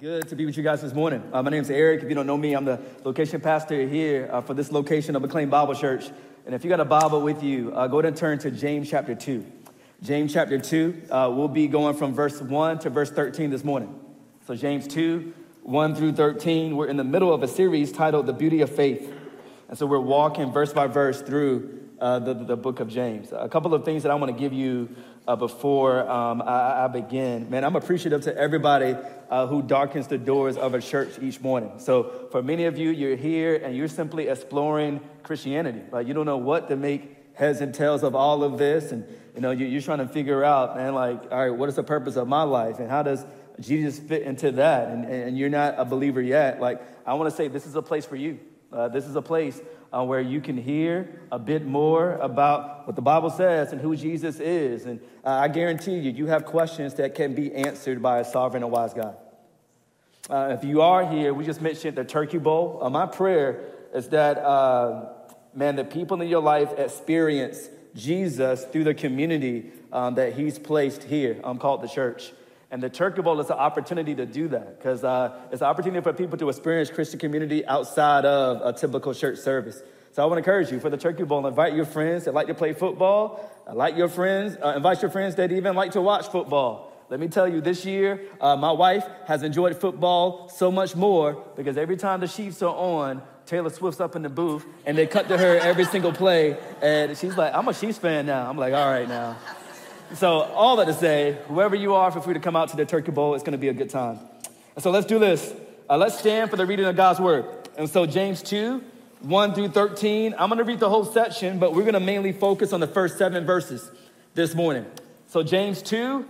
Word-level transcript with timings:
Good 0.00 0.28
to 0.28 0.36
be 0.36 0.46
with 0.46 0.56
you 0.56 0.62
guys 0.62 0.80
this 0.80 0.94
morning. 0.94 1.28
Uh, 1.32 1.42
my 1.42 1.50
name 1.50 1.62
is 1.62 1.70
Eric. 1.70 2.04
If 2.04 2.08
you 2.08 2.14
don't 2.14 2.28
know 2.28 2.36
me, 2.36 2.54
I'm 2.54 2.64
the 2.64 2.80
location 3.02 3.40
pastor 3.40 3.84
here 3.84 4.28
uh, 4.30 4.40
for 4.40 4.54
this 4.54 4.70
location 4.70 5.16
of 5.16 5.22
McLean 5.22 5.50
Bible 5.50 5.74
Church. 5.74 6.08
And 6.46 6.54
if 6.54 6.62
you 6.62 6.70
got 6.70 6.78
a 6.78 6.84
Bible 6.84 7.20
with 7.20 7.42
you, 7.42 7.72
uh, 7.74 7.88
go 7.88 7.98
ahead 7.98 8.06
and 8.06 8.16
turn 8.16 8.38
to 8.38 8.52
James 8.52 8.88
chapter 8.88 9.16
2. 9.16 9.44
James 10.00 10.32
chapter 10.32 10.56
2, 10.56 11.02
uh, 11.10 11.32
we'll 11.34 11.48
be 11.48 11.66
going 11.66 11.96
from 11.96 12.14
verse 12.14 12.40
1 12.40 12.78
to 12.78 12.90
verse 12.90 13.10
13 13.10 13.50
this 13.50 13.64
morning. 13.64 13.98
So, 14.46 14.54
James 14.54 14.86
2, 14.86 15.34
1 15.64 15.94
through 15.96 16.12
13, 16.12 16.76
we're 16.76 16.86
in 16.86 16.96
the 16.96 17.02
middle 17.02 17.34
of 17.34 17.42
a 17.42 17.48
series 17.48 17.90
titled 17.90 18.26
The 18.26 18.32
Beauty 18.32 18.60
of 18.60 18.70
Faith. 18.70 19.12
And 19.68 19.76
so, 19.76 19.84
we're 19.84 19.98
walking 19.98 20.52
verse 20.52 20.72
by 20.72 20.86
verse 20.86 21.22
through 21.22 21.88
uh, 22.00 22.20
the, 22.20 22.34
the 22.34 22.56
book 22.56 22.78
of 22.78 22.88
James. 22.88 23.32
A 23.32 23.48
couple 23.48 23.74
of 23.74 23.84
things 23.84 24.04
that 24.04 24.12
I 24.12 24.14
want 24.14 24.32
to 24.32 24.38
give 24.38 24.52
you 24.52 24.94
uh, 25.28 25.36
before 25.36 26.08
um, 26.08 26.40
I, 26.40 26.84
I, 26.84 26.88
begin. 26.88 27.50
Man, 27.50 27.62
I'm 27.62 27.76
appreciative 27.76 28.22
to 28.22 28.36
everybody 28.36 28.96
uh, 29.28 29.46
who 29.46 29.60
darkens 29.60 30.06
the 30.06 30.16
doors 30.16 30.56
of 30.56 30.72
a 30.72 30.80
church 30.80 31.18
each 31.20 31.38
morning. 31.42 31.72
So, 31.76 32.28
for 32.32 32.42
many 32.42 32.64
of 32.64 32.78
you, 32.78 32.88
you're 32.88 33.14
here 33.14 33.56
and 33.56 33.76
you're 33.76 33.88
simply 33.88 34.28
exploring 34.28 35.00
Christianity. 35.22 35.82
Like, 35.92 36.06
you 36.06 36.14
don't 36.14 36.24
know 36.24 36.38
what 36.38 36.68
to 36.68 36.76
make 36.76 37.34
heads 37.34 37.60
and 37.60 37.74
tails 37.74 38.02
of 38.02 38.14
all 38.14 38.42
of 38.42 38.56
this. 38.56 38.90
And, 38.90 39.04
you 39.34 39.42
know, 39.42 39.50
you're, 39.50 39.68
you're 39.68 39.82
trying 39.82 39.98
to 39.98 40.08
figure 40.08 40.42
out, 40.42 40.74
man, 40.76 40.94
like, 40.94 41.30
all 41.30 41.38
right, 41.38 41.50
what 41.50 41.68
is 41.68 41.76
the 41.76 41.84
purpose 41.84 42.16
of 42.16 42.26
my 42.26 42.44
life? 42.44 42.78
And 42.78 42.88
how 42.88 43.02
does 43.02 43.22
Jesus 43.60 43.98
fit 43.98 44.22
into 44.22 44.52
that? 44.52 44.88
And, 44.88 45.04
and 45.04 45.38
you're 45.38 45.50
not 45.50 45.74
a 45.76 45.84
believer 45.84 46.22
yet. 46.22 46.58
Like, 46.58 46.80
I 47.06 47.12
want 47.14 47.28
to 47.28 47.36
say 47.36 47.48
this 47.48 47.66
is 47.66 47.76
a 47.76 47.82
place 47.82 48.06
for 48.06 48.16
you. 48.16 48.40
Uh, 48.72 48.88
this 48.88 49.04
is 49.04 49.14
a 49.14 49.22
place 49.22 49.60
uh, 49.92 50.04
where 50.04 50.20
you 50.20 50.40
can 50.40 50.56
hear 50.56 51.20
a 51.32 51.38
bit 51.38 51.64
more 51.64 52.14
about 52.14 52.86
what 52.86 52.96
the 52.96 53.02
Bible 53.02 53.30
says 53.30 53.72
and 53.72 53.80
who 53.80 53.96
Jesus 53.96 54.40
is. 54.40 54.84
And 54.86 55.00
uh, 55.24 55.30
I 55.30 55.48
guarantee 55.48 55.98
you, 55.98 56.10
you 56.10 56.26
have 56.26 56.44
questions 56.44 56.94
that 56.94 57.14
can 57.14 57.34
be 57.34 57.54
answered 57.54 58.02
by 58.02 58.20
a 58.20 58.24
sovereign 58.24 58.62
and 58.62 58.72
wise 58.72 58.94
God. 58.94 59.16
Uh, 60.28 60.56
if 60.58 60.64
you 60.64 60.82
are 60.82 61.10
here, 61.10 61.32
we 61.32 61.44
just 61.44 61.62
mentioned 61.62 61.96
the 61.96 62.04
Turkey 62.04 62.38
Bowl. 62.38 62.80
Uh, 62.82 62.90
my 62.90 63.06
prayer 63.06 63.64
is 63.94 64.08
that, 64.10 64.38
uh, 64.38 65.06
man, 65.54 65.76
the 65.76 65.84
people 65.84 66.20
in 66.20 66.28
your 66.28 66.42
life 66.42 66.72
experience 66.78 67.70
Jesus 67.94 68.64
through 68.66 68.84
the 68.84 68.94
community 68.94 69.72
um, 69.90 70.16
that 70.16 70.34
He's 70.34 70.58
placed 70.58 71.04
here, 71.04 71.40
um, 71.44 71.58
called 71.58 71.82
the 71.82 71.88
church. 71.88 72.32
And 72.70 72.82
the 72.82 72.90
Turkey 72.90 73.22
Bowl 73.22 73.40
is 73.40 73.48
an 73.48 73.56
opportunity 73.56 74.14
to 74.14 74.26
do 74.26 74.48
that 74.48 74.78
because 74.78 75.02
uh, 75.02 75.40
it's 75.50 75.62
an 75.62 75.68
opportunity 75.68 76.02
for 76.02 76.12
people 76.12 76.36
to 76.38 76.48
experience 76.50 76.90
Christian 76.90 77.18
community 77.18 77.64
outside 77.66 78.26
of 78.26 78.60
a 78.62 78.78
typical 78.78 79.14
church 79.14 79.38
service. 79.38 79.82
So 80.12 80.22
I 80.22 80.26
want 80.26 80.36
to 80.36 80.38
encourage 80.40 80.70
you 80.70 80.80
for 80.80 80.90
the 80.90 80.96
Turkey 80.96 81.24
Bowl, 81.24 81.46
invite 81.46 81.74
your 81.74 81.86
friends 81.86 82.24
that 82.24 82.34
like 82.34 82.48
to 82.48 82.54
play 82.54 82.74
football, 82.74 83.50
like 83.72 83.96
your 83.96 84.08
friends, 84.08 84.56
uh, 84.62 84.74
invite 84.76 85.00
your 85.00 85.10
friends 85.10 85.36
that 85.36 85.52
even 85.52 85.74
like 85.76 85.92
to 85.92 86.02
watch 86.02 86.28
football. 86.28 86.92
Let 87.10 87.20
me 87.20 87.28
tell 87.28 87.48
you, 87.48 87.62
this 87.62 87.86
year, 87.86 88.20
uh, 88.38 88.54
my 88.56 88.72
wife 88.72 89.06
has 89.26 89.42
enjoyed 89.42 89.80
football 89.80 90.50
so 90.50 90.70
much 90.70 90.94
more 90.94 91.42
because 91.56 91.78
every 91.78 91.96
time 91.96 92.20
the 92.20 92.28
Chiefs 92.28 92.60
are 92.60 92.74
on, 92.74 93.22
Taylor 93.46 93.70
Swift's 93.70 93.98
up 93.98 94.14
in 94.14 94.20
the 94.20 94.28
booth 94.28 94.66
and 94.84 94.96
they 94.98 95.06
cut 95.06 95.28
to 95.28 95.38
her 95.38 95.56
every 95.56 95.86
single 95.86 96.12
play. 96.12 96.58
And 96.82 97.16
she's 97.16 97.34
like, 97.34 97.54
I'm 97.54 97.66
a 97.66 97.72
Chiefs 97.72 97.96
fan 97.96 98.26
now. 98.26 98.46
I'm 98.46 98.58
like, 98.58 98.74
all 98.74 98.90
right 98.90 99.08
now. 99.08 99.38
So, 100.14 100.40
all 100.40 100.76
that 100.76 100.86
to 100.86 100.94
say, 100.94 101.36
whoever 101.48 101.76
you 101.76 101.94
are, 101.94 102.10
feel 102.10 102.22
free 102.22 102.32
to 102.32 102.40
come 102.40 102.56
out 102.56 102.70
to 102.70 102.76
the 102.76 102.86
Turkey 102.86 103.10
Bowl. 103.10 103.34
It's 103.34 103.44
going 103.44 103.52
to 103.52 103.58
be 103.58 103.68
a 103.68 103.74
good 103.74 103.90
time. 103.90 104.18
So, 104.78 104.90
let's 104.90 105.06
do 105.06 105.18
this. 105.18 105.52
Uh, 105.88 105.98
let's 105.98 106.18
stand 106.18 106.48
for 106.48 106.56
the 106.56 106.64
reading 106.64 106.86
of 106.86 106.96
God's 106.96 107.20
word. 107.20 107.44
And 107.76 107.90
so, 107.90 108.06
James 108.06 108.42
2, 108.42 108.82
1 109.20 109.54
through 109.54 109.68
13. 109.68 110.34
I'm 110.38 110.48
going 110.48 110.58
to 110.58 110.64
read 110.64 110.80
the 110.80 110.88
whole 110.88 111.04
section, 111.04 111.58
but 111.58 111.74
we're 111.74 111.82
going 111.82 111.92
to 111.92 112.00
mainly 112.00 112.32
focus 112.32 112.72
on 112.72 112.80
the 112.80 112.86
first 112.86 113.18
seven 113.18 113.44
verses 113.44 113.90
this 114.32 114.54
morning. 114.54 114.86
So, 115.26 115.42
James 115.42 115.82
2, 115.82 116.26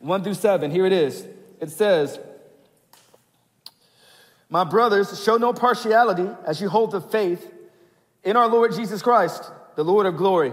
1 0.00 0.24
through 0.24 0.34
7. 0.34 0.72
Here 0.72 0.84
it 0.84 0.92
is. 0.92 1.24
It 1.60 1.70
says, 1.70 2.18
My 4.50 4.64
brothers, 4.64 5.22
show 5.22 5.36
no 5.36 5.52
partiality 5.52 6.28
as 6.44 6.60
you 6.60 6.68
hold 6.68 6.90
the 6.90 7.00
faith 7.00 7.48
in 8.24 8.36
our 8.36 8.48
Lord 8.48 8.74
Jesus 8.74 9.02
Christ, 9.02 9.52
the 9.76 9.84
Lord 9.84 10.06
of 10.06 10.16
glory. 10.16 10.52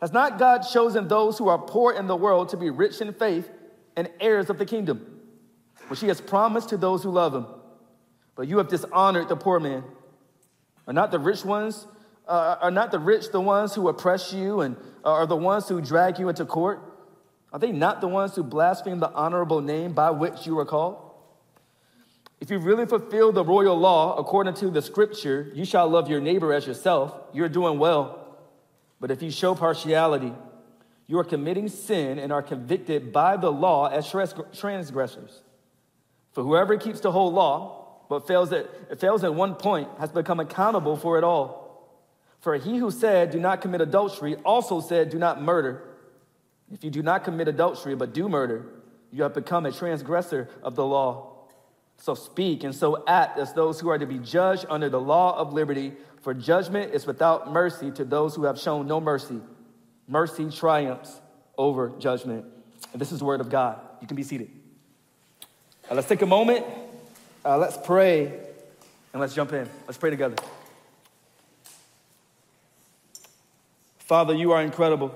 Has 0.00 0.12
not 0.12 0.38
God 0.38 0.60
chosen 0.62 1.08
those 1.08 1.36
who 1.36 1.48
are 1.48 1.58
poor 1.58 1.92
in 1.92 2.06
the 2.06 2.16
world 2.16 2.48
to 2.50 2.56
be 2.56 2.70
rich 2.70 3.00
in 3.00 3.12
faith 3.12 3.50
and 3.96 4.08
heirs 4.18 4.48
of 4.48 4.58
the 4.58 4.64
kingdom, 4.64 5.20
which 5.88 6.00
he 6.00 6.08
has 6.08 6.20
promised 6.20 6.70
to 6.70 6.76
those 6.76 7.02
who 7.02 7.10
love 7.10 7.34
him? 7.34 7.46
But 8.34 8.48
you 8.48 8.58
have 8.58 8.68
dishonored 8.68 9.28
the 9.28 9.36
poor 9.36 9.60
man. 9.60 9.84
Are 10.86 10.94
not 10.94 11.10
the 11.10 11.18
rich 11.18 11.44
ones, 11.44 11.86
uh, 12.26 12.56
are 12.60 12.70
not 12.70 12.90
the 12.90 12.98
rich 12.98 13.30
the 13.30 13.40
ones 13.40 13.74
who 13.74 13.88
oppress 13.88 14.32
you 14.32 14.62
and 14.62 14.76
are 15.04 15.26
the 15.26 15.36
ones 15.36 15.68
who 15.68 15.80
drag 15.80 16.18
you 16.18 16.28
into 16.28 16.46
court? 16.46 16.80
Are 17.52 17.58
they 17.58 17.72
not 17.72 18.00
the 18.00 18.08
ones 18.08 18.34
who 18.34 18.42
blaspheme 18.42 19.00
the 19.00 19.10
honorable 19.10 19.60
name 19.60 19.92
by 19.92 20.10
which 20.10 20.46
you 20.46 20.58
are 20.58 20.64
called? 20.64 21.10
If 22.40 22.50
you 22.50 22.58
really 22.58 22.86
fulfill 22.86 23.32
the 23.32 23.44
royal 23.44 23.76
law 23.76 24.16
according 24.16 24.54
to 24.54 24.70
the 24.70 24.80
scripture, 24.80 25.50
you 25.54 25.66
shall 25.66 25.88
love 25.88 26.08
your 26.08 26.20
neighbor 26.20 26.54
as 26.54 26.66
yourself, 26.66 27.14
you're 27.34 27.50
doing 27.50 27.78
well. 27.78 28.19
But 29.00 29.10
if 29.10 29.22
you 29.22 29.30
show 29.30 29.54
partiality, 29.54 30.32
you 31.06 31.18
are 31.18 31.24
committing 31.24 31.68
sin 31.68 32.18
and 32.18 32.32
are 32.32 32.42
convicted 32.42 33.12
by 33.12 33.36
the 33.36 33.50
law 33.50 33.86
as 33.88 34.08
transgressors. 34.08 35.42
For 36.32 36.44
whoever 36.44 36.76
keeps 36.76 37.00
the 37.00 37.10
whole 37.10 37.32
law, 37.32 38.04
but 38.08 38.26
fails 38.26 38.52
at, 38.52 39.00
fails 39.00 39.24
at 39.24 39.34
one 39.34 39.54
point, 39.54 39.88
has 39.98 40.12
become 40.12 40.38
accountable 40.38 40.96
for 40.96 41.18
it 41.18 41.24
all. 41.24 41.60
For 42.40 42.56
he 42.56 42.78
who 42.78 42.90
said, 42.90 43.30
Do 43.30 43.40
not 43.40 43.60
commit 43.60 43.80
adultery, 43.80 44.36
also 44.36 44.80
said, 44.80 45.10
Do 45.10 45.18
not 45.18 45.42
murder. 45.42 45.82
If 46.72 46.84
you 46.84 46.90
do 46.90 47.02
not 47.02 47.24
commit 47.24 47.48
adultery, 47.48 47.96
but 47.96 48.14
do 48.14 48.28
murder, 48.28 48.66
you 49.10 49.22
have 49.24 49.34
become 49.34 49.66
a 49.66 49.72
transgressor 49.72 50.48
of 50.62 50.76
the 50.76 50.86
law. 50.86 51.48
So 51.96 52.14
speak 52.14 52.64
and 52.64 52.74
so 52.74 53.04
act 53.06 53.38
as 53.38 53.52
those 53.52 53.80
who 53.80 53.90
are 53.90 53.98
to 53.98 54.06
be 54.06 54.18
judged 54.18 54.64
under 54.70 54.88
the 54.88 55.00
law 55.00 55.36
of 55.36 55.52
liberty. 55.52 55.94
For 56.22 56.34
judgment 56.34 56.92
is 56.92 57.06
without 57.06 57.50
mercy 57.52 57.90
to 57.92 58.04
those 58.04 58.34
who 58.34 58.44
have 58.44 58.58
shown 58.58 58.86
no 58.86 59.00
mercy. 59.00 59.40
Mercy 60.06 60.50
triumphs 60.50 61.20
over 61.56 61.90
judgment. 61.98 62.44
And 62.92 63.00
this 63.00 63.12
is 63.12 63.20
the 63.20 63.24
word 63.24 63.40
of 63.40 63.48
God. 63.48 63.80
You 64.00 64.06
can 64.06 64.16
be 64.16 64.22
seated. 64.22 64.50
Uh, 65.90 65.94
let's 65.94 66.08
take 66.08 66.22
a 66.22 66.26
moment. 66.26 66.64
Uh, 67.44 67.56
let's 67.56 67.76
pray 67.76 68.26
and 69.12 69.20
let's 69.20 69.34
jump 69.34 69.52
in. 69.52 69.68
Let's 69.86 69.98
pray 69.98 70.10
together. 70.10 70.36
Father, 73.98 74.34
you 74.34 74.52
are 74.52 74.62
incredible. 74.62 75.14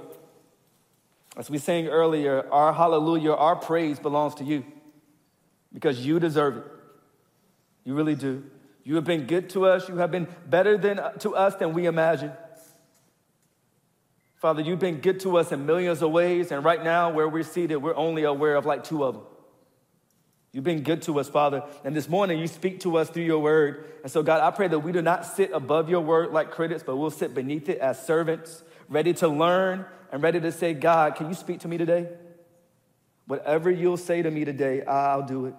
As 1.36 1.50
we 1.50 1.59
sang 1.59 1.88
earlier, 1.88 2.48
our 2.53 2.72
hallelujah, 2.72 3.32
our 3.32 3.56
praise 3.56 3.98
belongs 3.98 4.36
to 4.36 4.44
you 4.44 4.65
because 5.72 6.06
you 6.06 6.21
deserve 6.21 6.59
it. 6.59 6.65
You 7.84 7.94
really 7.94 8.15
do. 8.15 8.44
You 8.84 8.97
have 8.97 9.05
been 9.05 9.27
good 9.27 9.50
to 9.50 9.67
us. 9.67 9.89
You 9.89 9.97
have 9.97 10.11
been 10.11 10.28
better 10.47 10.77
than, 10.77 10.99
uh, 10.99 11.12
to 11.12 11.34
us 11.34 11.56
than 11.56 11.72
we 11.72 11.87
imagined. 11.87 12.33
Father, 14.37 14.61
you've 14.61 14.78
been 14.78 15.00
good 15.00 15.21
to 15.21 15.39
us 15.39 15.53
in 15.53 15.65
millions 15.65 16.03
of 16.03 16.11
ways, 16.11 16.53
and 16.53 16.62
right 16.62 16.84
now, 16.84 17.11
where 17.11 17.27
we're 17.27 17.43
seated, 17.43 17.77
we're 17.78 17.97
only 17.97 18.25
aware 18.25 18.56
of 18.56 18.67
like 18.67 18.84
two 18.84 19.03
of 19.03 19.15
them. 19.15 19.25
You've 20.53 20.65
been 20.65 20.83
good 20.83 21.00
to 21.03 21.19
us, 21.19 21.31
Father. 21.31 21.65
And 21.83 21.97
this 21.97 22.11
morning, 22.11 22.39
you 22.39 22.47
speak 22.47 22.81
to 22.81 22.99
us 22.99 23.09
through 23.09 23.25
your 23.25 23.39
word. 23.41 23.87
And 24.03 24.12
so, 24.12 24.22
God, 24.22 24.43
I 24.43 24.55
pray 24.55 24.69
that 24.69 24.81
we 24.81 24.93
do 24.93 25.01
not 25.01 25.25
sit 25.25 25.51
above 25.53 25.89
your 25.89 26.03
word 26.03 26.30
like 26.30 26.51
critics, 26.51 26.83
but 26.84 26.97
we'll 26.97 27.10
sit 27.10 27.34
beneath 27.34 27.71
it 27.71 27.78
as 27.78 28.04
servants, 28.07 28.63
ready 28.91 29.15
to 29.15 29.28
learn 29.28 29.87
and 30.13 30.22
ready 30.22 30.41
to 30.41 30.53
say, 30.53 30.75
God, 30.75 31.16
can 31.16 31.28
you 31.28 31.34
speak 31.34 31.60
to 31.60 31.69
me 31.69 31.78
today? 31.78 32.09
Whatever 33.27 33.71
you'll 33.71 33.97
say 33.97 34.21
to 34.21 34.30
me 34.30 34.45
today, 34.45 34.84
I'll 34.84 35.22
do 35.22 35.47
it. 35.47 35.54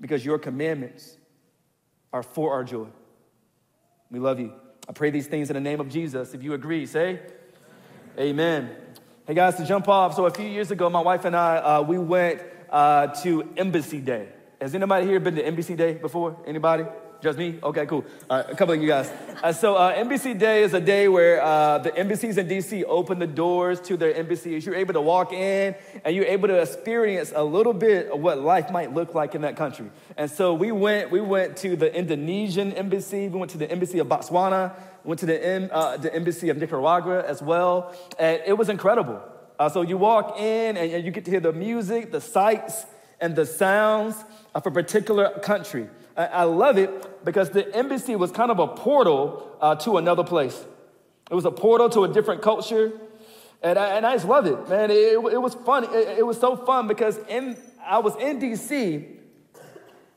Because 0.00 0.24
your 0.24 0.38
commandments 0.38 1.17
are 2.12 2.22
for 2.22 2.52
our 2.52 2.64
joy. 2.64 2.86
We 4.10 4.18
love 4.18 4.40
you. 4.40 4.52
I 4.88 4.92
pray 4.92 5.10
these 5.10 5.26
things 5.26 5.50
in 5.50 5.54
the 5.54 5.60
name 5.60 5.80
of 5.80 5.88
Jesus. 5.88 6.32
If 6.34 6.42
you 6.42 6.54
agree, 6.54 6.86
say 6.86 7.20
amen. 8.18 8.64
amen. 8.64 8.76
Hey 9.26 9.34
guys, 9.34 9.56
to 9.56 9.66
jump 9.66 9.88
off. 9.88 10.14
So 10.14 10.24
a 10.24 10.30
few 10.30 10.46
years 10.46 10.70
ago, 10.70 10.88
my 10.88 11.02
wife 11.02 11.26
and 11.26 11.36
I, 11.36 11.56
uh, 11.56 11.82
we 11.82 11.98
went 11.98 12.40
uh, 12.70 13.08
to 13.22 13.52
Embassy 13.56 14.00
Day. 14.00 14.28
Has 14.60 14.74
anybody 14.74 15.06
here 15.06 15.20
been 15.20 15.34
to 15.34 15.44
Embassy 15.44 15.76
Day 15.76 15.94
before? 15.94 16.36
Anybody? 16.46 16.84
Just 17.20 17.36
me? 17.36 17.58
Okay, 17.60 17.84
cool. 17.86 18.04
A 18.30 18.54
couple 18.54 18.74
of 18.74 18.80
you 18.80 18.86
guys. 18.86 19.10
Uh, 19.42 19.52
so 19.52 19.74
uh, 19.74 20.34
Day 20.34 20.62
is 20.62 20.72
a 20.72 20.80
day 20.80 21.08
where 21.08 21.42
uh, 21.42 21.78
the 21.78 21.96
embassies 21.96 22.38
in 22.38 22.46
DC 22.46 22.84
open 22.86 23.18
the 23.18 23.26
doors 23.26 23.80
to 23.82 23.96
their 23.96 24.14
embassies. 24.14 24.64
You're 24.64 24.76
able 24.76 24.94
to 24.94 25.00
walk 25.00 25.32
in 25.32 25.74
and 26.04 26.14
you're 26.14 26.26
able 26.26 26.46
to 26.46 26.60
experience 26.60 27.32
a 27.34 27.42
little 27.42 27.72
bit 27.72 28.08
of 28.12 28.20
what 28.20 28.38
life 28.38 28.70
might 28.70 28.94
look 28.94 29.16
like 29.16 29.34
in 29.34 29.40
that 29.42 29.56
country. 29.56 29.90
And 30.16 30.30
so 30.30 30.54
we 30.54 30.70
went, 30.70 31.10
we 31.10 31.20
went 31.20 31.56
to 31.58 31.74
the 31.74 31.92
Indonesian 31.92 32.72
embassy. 32.74 33.28
We 33.28 33.38
went 33.40 33.50
to 33.50 33.58
the 33.58 33.68
embassy 33.68 33.98
of 33.98 34.06
Botswana. 34.06 34.74
Went 35.02 35.18
to 35.18 35.26
the, 35.26 35.74
uh, 35.74 35.96
the 35.96 36.14
embassy 36.14 36.50
of 36.50 36.56
Nicaragua 36.56 37.24
as 37.26 37.42
well. 37.42 37.96
And 38.20 38.40
it 38.46 38.56
was 38.56 38.68
incredible. 38.68 39.20
Uh, 39.58 39.68
so 39.68 39.82
you 39.82 39.98
walk 39.98 40.38
in 40.38 40.76
and, 40.76 40.92
and 40.92 41.04
you 41.04 41.10
get 41.10 41.24
to 41.24 41.32
hear 41.32 41.40
the 41.40 41.52
music, 41.52 42.12
the 42.12 42.20
sights, 42.20 42.86
and 43.20 43.34
the 43.34 43.44
sounds 43.44 44.14
of 44.54 44.64
a 44.66 44.70
particular 44.70 45.36
country. 45.40 45.88
I 46.18 46.42
love 46.42 46.78
it 46.78 47.24
because 47.24 47.50
the 47.50 47.74
embassy 47.76 48.16
was 48.16 48.32
kind 48.32 48.50
of 48.50 48.58
a 48.58 48.66
portal 48.66 49.56
uh, 49.60 49.76
to 49.76 49.98
another 49.98 50.24
place. 50.24 50.64
It 51.30 51.34
was 51.34 51.44
a 51.44 51.50
portal 51.52 51.88
to 51.90 52.04
a 52.04 52.08
different 52.08 52.42
culture. 52.42 52.92
And 53.62 53.78
I, 53.78 53.96
and 53.96 54.04
I 54.04 54.14
just 54.14 54.26
love 54.26 54.46
it, 54.46 54.68
man. 54.68 54.90
It, 54.90 55.14
it 55.14 55.40
was 55.40 55.54
fun. 55.54 55.84
It, 55.84 56.18
it, 56.18 56.26
was 56.26 56.38
so 56.38 56.56
fun 56.56 56.88
because 56.88 57.18
in, 57.28 57.56
I 57.84 57.98
was 57.98 58.16
in 58.16 58.40
DC, 58.40 59.16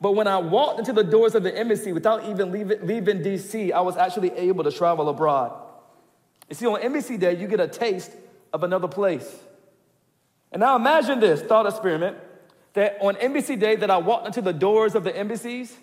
but 0.00 0.12
when 0.12 0.26
I 0.26 0.38
walked 0.38 0.80
into 0.80 0.92
the 0.92 1.04
doors 1.04 1.34
of 1.34 1.44
the 1.44 1.56
embassy 1.56 1.92
without 1.92 2.28
even 2.28 2.50
leaving, 2.50 2.84
leaving 2.84 3.18
DC, 3.20 3.72
I 3.72 3.80
was 3.80 3.96
actually 3.96 4.32
able 4.32 4.64
to 4.64 4.72
travel 4.72 5.08
abroad. 5.08 5.52
You 6.48 6.56
see, 6.56 6.66
on 6.66 6.80
embassy 6.80 7.16
day, 7.16 7.36
you 7.36 7.46
get 7.46 7.60
a 7.60 7.68
taste 7.68 8.10
of 8.52 8.64
another 8.64 8.88
place. 8.88 9.36
And 10.50 10.60
now 10.60 10.76
imagine 10.76 11.20
this 11.20 11.42
thought 11.42 11.66
experiment 11.66 12.16
that 12.74 12.98
on 13.00 13.16
embassy 13.16 13.56
day 13.56 13.76
that 13.76 13.90
I 13.90 13.98
walked 13.98 14.26
into 14.26 14.42
the 14.42 14.52
doors 14.52 14.94
of 14.94 15.04
the 15.04 15.16
embassies 15.16 15.76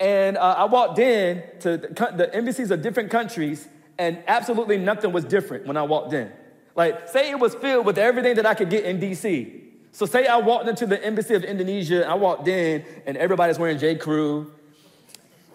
and 0.00 0.38
uh, 0.38 0.54
I 0.56 0.64
walked 0.64 0.98
in 0.98 1.42
to 1.60 1.76
the, 1.76 2.12
the 2.16 2.34
embassies 2.34 2.70
of 2.70 2.80
different 2.80 3.10
countries, 3.10 3.68
and 3.98 4.22
absolutely 4.26 4.78
nothing 4.78 5.12
was 5.12 5.24
different 5.24 5.66
when 5.66 5.76
I 5.76 5.82
walked 5.82 6.14
in. 6.14 6.32
Like, 6.74 7.08
say 7.10 7.30
it 7.30 7.38
was 7.38 7.54
filled 7.54 7.84
with 7.84 7.98
everything 7.98 8.36
that 8.36 8.46
I 8.46 8.54
could 8.54 8.70
get 8.70 8.84
in 8.84 8.98
DC. 8.98 9.60
So, 9.92 10.06
say 10.06 10.26
I 10.26 10.38
walked 10.38 10.68
into 10.68 10.86
the 10.86 11.04
embassy 11.04 11.34
of 11.34 11.44
Indonesia, 11.44 12.08
I 12.08 12.14
walked 12.14 12.48
in, 12.48 12.84
and 13.04 13.18
everybody's 13.18 13.58
wearing 13.58 13.78
J. 13.78 13.96
Crew. 13.96 14.50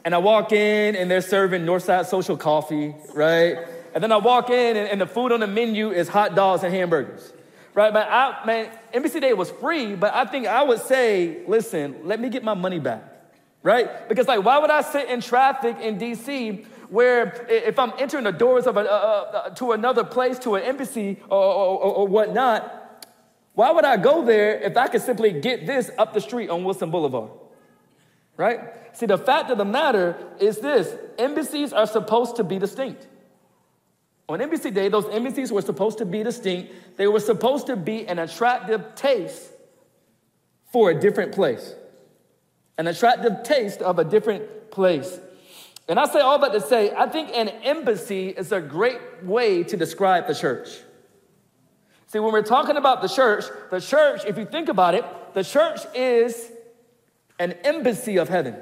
And 0.04 0.14
I 0.14 0.20
walk 0.20 0.52
in, 0.52 0.96
and 0.96 1.10
they're 1.10 1.22
serving 1.22 1.66
Northside 1.66 2.06
Social 2.06 2.38
coffee, 2.38 2.94
right? 3.16 3.58
And 3.96 4.04
then 4.04 4.12
I 4.12 4.18
walk 4.18 4.52
in, 4.52 4.78
and, 4.78 4.88
and 4.88 5.02
the 5.02 5.08
food 5.08 5.32
on 5.32 5.40
the 5.40 5.48
menu 5.48 5.90
is 5.90 6.08
hot 6.08 6.36
dogs 6.36 6.62
and 6.62 6.72
hamburgers, 6.72 7.34
right? 7.74 7.92
But 7.92 8.08
I, 8.12 8.46
man, 8.46 8.70
Embassy 8.94 9.20
Day 9.20 9.34
was 9.34 9.50
free, 9.50 9.96
but 9.96 10.14
I 10.14 10.26
think 10.26 10.46
I 10.46 10.62
would 10.62 10.82
say, 10.82 11.44
listen, 11.48 12.02
let 12.04 12.20
me 12.20 12.30
get 12.30 12.44
my 12.44 12.54
money 12.54 12.78
back 12.78 13.15
right? 13.66 14.08
Because, 14.08 14.28
like, 14.28 14.46
why 14.46 14.60
would 14.60 14.70
I 14.70 14.82
sit 14.82 15.10
in 15.10 15.22
traffic 15.22 15.80
in 15.80 15.98
DC 15.98 16.66
where 16.88 17.48
if 17.50 17.80
I'm 17.80 17.94
entering 17.98 18.26
the 18.26 18.32
doors 18.32 18.68
of 18.68 18.78
a, 18.78 18.82
uh, 18.82 19.50
to 19.56 19.72
another 19.72 20.04
place, 20.04 20.38
to 20.40 20.54
an 20.54 20.62
embassy 20.62 21.20
or, 21.30 21.40
or, 21.40 21.80
or, 21.82 22.08
whatnot, 22.08 23.04
why 23.56 23.72
would 23.72 23.84
I 23.84 23.98
go 23.98 24.24
there 24.24 24.62
if 24.62 24.78
I 24.78 24.88
could 24.88 25.02
simply 25.02 25.32
get 25.32 25.66
this 25.66 25.90
up 25.98 26.14
the 26.14 26.22
street 26.22 26.52
on 26.52 26.64
Wilson 26.64 26.92
Boulevard? 26.92 27.32
Right? 28.38 28.60
See, 28.94 29.08
the 29.08 29.18
fact 29.18 29.50
of 29.50 29.58
the 29.58 29.66
matter 29.66 30.16
is 30.40 30.60
this 30.60 30.96
embassies 31.18 31.74
are 31.74 31.88
supposed 31.88 32.36
to 32.36 32.44
be 32.44 32.60
distinct. 32.60 33.08
On 34.30 34.40
Embassy 34.42 34.70
Day, 34.70 34.90
those 34.90 35.10
embassies 35.10 35.52
were 35.52 35.64
supposed 35.64 35.98
to 35.98 36.06
be 36.06 36.22
distinct. 36.22 36.72
They 36.98 37.08
were 37.08 37.20
supposed 37.20 37.66
to 37.66 37.76
be 37.76 38.08
an 38.08 38.20
attractive 38.20 38.94
taste 38.94 39.50
for 40.72 40.92
a 40.92 41.00
different 41.00 41.32
place 41.32 41.74
an 42.78 42.88
attractive 42.88 43.44
taste 43.44 43.82
of 43.82 44.00
a 44.00 44.04
different 44.04 44.72
place. 44.72 45.20
And 45.88 46.00
I 46.00 46.08
say 46.08 46.20
all 46.20 46.40
that 46.40 46.52
to 46.54 46.62
say, 46.62 46.94
I 46.96 47.08
think 47.08 47.30
an 47.30 47.50
embassy 47.50 48.30
is 48.30 48.52
a 48.52 48.60
great 48.60 49.24
way 49.24 49.64
to 49.64 49.78
describe 49.78 50.28
the 50.28 50.34
church. 50.34 50.70
See, 52.08 52.20
when 52.20 52.34
we're 52.34 52.42
talking 52.42 52.78
about 52.78 53.02
the 53.02 53.08
church, 53.08 53.46
the 53.72 53.80
church, 53.80 54.22
if 54.26 54.38
you 54.38 54.46
think 54.46 54.70
about 54.70 54.96
it, 54.96 55.06
the 55.34 55.44
church 55.44 55.82
is 55.94 56.52
an 57.40 57.54
embassy 57.64 58.18
of 58.18 58.30
heaven. 58.30 58.56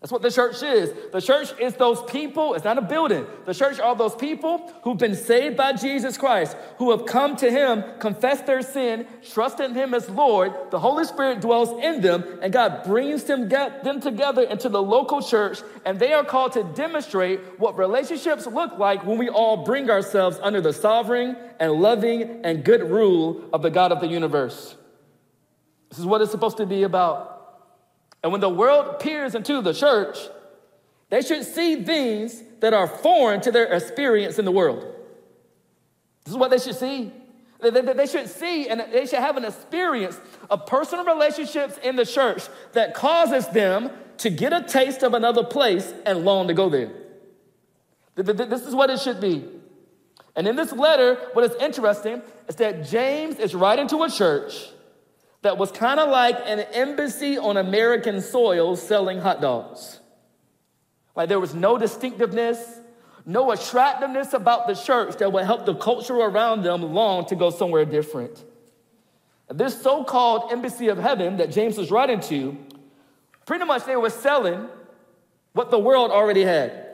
That's 0.00 0.12
what 0.12 0.22
the 0.22 0.30
church 0.30 0.62
is. 0.62 0.92
The 1.10 1.20
church 1.20 1.52
is 1.58 1.74
those 1.74 2.00
people, 2.02 2.54
it's 2.54 2.64
not 2.64 2.78
a 2.78 2.82
building. 2.82 3.26
The 3.46 3.54
church 3.54 3.80
are 3.80 3.96
those 3.96 4.14
people 4.14 4.72
who've 4.84 4.96
been 4.96 5.16
saved 5.16 5.56
by 5.56 5.72
Jesus 5.72 6.16
Christ, 6.16 6.56
who 6.76 6.92
have 6.92 7.04
come 7.04 7.34
to 7.36 7.50
Him, 7.50 7.82
confessed 7.98 8.46
their 8.46 8.62
sin, 8.62 9.08
trusted 9.28 9.70
in 9.70 9.74
Him 9.74 9.94
as 9.94 10.08
Lord. 10.08 10.52
The 10.70 10.78
Holy 10.78 11.04
Spirit 11.04 11.40
dwells 11.40 11.70
in 11.82 12.00
them, 12.00 12.38
and 12.40 12.52
God 12.52 12.84
brings 12.84 13.24
them, 13.24 13.48
them 13.48 14.00
together 14.00 14.42
into 14.42 14.68
the 14.68 14.80
local 14.80 15.20
church, 15.20 15.62
and 15.84 15.98
they 15.98 16.12
are 16.12 16.24
called 16.24 16.52
to 16.52 16.62
demonstrate 16.62 17.40
what 17.58 17.76
relationships 17.76 18.46
look 18.46 18.78
like 18.78 19.04
when 19.04 19.18
we 19.18 19.28
all 19.28 19.64
bring 19.64 19.90
ourselves 19.90 20.38
under 20.40 20.60
the 20.60 20.72
sovereign 20.72 21.36
and 21.58 21.72
loving 21.72 22.42
and 22.44 22.62
good 22.62 22.88
rule 22.88 23.42
of 23.52 23.62
the 23.62 23.70
God 23.70 23.90
of 23.90 23.98
the 23.98 24.06
universe. 24.06 24.76
This 25.88 25.98
is 25.98 26.06
what 26.06 26.20
it's 26.20 26.30
supposed 26.30 26.58
to 26.58 26.66
be 26.66 26.84
about. 26.84 27.37
And 28.22 28.32
when 28.32 28.40
the 28.40 28.48
world 28.48 28.98
peers 29.00 29.34
into 29.34 29.60
the 29.62 29.72
church, 29.72 30.18
they 31.10 31.22
should 31.22 31.44
see 31.44 31.82
things 31.82 32.42
that 32.60 32.74
are 32.74 32.86
foreign 32.86 33.40
to 33.42 33.52
their 33.52 33.72
experience 33.72 34.38
in 34.38 34.44
the 34.44 34.52
world. 34.52 34.82
This 36.24 36.32
is 36.32 36.36
what 36.36 36.50
they 36.50 36.58
should 36.58 36.74
see. 36.74 37.12
They, 37.60 38.06
should 38.06 38.28
see 38.28 38.68
and 38.68 38.80
they 38.92 39.06
should 39.06 39.18
have 39.18 39.36
an 39.36 39.44
experience 39.44 40.20
of 40.48 40.66
personal 40.66 41.04
relationships 41.04 41.78
in 41.82 41.96
the 41.96 42.06
church 42.06 42.44
that 42.72 42.94
causes 42.94 43.48
them 43.48 43.90
to 44.18 44.30
get 44.30 44.52
a 44.52 44.62
taste 44.62 45.02
of 45.02 45.14
another 45.14 45.42
place 45.42 45.92
and 46.06 46.24
long 46.24 46.48
to 46.48 46.54
go 46.54 46.68
there. 46.68 46.92
This 48.14 48.62
is 48.62 48.74
what 48.74 48.90
it 48.90 49.00
should 49.00 49.20
be. 49.20 49.44
And 50.36 50.46
in 50.46 50.54
this 50.54 50.72
letter, 50.72 51.16
what 51.32 51.50
is 51.50 51.56
interesting 51.60 52.22
is 52.48 52.56
that 52.56 52.84
James 52.84 53.38
is 53.38 53.54
writing 53.54 53.88
to 53.88 54.04
a 54.04 54.10
church 54.10 54.68
that 55.42 55.56
was 55.56 55.70
kind 55.70 56.00
of 56.00 56.10
like 56.10 56.36
an 56.44 56.60
embassy 56.72 57.38
on 57.38 57.56
American 57.56 58.20
soil 58.20 58.76
selling 58.76 59.20
hot 59.20 59.40
dogs. 59.40 60.00
Like 61.14 61.28
there 61.28 61.40
was 61.40 61.54
no 61.54 61.78
distinctiveness, 61.78 62.80
no 63.24 63.50
attractiveness 63.50 64.32
about 64.32 64.66
the 64.66 64.74
church 64.74 65.16
that 65.18 65.32
would 65.32 65.44
help 65.44 65.66
the 65.66 65.74
culture 65.74 66.14
around 66.14 66.62
them 66.62 66.82
long 66.82 67.26
to 67.26 67.36
go 67.36 67.50
somewhere 67.50 67.84
different. 67.84 68.44
This 69.48 69.80
so 69.80 70.04
called 70.04 70.52
embassy 70.52 70.88
of 70.88 70.98
heaven 70.98 71.38
that 71.38 71.50
James 71.50 71.78
was 71.78 71.90
writing 71.90 72.20
to, 72.20 72.56
pretty 73.46 73.64
much 73.64 73.84
they 73.84 73.96
were 73.96 74.10
selling 74.10 74.68
what 75.52 75.70
the 75.70 75.78
world 75.78 76.10
already 76.10 76.42
had. 76.42 76.86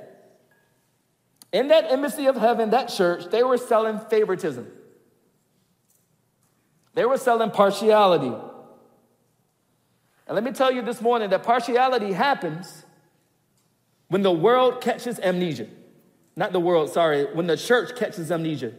In 1.52 1.68
that 1.68 1.90
embassy 1.90 2.26
of 2.26 2.36
heaven, 2.36 2.70
that 2.70 2.88
church, 2.88 3.30
they 3.30 3.42
were 3.42 3.58
selling 3.58 3.98
favoritism. 3.98 4.66
They 6.94 7.04
were 7.04 7.18
selling 7.18 7.50
partiality. 7.50 8.32
And 10.26 10.34
let 10.34 10.44
me 10.44 10.52
tell 10.52 10.72
you 10.72 10.82
this 10.82 11.00
morning 11.00 11.30
that 11.30 11.42
partiality 11.42 12.12
happens 12.12 12.84
when 14.08 14.22
the 14.22 14.32
world 14.32 14.80
catches 14.80 15.18
amnesia. 15.18 15.66
Not 16.36 16.52
the 16.52 16.60
world, 16.60 16.90
sorry, 16.90 17.26
when 17.34 17.46
the 17.46 17.56
church 17.56 17.96
catches 17.96 18.30
amnesia. 18.30 18.72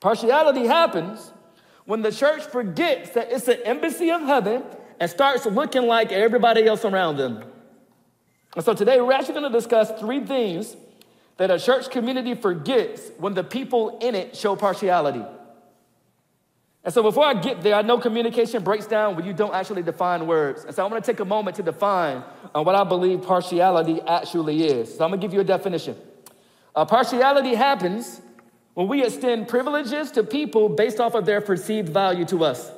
Partiality 0.00 0.66
happens 0.66 1.32
when 1.84 2.02
the 2.02 2.12
church 2.12 2.42
forgets 2.42 3.10
that 3.10 3.32
it's 3.32 3.48
an 3.48 3.58
embassy 3.64 4.10
of 4.10 4.22
heaven 4.22 4.62
and 4.98 5.10
starts 5.10 5.46
looking 5.46 5.82
like 5.82 6.12
everybody 6.12 6.66
else 6.66 6.84
around 6.84 7.16
them. 7.16 7.42
And 8.54 8.64
so 8.64 8.74
today 8.74 9.00
we're 9.00 9.12
actually 9.12 9.34
going 9.34 9.50
to 9.52 9.58
discuss 9.58 9.90
three 9.98 10.20
things 10.20 10.76
that 11.36 11.50
a 11.50 11.58
church 11.58 11.90
community 11.90 12.34
forgets 12.34 13.10
when 13.18 13.34
the 13.34 13.44
people 13.44 13.98
in 14.00 14.14
it 14.14 14.36
show 14.36 14.56
partiality. 14.56 15.24
And 16.82 16.94
so 16.94 17.02
before 17.02 17.24
I 17.24 17.34
get 17.34 17.62
there, 17.62 17.74
I 17.74 17.82
know 17.82 17.98
communication 17.98 18.64
breaks 18.64 18.86
down 18.86 19.14
when 19.14 19.26
you 19.26 19.34
don't 19.34 19.54
actually 19.54 19.82
define 19.82 20.26
words. 20.26 20.64
And 20.64 20.74
so 20.74 20.82
I 20.84 20.90
want 20.90 21.04
to 21.04 21.12
take 21.12 21.20
a 21.20 21.24
moment 21.24 21.56
to 21.56 21.62
define 21.62 22.24
uh, 22.54 22.62
what 22.62 22.74
I 22.74 22.84
believe 22.84 23.22
partiality 23.22 24.00
actually 24.00 24.64
is. 24.64 24.96
So 24.96 25.04
I'm 25.04 25.10
going 25.10 25.20
to 25.20 25.26
give 25.26 25.34
you 25.34 25.40
a 25.40 25.44
definition. 25.44 25.96
Uh, 26.74 26.86
partiality 26.86 27.54
happens 27.54 28.22
when 28.72 28.88
we 28.88 29.04
extend 29.04 29.48
privileges 29.48 30.10
to 30.12 30.22
people 30.22 30.70
based 30.70 31.00
off 31.00 31.14
of 31.14 31.26
their 31.26 31.42
perceived 31.42 31.90
value 31.90 32.24
to 32.26 32.44
us. 32.44 32.72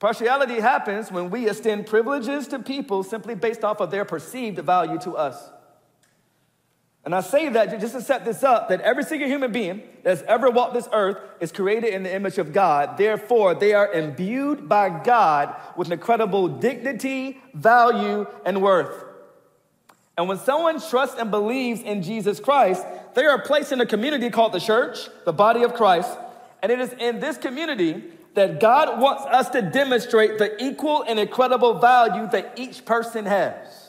Partiality 0.00 0.58
happens 0.58 1.12
when 1.12 1.30
we 1.30 1.48
extend 1.48 1.86
privileges 1.86 2.48
to 2.48 2.58
people 2.58 3.04
simply 3.04 3.34
based 3.34 3.62
off 3.62 3.80
of 3.80 3.90
their 3.90 4.04
perceived 4.04 4.58
value 4.58 4.98
to 5.00 5.16
us. 5.16 5.50
And 7.04 7.14
I 7.14 7.22
say 7.22 7.48
that 7.48 7.80
just 7.80 7.94
to 7.94 8.02
set 8.02 8.26
this 8.26 8.42
up 8.42 8.68
that 8.68 8.82
every 8.82 9.04
single 9.04 9.26
human 9.26 9.52
being 9.52 9.82
that's 10.02 10.22
ever 10.22 10.50
walked 10.50 10.74
this 10.74 10.88
earth 10.92 11.16
is 11.40 11.50
created 11.50 11.94
in 11.94 12.02
the 12.02 12.14
image 12.14 12.36
of 12.36 12.52
God. 12.52 12.98
Therefore, 12.98 13.54
they 13.54 13.72
are 13.72 13.90
imbued 13.90 14.68
by 14.68 15.02
God 15.02 15.56
with 15.76 15.90
incredible 15.90 16.46
dignity, 16.48 17.40
value, 17.54 18.26
and 18.44 18.60
worth. 18.60 19.04
And 20.18 20.28
when 20.28 20.36
someone 20.38 20.78
trusts 20.80 21.18
and 21.18 21.30
believes 21.30 21.80
in 21.80 22.02
Jesus 22.02 22.38
Christ, 22.38 22.84
they 23.14 23.24
are 23.24 23.40
placed 23.40 23.72
in 23.72 23.80
a 23.80 23.86
community 23.86 24.28
called 24.28 24.52
the 24.52 24.60
church, 24.60 25.08
the 25.24 25.32
body 25.32 25.62
of 25.62 25.72
Christ. 25.72 26.10
And 26.62 26.70
it 26.70 26.80
is 26.80 26.92
in 26.92 27.20
this 27.20 27.38
community 27.38 28.04
that 28.34 28.60
God 28.60 29.00
wants 29.00 29.24
us 29.24 29.48
to 29.50 29.62
demonstrate 29.62 30.36
the 30.36 30.62
equal 30.62 31.02
and 31.02 31.18
incredible 31.18 31.78
value 31.78 32.28
that 32.32 32.52
each 32.56 32.84
person 32.84 33.24
has. 33.24 33.79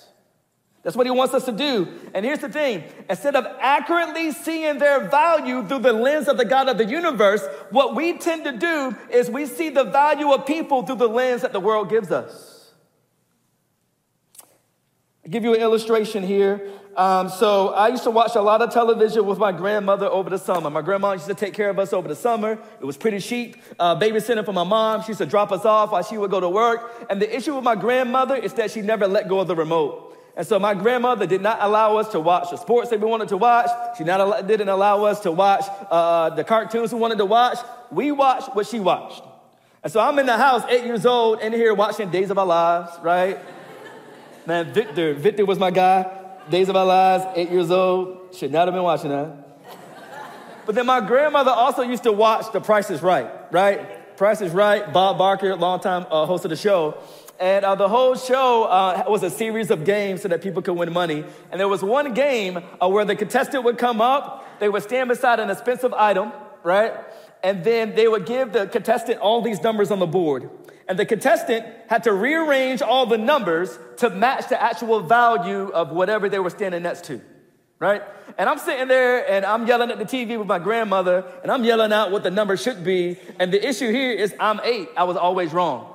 That's 0.83 0.95
what 0.95 1.05
he 1.05 1.11
wants 1.11 1.35
us 1.35 1.45
to 1.45 1.51
do. 1.51 1.87
And 2.13 2.25
here's 2.25 2.39
the 2.39 2.49
thing 2.49 2.83
instead 3.09 3.35
of 3.35 3.45
accurately 3.59 4.31
seeing 4.31 4.79
their 4.79 5.07
value 5.09 5.67
through 5.67 5.79
the 5.79 5.93
lens 5.93 6.27
of 6.27 6.37
the 6.37 6.45
God 6.45 6.69
of 6.69 6.77
the 6.77 6.85
universe, 6.85 7.45
what 7.69 7.95
we 7.95 8.17
tend 8.17 8.45
to 8.45 8.51
do 8.51 8.95
is 9.11 9.29
we 9.29 9.45
see 9.45 9.69
the 9.69 9.83
value 9.83 10.31
of 10.31 10.45
people 10.45 10.83
through 10.83 10.95
the 10.95 11.09
lens 11.09 11.43
that 11.43 11.53
the 11.53 11.59
world 11.59 11.89
gives 11.89 12.11
us. 12.11 12.73
I'll 15.23 15.31
give 15.31 15.43
you 15.43 15.53
an 15.53 15.61
illustration 15.61 16.23
here. 16.23 16.67
Um, 16.97 17.29
so 17.29 17.69
I 17.69 17.89
used 17.89 18.03
to 18.03 18.11
watch 18.11 18.35
a 18.35 18.41
lot 18.41 18.63
of 18.63 18.73
television 18.73 19.25
with 19.25 19.37
my 19.37 19.51
grandmother 19.51 20.07
over 20.07 20.31
the 20.31 20.39
summer. 20.39 20.69
My 20.71 20.81
grandma 20.81 21.13
used 21.13 21.27
to 21.27 21.35
take 21.35 21.53
care 21.53 21.69
of 21.69 21.77
us 21.77 21.93
over 21.93 22.07
the 22.07 22.15
summer. 22.15 22.57
It 22.81 22.85
was 22.85 22.97
pretty 22.97 23.19
cheap. 23.19 23.57
Uh, 23.79 23.95
babysitting 23.97 24.43
for 24.43 24.51
my 24.51 24.63
mom. 24.63 25.03
She 25.03 25.09
used 25.09 25.19
to 25.19 25.27
drop 25.27 25.51
us 25.51 25.63
off 25.63 25.91
while 25.91 26.03
she 26.03 26.17
would 26.17 26.31
go 26.31 26.39
to 26.39 26.49
work. 26.49 27.05
And 27.09 27.21
the 27.21 27.33
issue 27.33 27.55
with 27.55 27.63
my 27.63 27.75
grandmother 27.75 28.35
is 28.35 28.55
that 28.55 28.71
she 28.71 28.81
never 28.81 29.07
let 29.07 29.29
go 29.29 29.39
of 29.39 29.47
the 29.47 29.55
remote. 29.55 30.17
And 30.35 30.47
so 30.47 30.57
my 30.59 30.73
grandmother 30.73 31.27
did 31.27 31.41
not 31.41 31.57
allow 31.59 31.97
us 31.97 32.09
to 32.09 32.19
watch 32.19 32.51
the 32.51 32.57
sports 32.57 32.89
that 32.89 32.99
we 32.99 33.07
wanted 33.07 33.27
to 33.29 33.37
watch. 33.37 33.69
She 33.97 34.03
not, 34.03 34.47
didn't 34.47 34.69
allow 34.69 35.03
us 35.03 35.19
to 35.21 35.31
watch 35.31 35.65
uh, 35.89 36.29
the 36.29 36.43
cartoons 36.43 36.93
we 36.93 36.99
wanted 36.99 37.17
to 37.17 37.25
watch. 37.25 37.57
We 37.91 38.11
watched 38.11 38.55
what 38.55 38.65
she 38.67 38.79
watched. 38.79 39.23
And 39.83 39.91
so 39.91 39.99
I'm 39.99 40.17
in 40.19 40.27
the 40.27 40.37
house, 40.37 40.63
eight 40.69 40.85
years 40.85 41.05
old, 41.05 41.41
in 41.41 41.51
here 41.53 41.73
watching 41.73 42.09
Days 42.09 42.29
of 42.29 42.37
Our 42.37 42.45
Lives, 42.45 42.91
right? 43.01 43.39
Man, 44.45 44.73
Victor, 44.73 45.13
Victor 45.15 45.45
was 45.45 45.59
my 45.59 45.71
guy. 45.71 46.09
Days 46.49 46.69
of 46.69 46.75
Our 46.75 46.85
Lives, 46.85 47.25
eight 47.35 47.49
years 47.49 47.69
old. 47.69 48.33
Should 48.33 48.51
not 48.51 48.67
have 48.67 48.73
been 48.73 48.83
watching 48.83 49.09
that. 49.09 49.41
But 50.65 50.75
then 50.75 50.85
my 50.85 51.01
grandmother 51.01 51.51
also 51.51 51.81
used 51.81 52.03
to 52.03 52.11
watch 52.11 52.51
The 52.53 52.61
Price 52.61 52.89
is 52.89 53.01
Right, 53.01 53.29
right? 53.51 54.15
Price 54.17 54.41
is 54.41 54.51
Right, 54.51 54.93
Bob 54.93 55.17
Barker, 55.17 55.55
longtime 55.55 56.05
uh, 56.09 56.25
host 56.25 56.45
of 56.45 56.49
the 56.49 56.55
show. 56.55 56.97
And 57.41 57.65
uh, 57.65 57.73
the 57.73 57.89
whole 57.89 58.13
show 58.13 58.65
uh, 58.65 59.03
was 59.07 59.23
a 59.23 59.29
series 59.31 59.71
of 59.71 59.83
games 59.83 60.21
so 60.21 60.27
that 60.27 60.43
people 60.43 60.61
could 60.61 60.75
win 60.75 60.93
money. 60.93 61.25
And 61.49 61.59
there 61.59 61.67
was 61.67 61.81
one 61.81 62.13
game 62.13 62.59
uh, 62.79 62.87
where 62.87 63.03
the 63.03 63.15
contestant 63.15 63.63
would 63.63 63.79
come 63.79 63.99
up, 63.99 64.59
they 64.59 64.69
would 64.69 64.83
stand 64.83 65.09
beside 65.09 65.39
an 65.39 65.49
expensive 65.49 65.91
item, 65.91 66.31
right? 66.61 66.93
And 67.43 67.63
then 67.63 67.95
they 67.95 68.07
would 68.07 68.27
give 68.27 68.53
the 68.53 68.67
contestant 68.67 69.21
all 69.21 69.41
these 69.41 69.59
numbers 69.63 69.89
on 69.89 69.97
the 69.97 70.05
board. 70.05 70.51
And 70.87 70.99
the 70.99 71.05
contestant 71.05 71.65
had 71.89 72.03
to 72.03 72.13
rearrange 72.13 72.83
all 72.83 73.07
the 73.07 73.17
numbers 73.17 73.79
to 73.97 74.11
match 74.11 74.49
the 74.49 74.61
actual 74.61 74.99
value 74.99 75.69
of 75.69 75.89
whatever 75.89 76.29
they 76.29 76.37
were 76.37 76.51
standing 76.51 76.83
next 76.83 77.05
to, 77.05 77.21
right? 77.79 78.03
And 78.37 78.49
I'm 78.49 78.59
sitting 78.59 78.87
there 78.87 79.27
and 79.27 79.47
I'm 79.47 79.65
yelling 79.65 79.89
at 79.89 79.97
the 79.97 80.05
TV 80.05 80.37
with 80.37 80.47
my 80.47 80.59
grandmother 80.59 81.25
and 81.41 81.51
I'm 81.51 81.63
yelling 81.63 81.91
out 81.91 82.11
what 82.11 82.21
the 82.21 82.29
number 82.29 82.55
should 82.55 82.83
be. 82.83 83.17
And 83.39 83.51
the 83.51 83.67
issue 83.67 83.91
here 83.91 84.11
is 84.11 84.31
I'm 84.39 84.59
eight. 84.63 84.89
I 84.95 85.05
was 85.05 85.17
always 85.17 85.53
wrong. 85.53 85.90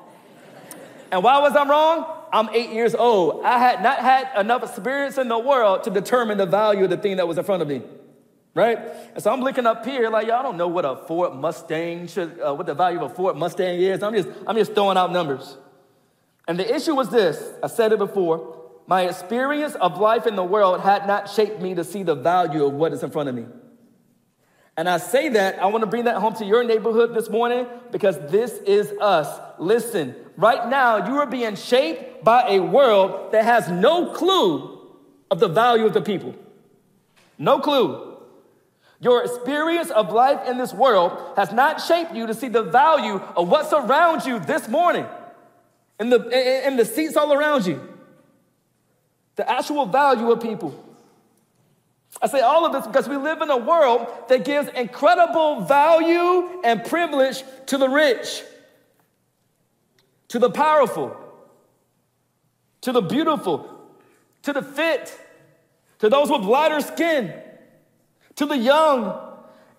And 1.12 1.22
why 1.22 1.40
was 1.40 1.54
I 1.54 1.68
wrong? 1.68 2.06
I'm 2.32 2.48
eight 2.50 2.70
years 2.70 2.94
old. 2.94 3.44
I 3.44 3.58
had 3.58 3.82
not 3.82 3.98
had 4.00 4.28
enough 4.38 4.62
experience 4.62 5.18
in 5.18 5.28
the 5.28 5.38
world 5.38 5.84
to 5.84 5.90
determine 5.90 6.38
the 6.38 6.46
value 6.46 6.84
of 6.84 6.90
the 6.90 6.96
thing 6.96 7.16
that 7.16 7.28
was 7.28 7.38
in 7.38 7.44
front 7.44 7.62
of 7.62 7.68
me. 7.68 7.82
Right? 8.54 8.78
And 9.14 9.22
so 9.22 9.32
I'm 9.32 9.40
looking 9.40 9.66
up 9.66 9.84
here 9.84 10.08
like, 10.08 10.26
y'all 10.26 10.42
don't 10.42 10.56
know 10.56 10.68
what 10.68 10.84
a 10.84 10.96
Ford 10.96 11.34
Mustang 11.34 12.08
should, 12.08 12.40
uh, 12.40 12.54
what 12.54 12.66
the 12.66 12.74
value 12.74 13.02
of 13.02 13.12
a 13.12 13.14
Ford 13.14 13.36
Mustang 13.36 13.78
is. 13.80 14.02
I'm 14.02 14.14
just, 14.14 14.28
I'm 14.46 14.56
just 14.56 14.74
throwing 14.74 14.96
out 14.96 15.12
numbers. 15.12 15.56
And 16.48 16.58
the 16.58 16.74
issue 16.74 16.94
was 16.94 17.10
this 17.10 17.52
I 17.62 17.66
said 17.66 17.92
it 17.92 17.98
before. 17.98 18.54
My 18.86 19.02
experience 19.02 19.74
of 19.74 19.98
life 19.98 20.26
in 20.26 20.36
the 20.36 20.44
world 20.44 20.80
had 20.80 21.06
not 21.06 21.28
shaped 21.28 21.60
me 21.60 21.74
to 21.74 21.84
see 21.84 22.02
the 22.02 22.14
value 22.14 22.64
of 22.64 22.72
what 22.72 22.92
is 22.92 23.02
in 23.02 23.10
front 23.10 23.28
of 23.28 23.34
me. 23.34 23.46
And 24.76 24.88
I 24.88 24.98
say 24.98 25.30
that, 25.30 25.58
I 25.58 25.66
want 25.66 25.82
to 25.82 25.86
bring 25.86 26.04
that 26.04 26.16
home 26.16 26.34
to 26.34 26.44
your 26.44 26.62
neighborhood 26.62 27.14
this 27.14 27.28
morning 27.30 27.66
because 27.90 28.18
this 28.30 28.52
is 28.58 28.92
us. 29.00 29.40
Listen, 29.58 30.14
right 30.36 30.68
now 30.68 31.06
you 31.06 31.18
are 31.18 31.26
being 31.26 31.56
shaped 31.56 32.24
by 32.24 32.48
a 32.48 32.60
world 32.60 33.32
that 33.32 33.44
has 33.44 33.68
no 33.68 34.12
clue 34.12 34.80
of 35.30 35.40
the 35.40 35.48
value 35.48 35.86
of 35.86 35.94
the 35.94 36.00
people. 36.00 36.34
No 37.38 37.58
clue. 37.58 38.16
Your 39.00 39.22
experience 39.24 39.90
of 39.90 40.12
life 40.12 40.48
in 40.48 40.56
this 40.56 40.72
world 40.72 41.34
has 41.36 41.52
not 41.52 41.80
shaped 41.80 42.14
you 42.14 42.26
to 42.26 42.34
see 42.34 42.48
the 42.48 42.62
value 42.62 43.20
of 43.36 43.48
what's 43.48 43.72
around 43.72 44.24
you 44.24 44.38
this 44.38 44.68
morning, 44.68 45.06
in 46.00 46.08
the, 46.08 46.66
in 46.66 46.76
the 46.76 46.84
seats 46.84 47.16
all 47.16 47.32
around 47.32 47.66
you. 47.66 47.80
The 49.36 49.50
actual 49.50 49.84
value 49.84 50.30
of 50.30 50.40
people. 50.40 50.82
I 52.22 52.28
say 52.28 52.40
all 52.40 52.64
of 52.64 52.72
this 52.72 52.86
because 52.86 53.08
we 53.08 53.16
live 53.16 53.42
in 53.42 53.50
a 53.50 53.56
world 53.56 54.06
that 54.28 54.44
gives 54.44 54.68
incredible 54.70 55.60
value 55.60 56.60
and 56.64 56.82
privilege 56.82 57.42
to 57.66 57.76
the 57.76 57.88
rich, 57.88 58.42
to 60.36 60.40
the 60.40 60.50
powerful, 60.50 61.16
to 62.82 62.92
the 62.92 63.00
beautiful, 63.00 63.88
to 64.42 64.52
the 64.52 64.60
fit, 64.60 65.18
to 65.98 66.10
those 66.10 66.28
with 66.28 66.42
lighter 66.42 66.82
skin, 66.82 67.32
to 68.34 68.44
the 68.44 68.58
young. 68.58 69.18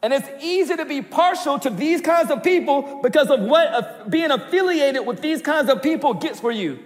And 0.02 0.12
it's 0.12 0.28
easy 0.44 0.76
to 0.76 0.84
be 0.84 1.04
partial 1.04 1.60
to 1.60 1.70
these 1.70 2.02
kinds 2.02 2.32
of 2.32 2.42
people 2.42 3.02
because 3.04 3.30
of 3.30 3.42
what 3.42 4.10
being 4.10 4.32
affiliated 4.32 5.06
with 5.06 5.22
these 5.22 5.44
kinds 5.44 5.70
of 5.70 5.84
people 5.84 6.16
gets 6.16 6.40
for 6.40 6.52
you. 6.52 6.80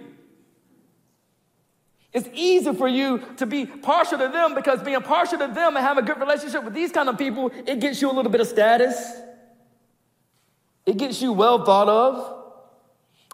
It's 2.12 2.28
easy 2.34 2.74
for 2.74 2.88
you 2.88 3.22
to 3.38 3.46
be 3.46 3.64
partial 3.64 4.18
to 4.18 4.28
them 4.28 4.54
because 4.54 4.82
being 4.82 5.00
partial 5.00 5.38
to 5.38 5.46
them 5.46 5.76
and 5.76 5.78
have 5.78 5.96
a 5.96 6.02
good 6.02 6.20
relationship 6.20 6.62
with 6.62 6.74
these 6.74 6.92
kind 6.92 7.08
of 7.08 7.16
people, 7.16 7.50
it 7.66 7.80
gets 7.80 8.02
you 8.02 8.10
a 8.10 8.12
little 8.12 8.30
bit 8.30 8.42
of 8.42 8.48
status. 8.48 9.12
It 10.84 10.98
gets 10.98 11.22
you 11.22 11.32
well 11.32 11.64
thought 11.64 11.88
of. 11.88 12.41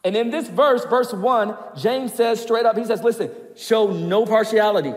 And 0.04 0.16
in 0.16 0.30
this 0.30 0.48
verse, 0.48 0.84
verse 0.84 1.12
one, 1.12 1.56
James 1.76 2.14
says 2.14 2.40
straight 2.40 2.64
up, 2.64 2.78
he 2.78 2.84
says, 2.84 3.02
listen, 3.02 3.30
show 3.56 3.88
no 3.88 4.24
partiality. 4.24 4.94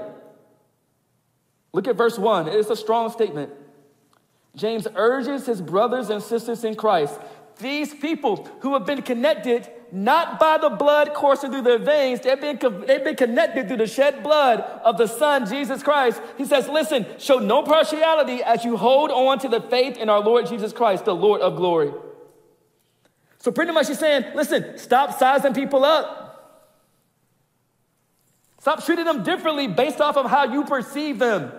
Look 1.74 1.88
at 1.88 1.96
verse 1.96 2.20
one. 2.20 2.48
It's 2.48 2.70
a 2.70 2.76
strong 2.76 3.10
statement. 3.12 3.52
James 4.56 4.88
urges 4.96 5.46
his 5.46 5.62
brothers 5.62 6.10
and 6.10 6.22
sisters 6.22 6.64
in 6.64 6.76
Christ, 6.76 7.20
these 7.60 7.94
people 7.94 8.48
who 8.62 8.74
have 8.74 8.86
been 8.86 9.02
connected 9.02 9.70
not 9.94 10.40
by 10.40 10.58
the 10.58 10.70
blood 10.70 11.14
coursing 11.14 11.52
through 11.52 11.64
their 11.64 11.78
veins. 11.78 12.22
They've 12.22 12.40
been, 12.40 12.58
they've 12.86 13.04
been 13.04 13.16
connected 13.16 13.68
through 13.68 13.78
the 13.78 13.88
shed 13.88 14.24
blood 14.24 14.62
of 14.84 14.98
the 14.98 15.08
Son, 15.08 15.46
Jesus 15.46 15.84
Christ. 15.84 16.22
He 16.38 16.46
says, 16.46 16.70
listen, 16.70 17.06
show 17.18 17.40
no 17.40 17.64
partiality 17.64 18.42
as 18.44 18.64
you 18.64 18.78
hold 18.78 19.12
on 19.12 19.40
to 19.40 19.50
the 19.50 19.62
faith 19.62 19.98
in 19.98 20.10
our 20.10 20.22
Lord 20.22 20.48
Jesus 20.48 20.72
Christ, 20.72 21.06
the 21.06 21.16
Lord 21.16 21.42
of 21.42 21.58
glory. 21.58 21.92
So 23.42 23.52
pretty 23.52 23.72
much 23.72 23.88
he's 23.88 23.98
saying, 23.98 24.36
listen, 24.36 24.78
stop 24.78 25.18
sizing 25.18 25.54
people 25.54 25.84
up. 25.84 26.22
Stop 28.60 28.86
treating 28.86 29.06
them 29.06 29.24
differently 29.24 29.68
based 29.68 30.00
off 30.00 30.16
of 30.16 30.30
how 30.30 30.54
you 30.54 30.64
perceive 30.64 31.18
them. 31.18 31.52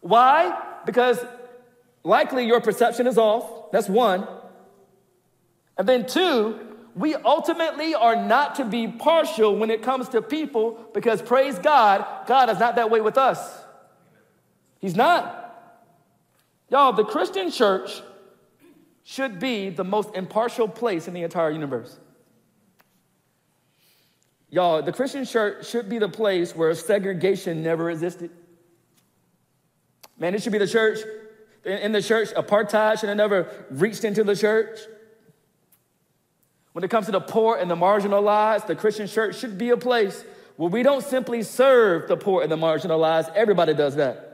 Why? 0.00 0.56
Because 0.86 1.18
likely 2.04 2.46
your 2.46 2.60
perception 2.60 3.08
is 3.08 3.18
off. 3.18 3.72
That's 3.72 3.88
one. 3.88 4.28
And 5.76 5.88
then 5.88 6.06
two, 6.06 6.60
we 6.94 7.16
ultimately 7.16 7.96
are 7.96 8.14
not 8.14 8.54
to 8.56 8.64
be 8.64 8.86
partial 8.86 9.56
when 9.56 9.70
it 9.70 9.82
comes 9.82 10.08
to 10.10 10.22
people 10.22 10.78
because 10.94 11.20
praise 11.20 11.58
God, 11.58 12.06
God 12.28 12.50
is 12.50 12.60
not 12.60 12.76
that 12.76 12.88
way 12.88 13.00
with 13.00 13.18
us. 13.18 13.64
He's 14.78 14.94
not. 14.94 15.44
Y'all, 16.70 16.92
the 16.92 17.04
Christian 17.04 17.50
church 17.50 18.00
should 19.10 19.40
be 19.40 19.70
the 19.70 19.84
most 19.84 20.14
impartial 20.14 20.68
place 20.68 21.08
in 21.08 21.14
the 21.14 21.22
entire 21.22 21.50
universe. 21.50 21.98
Y'all, 24.50 24.82
the 24.82 24.92
Christian 24.92 25.24
church 25.24 25.66
should 25.66 25.88
be 25.88 25.98
the 25.98 26.10
place 26.10 26.54
where 26.54 26.74
segregation 26.74 27.62
never 27.62 27.90
existed. 27.90 28.30
Man, 30.18 30.34
it 30.34 30.42
should 30.42 30.52
be 30.52 30.58
the 30.58 30.66
church. 30.66 30.98
In 31.64 31.92
the 31.92 32.02
church, 32.02 32.28
apartheid 32.34 33.00
should 33.00 33.08
have 33.08 33.16
never 33.16 33.48
reached 33.70 34.04
into 34.04 34.24
the 34.24 34.36
church. 34.36 34.78
When 36.72 36.84
it 36.84 36.90
comes 36.90 37.06
to 37.06 37.12
the 37.12 37.20
poor 37.20 37.56
and 37.56 37.70
the 37.70 37.76
marginalized, 37.76 38.66
the 38.66 38.76
Christian 38.76 39.06
church 39.06 39.38
should 39.38 39.56
be 39.56 39.70
a 39.70 39.78
place 39.78 40.22
where 40.56 40.68
we 40.68 40.82
don't 40.82 41.02
simply 41.02 41.42
serve 41.42 42.08
the 42.08 42.16
poor 42.18 42.42
and 42.42 42.52
the 42.52 42.56
marginalized, 42.56 43.34
everybody 43.34 43.72
does 43.72 43.96
that, 43.96 44.27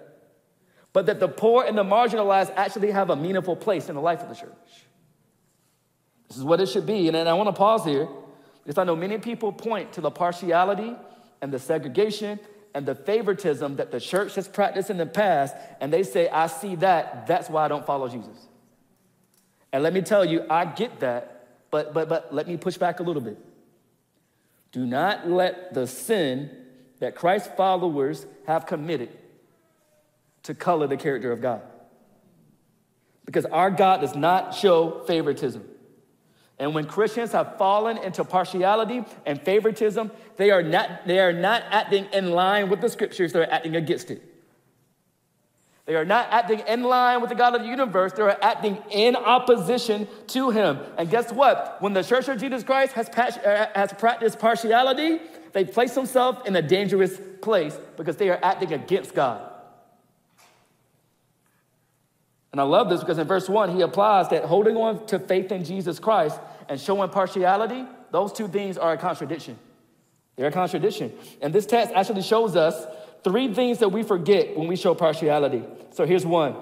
but 0.94 1.04
that 1.06 1.20
the 1.20 1.28
poor 1.28 1.64
and 1.64 1.76
the 1.76 1.84
marginalized 1.84 2.54
actually 2.56 2.90
have 2.90 3.10
a 3.10 3.16
meaningful 3.16 3.56
place 3.56 3.90
in 3.90 3.94
the 3.94 4.00
life 4.00 4.22
of 4.22 4.30
the 4.30 4.34
church. 4.34 4.86
This 6.28 6.38
is 6.38 6.44
what 6.44 6.60
it 6.60 6.66
should 6.66 6.86
be. 6.86 7.08
And 7.08 7.16
I 7.16 7.34
want 7.34 7.48
to 7.48 7.52
pause 7.52 7.84
here 7.84 8.08
because 8.62 8.78
I 8.78 8.84
know 8.84 8.96
many 8.96 9.18
people 9.18 9.52
point 9.52 9.92
to 9.94 10.00
the 10.00 10.10
partiality 10.10 10.94
and 11.42 11.52
the 11.52 11.58
segregation 11.58 12.40
and 12.72 12.86
the 12.86 12.94
favoritism 12.94 13.76
that 13.76 13.90
the 13.90 14.00
church 14.00 14.36
has 14.36 14.48
practiced 14.48 14.88
in 14.88 14.96
the 14.96 15.06
past, 15.06 15.54
and 15.80 15.92
they 15.92 16.02
say, 16.02 16.28
I 16.28 16.46
see 16.46 16.74
that, 16.76 17.26
that's 17.26 17.50
why 17.50 17.66
I 17.66 17.68
don't 17.68 17.84
follow 17.84 18.08
Jesus. 18.08 18.48
And 19.72 19.82
let 19.82 19.92
me 19.92 20.00
tell 20.00 20.24
you, 20.24 20.44
I 20.48 20.64
get 20.64 21.00
that 21.00 21.34
but, 21.74 21.92
but, 21.92 22.08
but 22.08 22.32
let 22.32 22.46
me 22.46 22.56
push 22.56 22.76
back 22.76 23.00
a 23.00 23.02
little 23.02 23.20
bit. 23.20 23.36
Do 24.70 24.86
not 24.86 25.28
let 25.28 25.74
the 25.74 25.88
sin 25.88 26.48
that 27.00 27.16
Christ's 27.16 27.48
followers 27.56 28.26
have 28.46 28.64
committed 28.64 29.08
to 30.44 30.54
color 30.54 30.86
the 30.86 30.96
character 30.96 31.32
of 31.32 31.40
God. 31.40 31.62
Because 33.24 33.46
our 33.46 33.70
God 33.70 34.00
does 34.00 34.14
not 34.14 34.54
show 34.54 35.02
favoritism. 35.06 35.64
And 36.58 36.74
when 36.74 36.86
Christians 36.86 37.32
have 37.32 37.58
fallen 37.58 37.98
into 37.98 38.22
partiality 38.24 39.04
and 39.26 39.40
favoritism, 39.42 40.12
they 40.36 40.50
are 40.50 40.62
not, 40.62 41.06
they 41.06 41.18
are 41.18 41.32
not 41.32 41.64
acting 41.70 42.06
in 42.12 42.30
line 42.30 42.70
with 42.70 42.80
the 42.80 42.88
scriptures, 42.88 43.32
they're 43.32 43.50
acting 43.52 43.74
against 43.74 44.10
it. 44.10 44.22
They 45.86 45.96
are 45.96 46.04
not 46.04 46.28
acting 46.30 46.60
in 46.60 46.82
line 46.82 47.20
with 47.20 47.28
the 47.28 47.36
God 47.36 47.54
of 47.54 47.62
the 47.62 47.68
universe. 47.68 48.12
They 48.12 48.22
are 48.22 48.38
acting 48.40 48.78
in 48.90 49.16
opposition 49.16 50.08
to 50.28 50.48
Him. 50.50 50.78
And 50.96 51.10
guess 51.10 51.30
what? 51.30 51.76
When 51.80 51.92
the 51.92 52.02
Church 52.02 52.26
of 52.28 52.38
Jesus 52.38 52.62
Christ 52.62 52.92
has, 52.92 53.08
uh, 53.10 53.66
has 53.74 53.92
practiced 53.92 54.38
partiality, 54.38 55.20
they 55.52 55.64
place 55.66 55.94
themselves 55.94 56.38
in 56.46 56.56
a 56.56 56.62
dangerous 56.62 57.20
place 57.42 57.78
because 57.98 58.16
they 58.16 58.30
are 58.30 58.38
acting 58.42 58.72
against 58.72 59.14
God. 59.14 59.50
And 62.54 62.61
I 62.61 62.64
love 62.64 62.88
this 62.88 63.00
because 63.00 63.18
in 63.18 63.26
verse 63.26 63.49
1, 63.49 63.75
he 63.75 63.80
applies 63.80 64.28
that 64.28 64.44
holding 64.44 64.76
on 64.76 65.04
to 65.06 65.18
faith 65.18 65.50
in 65.50 65.64
Jesus 65.64 65.99
Christ 65.99 66.38
and 66.68 66.80
showing 66.80 67.11
partiality, 67.11 67.84
those 68.12 68.32
two 68.32 68.46
things 68.46 68.78
are 68.78 68.92
a 68.92 68.96
contradiction. 68.96 69.58
They're 70.37 70.46
a 70.46 70.52
contradiction. 70.52 71.12
And 71.42 71.52
this 71.52 71.66
text 71.66 71.92
actually 71.92 72.23
shows 72.23 72.54
us 72.54 72.87
three 73.25 73.52
things 73.52 73.78
that 73.78 73.88
we 73.88 74.04
forget 74.04 74.56
when 74.56 74.68
we 74.68 74.76
show 74.76 74.94
partiality. 74.94 75.64
So 75.90 76.06
here's 76.06 76.25
one 76.25 76.54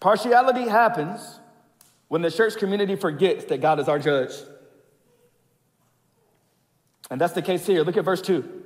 partiality 0.00 0.66
happens 0.66 1.38
when 2.08 2.20
the 2.20 2.30
church 2.32 2.56
community 2.56 2.96
forgets 2.96 3.44
that 3.44 3.60
God 3.60 3.78
is 3.78 3.88
our 3.88 4.00
judge. 4.00 4.32
And 7.08 7.20
that's 7.20 7.34
the 7.34 7.42
case 7.42 7.64
here. 7.64 7.84
Look 7.84 7.96
at 7.96 8.04
verse 8.04 8.20
2. 8.20 8.59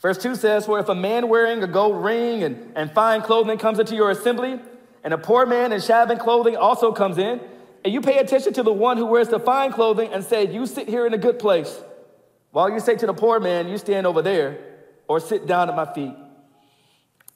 Verse 0.00 0.18
2 0.18 0.36
says, 0.36 0.66
For 0.66 0.78
if 0.78 0.88
a 0.88 0.94
man 0.94 1.28
wearing 1.28 1.62
a 1.62 1.66
gold 1.66 2.02
ring 2.02 2.42
and, 2.44 2.72
and 2.76 2.90
fine 2.92 3.22
clothing 3.22 3.58
comes 3.58 3.78
into 3.78 3.94
your 3.94 4.10
assembly, 4.10 4.60
and 5.02 5.14
a 5.14 5.18
poor 5.18 5.46
man 5.46 5.72
in 5.72 5.80
shabby 5.80 6.16
clothing 6.16 6.56
also 6.56 6.92
comes 6.92 7.18
in, 7.18 7.40
and 7.84 7.92
you 7.92 8.00
pay 8.00 8.18
attention 8.18 8.52
to 8.54 8.62
the 8.62 8.72
one 8.72 8.96
who 8.96 9.06
wears 9.06 9.28
the 9.28 9.40
fine 9.40 9.72
clothing 9.72 10.12
and 10.12 10.24
say, 10.24 10.52
You 10.52 10.66
sit 10.66 10.88
here 10.88 11.06
in 11.06 11.14
a 11.14 11.18
good 11.18 11.38
place, 11.38 11.82
while 12.50 12.70
you 12.70 12.80
say 12.80 12.96
to 12.96 13.06
the 13.06 13.14
poor 13.14 13.40
man, 13.40 13.68
You 13.68 13.78
stand 13.78 14.06
over 14.06 14.22
there, 14.22 14.58
or 15.08 15.20
sit 15.20 15.46
down 15.46 15.68
at 15.68 15.76
my 15.76 15.92
feet. 15.92 16.14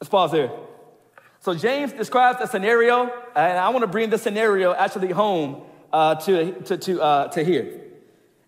Let's 0.01 0.09
pause 0.09 0.33
there. 0.33 0.51
So 1.41 1.55
James 1.55 1.93
describes 1.93 2.39
a 2.41 2.47
scenario, 2.47 3.11
and 3.35 3.59
I 3.59 3.69
want 3.71 3.83
to 3.83 3.89
bring 3.89 4.11
the 4.11 4.19
scenario 4.19 4.73
actually 4.73 5.11
home 5.11 5.63
uh, 5.93 6.15
to, 6.17 6.53
to, 6.63 6.77
to, 6.77 7.03
uh, 7.03 7.29
to 7.29 7.45
here. 7.45 7.81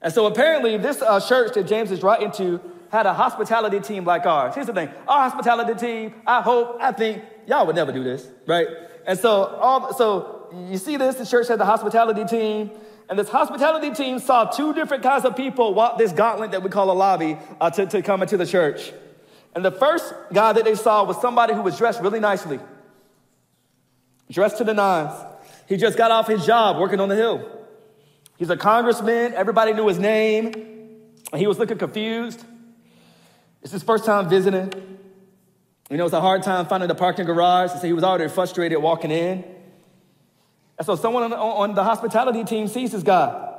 And 0.00 0.12
so 0.12 0.26
apparently, 0.26 0.76
this 0.76 1.02
uh, 1.02 1.18
church 1.20 1.54
that 1.54 1.66
James 1.66 1.90
is 1.90 2.02
writing 2.02 2.30
to 2.32 2.60
had 2.94 3.06
a 3.06 3.12
hospitality 3.12 3.80
team 3.80 4.04
like 4.04 4.24
ours. 4.24 4.54
Here's 4.54 4.68
the 4.68 4.72
thing 4.72 4.88
our 5.08 5.28
hospitality 5.28 5.74
team, 5.74 6.14
I 6.26 6.40
hope, 6.40 6.78
I 6.80 6.92
think, 6.92 7.24
y'all 7.46 7.66
would 7.66 7.76
never 7.76 7.92
do 7.92 8.04
this, 8.04 8.26
right? 8.46 8.68
And 9.04 9.18
so, 9.18 9.46
all, 9.46 9.92
so 9.92 10.48
you 10.68 10.78
see 10.78 10.96
this, 10.96 11.16
the 11.16 11.26
church 11.26 11.48
had 11.48 11.58
the 11.58 11.64
hospitality 11.64 12.24
team, 12.24 12.70
and 13.10 13.18
this 13.18 13.28
hospitality 13.28 13.90
team 13.90 14.20
saw 14.20 14.44
two 14.44 14.72
different 14.72 15.02
kinds 15.02 15.24
of 15.24 15.36
people 15.36 15.74
walk 15.74 15.98
this 15.98 16.12
gauntlet 16.12 16.52
that 16.52 16.62
we 16.62 16.70
call 16.70 16.90
a 16.90 16.94
lobby 16.94 17.36
uh, 17.60 17.68
to, 17.70 17.84
to 17.84 18.00
come 18.00 18.22
into 18.22 18.36
the 18.36 18.46
church. 18.46 18.92
And 19.54 19.64
the 19.64 19.72
first 19.72 20.14
guy 20.32 20.52
that 20.52 20.64
they 20.64 20.76
saw 20.76 21.04
was 21.04 21.20
somebody 21.20 21.52
who 21.52 21.62
was 21.62 21.76
dressed 21.76 22.00
really 22.00 22.20
nicely, 22.20 22.60
dressed 24.30 24.58
to 24.58 24.64
the 24.64 24.72
nines. 24.72 25.12
He 25.68 25.76
just 25.76 25.98
got 25.98 26.12
off 26.12 26.28
his 26.28 26.46
job 26.46 26.78
working 26.78 27.00
on 27.00 27.08
the 27.08 27.16
hill. 27.16 27.50
He's 28.38 28.50
a 28.50 28.56
congressman, 28.56 29.34
everybody 29.34 29.72
knew 29.72 29.86
his 29.88 29.98
name, 29.98 30.46
and 31.32 31.40
he 31.40 31.46
was 31.48 31.58
looking 31.58 31.78
confused. 31.78 32.44
It's 33.64 33.72
his 33.72 33.82
first 33.82 34.04
time 34.04 34.28
visiting. 34.28 34.72
You 35.90 35.96
know, 35.96 36.04
it's 36.04 36.14
a 36.14 36.20
hard 36.20 36.42
time 36.42 36.66
finding 36.66 36.88
the 36.88 36.94
parking 36.94 37.24
garage, 37.24 37.70
so 37.72 37.78
he 37.78 37.92
was 37.92 38.04
already 38.04 38.28
frustrated 38.28 38.80
walking 38.80 39.10
in. 39.10 39.44
And 40.78 40.86
so 40.86 40.96
someone 40.96 41.24
on, 41.24 41.32
on 41.32 41.74
the 41.74 41.82
hospitality 41.82 42.44
team 42.44 42.68
sees 42.68 42.92
this 42.92 43.02
guy. 43.02 43.52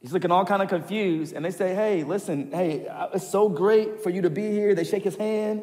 He's 0.00 0.12
looking 0.12 0.30
all 0.30 0.44
kind 0.44 0.62
of 0.62 0.68
confused, 0.68 1.34
and 1.34 1.44
they 1.44 1.50
say, 1.50 1.74
"Hey, 1.74 2.04
listen, 2.04 2.52
hey, 2.52 2.86
it's 3.12 3.28
so 3.28 3.48
great 3.48 4.02
for 4.02 4.10
you 4.10 4.22
to 4.22 4.30
be 4.30 4.50
here." 4.50 4.74
They 4.74 4.84
shake 4.84 5.04
his 5.04 5.16
hand. 5.16 5.62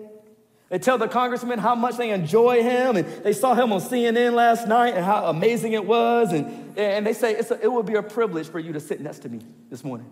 They 0.69 0.79
tell 0.79 0.97
the 0.97 1.07
congressman 1.07 1.59
how 1.59 1.75
much 1.75 1.95
they 1.95 2.09
enjoy 2.09 2.61
him, 2.61 2.97
and 2.97 3.07
they 3.23 3.33
saw 3.33 3.53
him 3.53 3.71
on 3.71 3.79
CNN 3.79 4.33
last 4.33 4.67
night 4.67 4.95
and 4.95 5.05
how 5.05 5.25
amazing 5.27 5.73
it 5.73 5.85
was. 5.85 6.33
And, 6.33 6.77
and 6.77 7.05
they 7.05 7.13
say, 7.13 7.35
a, 7.35 7.59
It 7.61 7.71
would 7.71 7.85
be 7.85 7.95
a 7.95 8.03
privilege 8.03 8.49
for 8.49 8.59
you 8.59 8.73
to 8.73 8.79
sit 8.79 8.99
next 8.99 9.19
to 9.19 9.29
me 9.29 9.41
this 9.69 9.83
morning. 9.83 10.07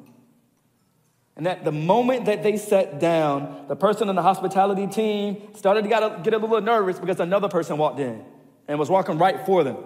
And 1.36 1.46
that 1.48 1.63
the 1.63 1.72
moment 1.72 2.25
that 2.25 2.44
they 2.44 2.58
sat 2.58 3.00
down, 3.00 3.66
the 3.68 3.75
person 3.75 4.08
on 4.08 4.16
the 4.16 4.22
hospitality 4.22 4.86
team 4.86 5.42
started 5.56 5.84
to 5.84 5.90
get 5.90 6.04
a, 6.04 6.38
little 6.38 6.62
nervous 6.62 7.00
because 7.00 7.19
another 7.19 7.50
person 7.50 7.78
walked 7.78 8.00
in 8.00 8.24
and 8.67 8.78
was 8.78 8.89
walking 8.89 9.17
right 9.17 9.43
for 9.46 9.63
them. 9.63 9.78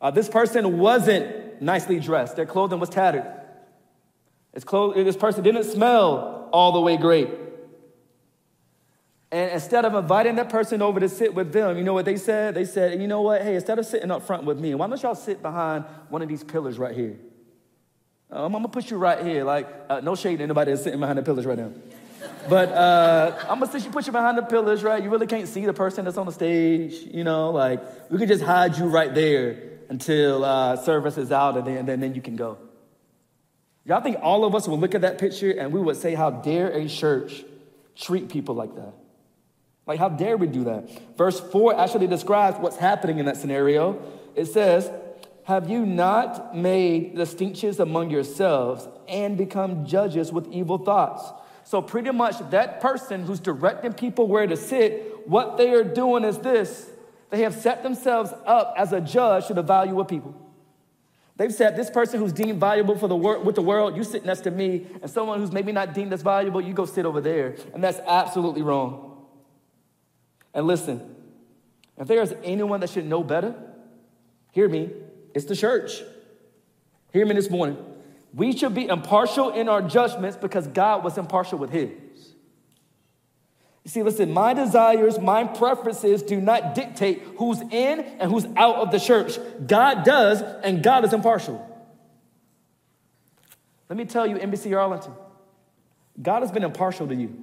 Uh, 0.00 0.10
this 0.10 0.28
person 0.28 0.78
wasn't 0.78 1.62
nicely 1.62 1.98
dressed, 1.98 2.36
their 2.36 2.46
clothing 2.46 2.80
was 2.80 2.88
tattered. 2.88 3.26
This 4.52 5.16
person 5.16 5.42
didn't 5.42 5.64
smell 5.64 6.48
all 6.52 6.72
the 6.72 6.80
way 6.80 6.96
great. 6.96 7.30
And 9.30 9.52
instead 9.52 9.84
of 9.84 9.94
inviting 9.94 10.36
that 10.36 10.48
person 10.48 10.80
over 10.80 11.00
to 11.00 11.08
sit 11.08 11.34
with 11.34 11.52
them, 11.52 11.76
you 11.76 11.84
know 11.84 11.92
what 11.92 12.06
they 12.06 12.16
said? 12.16 12.54
They 12.54 12.64
said, 12.64 13.00
you 13.00 13.06
know 13.06 13.20
what? 13.20 13.42
Hey, 13.42 13.56
instead 13.56 13.78
of 13.78 13.84
sitting 13.84 14.10
up 14.10 14.22
front 14.22 14.44
with 14.44 14.58
me, 14.58 14.74
why 14.74 14.86
don't 14.86 15.02
y'all 15.02 15.14
sit 15.14 15.42
behind 15.42 15.84
one 16.08 16.22
of 16.22 16.28
these 16.28 16.42
pillars 16.42 16.78
right 16.78 16.96
here? 16.96 17.18
Um, 18.30 18.54
I'm 18.54 18.62
gonna 18.62 18.68
put 18.68 18.90
you 18.90 18.98
right 18.98 19.24
here. 19.24 19.42
Like, 19.44 19.68
uh, 19.88 20.00
no 20.00 20.14
shade 20.14 20.36
to 20.36 20.42
anybody 20.42 20.70
that's 20.72 20.84
sitting 20.84 21.00
behind 21.00 21.18
the 21.18 21.22
pillars 21.22 21.46
right 21.46 21.56
now. 21.56 21.72
But 22.48 22.68
uh, 22.70 23.34
I'm 23.48 23.58
gonna 23.58 23.72
sit 23.72 23.84
you, 23.84 23.90
put 23.90 24.06
you 24.06 24.12
behind 24.12 24.36
the 24.36 24.42
pillars, 24.42 24.82
right? 24.82 25.02
You 25.02 25.08
really 25.08 25.26
can't 25.26 25.48
see 25.48 25.64
the 25.64 25.72
person 25.72 26.04
that's 26.04 26.18
on 26.18 26.26
the 26.26 26.32
stage, 26.32 26.94
you 27.10 27.24
know. 27.24 27.50
Like, 27.50 27.80
we 28.10 28.18
can 28.18 28.28
just 28.28 28.42
hide 28.42 28.76
you 28.76 28.86
right 28.86 29.14
there 29.14 29.62
until 29.88 30.44
uh, 30.44 30.76
service 30.76 31.16
is 31.16 31.32
out, 31.32 31.56
and 31.56 31.88
then, 31.88 32.00
then, 32.00 32.14
you 32.14 32.20
can 32.20 32.36
go. 32.36 32.58
Y'all 33.86 34.02
think 34.02 34.18
all 34.20 34.44
of 34.44 34.54
us 34.54 34.68
would 34.68 34.78
look 34.78 34.94
at 34.94 35.00
that 35.00 35.18
picture 35.18 35.50
and 35.50 35.72
we 35.72 35.80
would 35.80 35.96
say, 35.96 36.14
"How 36.14 36.30
dare 36.30 36.68
a 36.70 36.86
church 36.86 37.44
treat 37.96 38.28
people 38.28 38.54
like 38.54 38.74
that?" 38.74 38.92
Like, 39.86 39.98
how 39.98 40.10
dare 40.10 40.36
we 40.36 40.48
do 40.48 40.64
that? 40.64 41.16
Verse 41.16 41.40
four 41.40 41.78
actually 41.78 42.08
describes 42.08 42.58
what's 42.58 42.76
happening 42.76 43.20
in 43.20 43.24
that 43.24 43.38
scenario. 43.38 44.02
It 44.34 44.44
says, 44.44 44.90
have 45.48 45.70
you 45.70 45.86
not 45.86 46.54
made 46.54 47.16
distinctions 47.16 47.80
among 47.80 48.10
yourselves 48.10 48.86
and 49.08 49.38
become 49.38 49.86
judges 49.86 50.30
with 50.30 50.46
evil 50.52 50.76
thoughts? 50.76 51.24
So, 51.64 51.80
pretty 51.80 52.10
much, 52.10 52.34
that 52.50 52.82
person 52.82 53.22
who's 53.22 53.40
directing 53.40 53.94
people 53.94 54.26
where 54.28 54.46
to 54.46 54.58
sit, 54.58 55.26
what 55.26 55.56
they 55.56 55.70
are 55.70 55.84
doing 55.84 56.22
is 56.24 56.36
this 56.36 56.90
they 57.30 57.40
have 57.44 57.54
set 57.54 57.82
themselves 57.82 58.30
up 58.44 58.74
as 58.76 58.92
a 58.92 59.00
judge 59.00 59.46
to 59.46 59.54
the 59.54 59.62
value 59.62 59.98
of 59.98 60.06
people. 60.06 60.34
They've 61.36 61.52
said 61.52 61.76
this 61.76 61.88
person 61.88 62.20
who's 62.20 62.34
deemed 62.34 62.60
valuable 62.60 62.98
for 62.98 63.08
the 63.08 63.16
wor- 63.16 63.38
with 63.38 63.54
the 63.54 63.62
world, 63.62 63.96
you 63.96 64.04
sit 64.04 64.26
next 64.26 64.42
to 64.42 64.50
me, 64.50 64.86
and 65.00 65.10
someone 65.10 65.40
who's 65.40 65.52
maybe 65.52 65.72
not 65.72 65.94
deemed 65.94 66.12
as 66.12 66.20
valuable, 66.20 66.60
you 66.60 66.74
go 66.74 66.84
sit 66.84 67.06
over 67.06 67.22
there. 67.22 67.56
And 67.72 67.82
that's 67.82 68.00
absolutely 68.06 68.60
wrong. 68.60 69.24
And 70.52 70.66
listen, 70.66 71.16
if 71.96 72.06
there's 72.06 72.34
anyone 72.44 72.80
that 72.80 72.90
should 72.90 73.06
know 73.06 73.24
better, 73.24 73.54
hear 74.52 74.68
me, 74.68 74.90
it's 75.34 75.46
the 75.46 75.56
church. 75.56 76.02
Hear 77.12 77.26
me 77.26 77.34
this 77.34 77.50
morning. 77.50 77.76
We 78.34 78.56
should 78.56 78.74
be 78.74 78.86
impartial 78.86 79.50
in 79.50 79.68
our 79.68 79.82
judgments 79.82 80.36
because 80.36 80.66
God 80.66 81.02
was 81.02 81.16
impartial 81.16 81.58
with 81.58 81.70
his. 81.70 81.90
You 83.84 83.90
see, 83.90 84.02
listen, 84.02 84.32
my 84.32 84.52
desires, 84.52 85.18
my 85.18 85.44
preferences 85.44 86.22
do 86.22 86.40
not 86.40 86.74
dictate 86.74 87.22
who's 87.38 87.60
in 87.62 88.00
and 88.00 88.30
who's 88.30 88.44
out 88.56 88.76
of 88.76 88.90
the 88.90 89.00
church. 89.00 89.38
God 89.66 90.04
does, 90.04 90.42
and 90.42 90.82
God 90.82 91.06
is 91.06 91.14
impartial. 91.14 91.64
Let 93.88 93.96
me 93.96 94.04
tell 94.04 94.26
you, 94.26 94.36
MBC 94.36 94.76
Arlington, 94.76 95.14
God 96.20 96.42
has 96.42 96.52
been 96.52 96.64
impartial 96.64 97.08
to 97.08 97.14
you. 97.14 97.34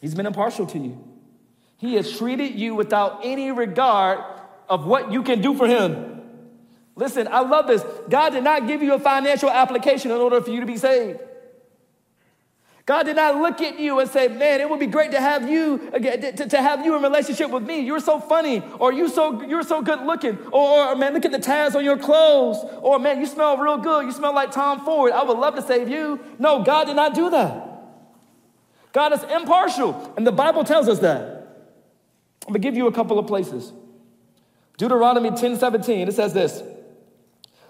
He's 0.00 0.14
been 0.14 0.26
impartial 0.26 0.66
to 0.66 0.78
you. 0.78 1.02
He 1.78 1.94
has 1.94 2.16
treated 2.16 2.54
you 2.54 2.74
without 2.74 3.20
any 3.24 3.50
regard 3.50 4.20
of 4.68 4.86
what 4.86 5.12
you 5.12 5.22
can 5.22 5.42
do 5.42 5.54
for 5.54 5.66
Him. 5.66 6.15
Listen, 6.96 7.28
I 7.30 7.40
love 7.40 7.66
this. 7.66 7.84
God 8.08 8.30
did 8.30 8.42
not 8.42 8.66
give 8.66 8.82
you 8.82 8.94
a 8.94 8.98
financial 8.98 9.50
application 9.50 10.10
in 10.10 10.16
order 10.16 10.40
for 10.40 10.50
you 10.50 10.60
to 10.60 10.66
be 10.66 10.78
saved. 10.78 11.20
God 12.86 13.02
did 13.02 13.16
not 13.16 13.36
look 13.36 13.60
at 13.60 13.80
you 13.80 13.98
and 13.98 14.08
say, 14.08 14.28
"Man, 14.28 14.60
it 14.60 14.70
would 14.70 14.78
be 14.78 14.86
great 14.86 15.10
to 15.10 15.20
have 15.20 15.50
you 15.50 15.90
to, 15.90 16.48
to 16.48 16.62
have 16.62 16.86
you 16.86 16.94
in 16.94 17.02
relationship 17.02 17.50
with 17.50 17.64
me. 17.64 17.80
You're 17.80 18.00
so 18.00 18.20
funny, 18.20 18.62
or 18.78 18.92
you 18.92 19.08
so 19.08 19.42
you're 19.42 19.64
so 19.64 19.82
good 19.82 20.02
looking, 20.02 20.38
or, 20.52 20.86
or 20.86 20.96
man, 20.96 21.12
look 21.12 21.24
at 21.24 21.32
the 21.32 21.40
tabs 21.40 21.74
on 21.74 21.84
your 21.84 21.98
clothes, 21.98 22.64
or 22.80 23.00
man, 23.00 23.18
you 23.18 23.26
smell 23.26 23.56
real 23.58 23.76
good. 23.76 24.06
You 24.06 24.12
smell 24.12 24.32
like 24.32 24.52
Tom 24.52 24.84
Ford. 24.84 25.12
I 25.12 25.24
would 25.24 25.36
love 25.36 25.56
to 25.56 25.62
save 25.62 25.88
you." 25.88 26.20
No, 26.38 26.62
God 26.62 26.84
did 26.84 26.96
not 26.96 27.14
do 27.14 27.28
that. 27.30 27.64
God 28.92 29.12
is 29.12 29.22
impartial, 29.24 30.14
and 30.16 30.24
the 30.24 30.32
Bible 30.32 30.62
tells 30.62 30.88
us 30.88 31.00
that. 31.00 31.34
I'm 32.46 32.52
gonna 32.52 32.60
give 32.60 32.76
you 32.76 32.86
a 32.86 32.92
couple 32.92 33.18
of 33.18 33.26
places. 33.26 33.72
Deuteronomy 34.78 35.32
10 35.32 35.58
17, 35.58 36.06
it 36.06 36.14
says 36.14 36.32
this. 36.32 36.62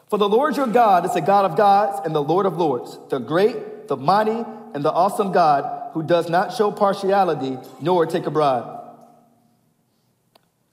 For 0.09 0.19
the 0.19 0.29
Lord 0.29 0.57
your 0.57 0.69
God 0.69 1.05
is 1.05 1.15
the 1.15 1.21
God 1.21 1.45
of 1.45 1.57
gods 1.57 2.01
and 2.05 2.15
the 2.15 2.23
Lord 2.23 2.47
of 2.47 2.57
lords, 2.57 2.99
the 3.09 3.19
great, 3.19 3.89
the 3.89 3.97
mighty, 3.97 4.45
and 4.75 4.85
the 4.85 4.93
awesome 4.93 5.33
God 5.33 5.93
who 5.95 6.03
does 6.03 6.29
not 6.29 6.53
show 6.53 6.71
partiality 6.71 7.59
nor 7.81 8.07
take 8.07 8.27
a 8.27 8.31
bribe. 8.31 8.77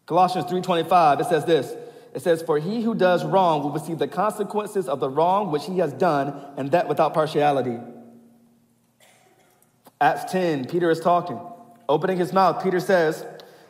Colossians 0.06 0.46
3:25 0.46 1.22
it 1.22 1.26
says 1.26 1.46
this, 1.46 1.74
It 2.14 2.22
says, 2.22 2.44
For 2.44 2.60
he 2.60 2.84
who 2.84 2.94
does 2.94 3.26
wrong 3.26 3.64
will 3.64 3.72
receive 3.72 3.98
the 3.98 4.08
consequences 4.08 4.88
of 4.88 5.00
the 5.00 5.10
wrong 5.10 5.52
which 5.52 5.66
he 5.66 5.80
has 5.80 5.94
done, 5.94 6.36
and 6.58 6.70
that 6.72 6.88
without 6.88 7.14
partiality. 7.16 7.80
Acts 10.00 10.32
10, 10.32 10.66
Peter 10.66 10.92
is 10.92 11.00
talking. 11.00 11.40
Opening 11.90 12.18
his 12.18 12.32
mouth, 12.32 12.62
Peter 12.62 12.80
says, 12.80 13.26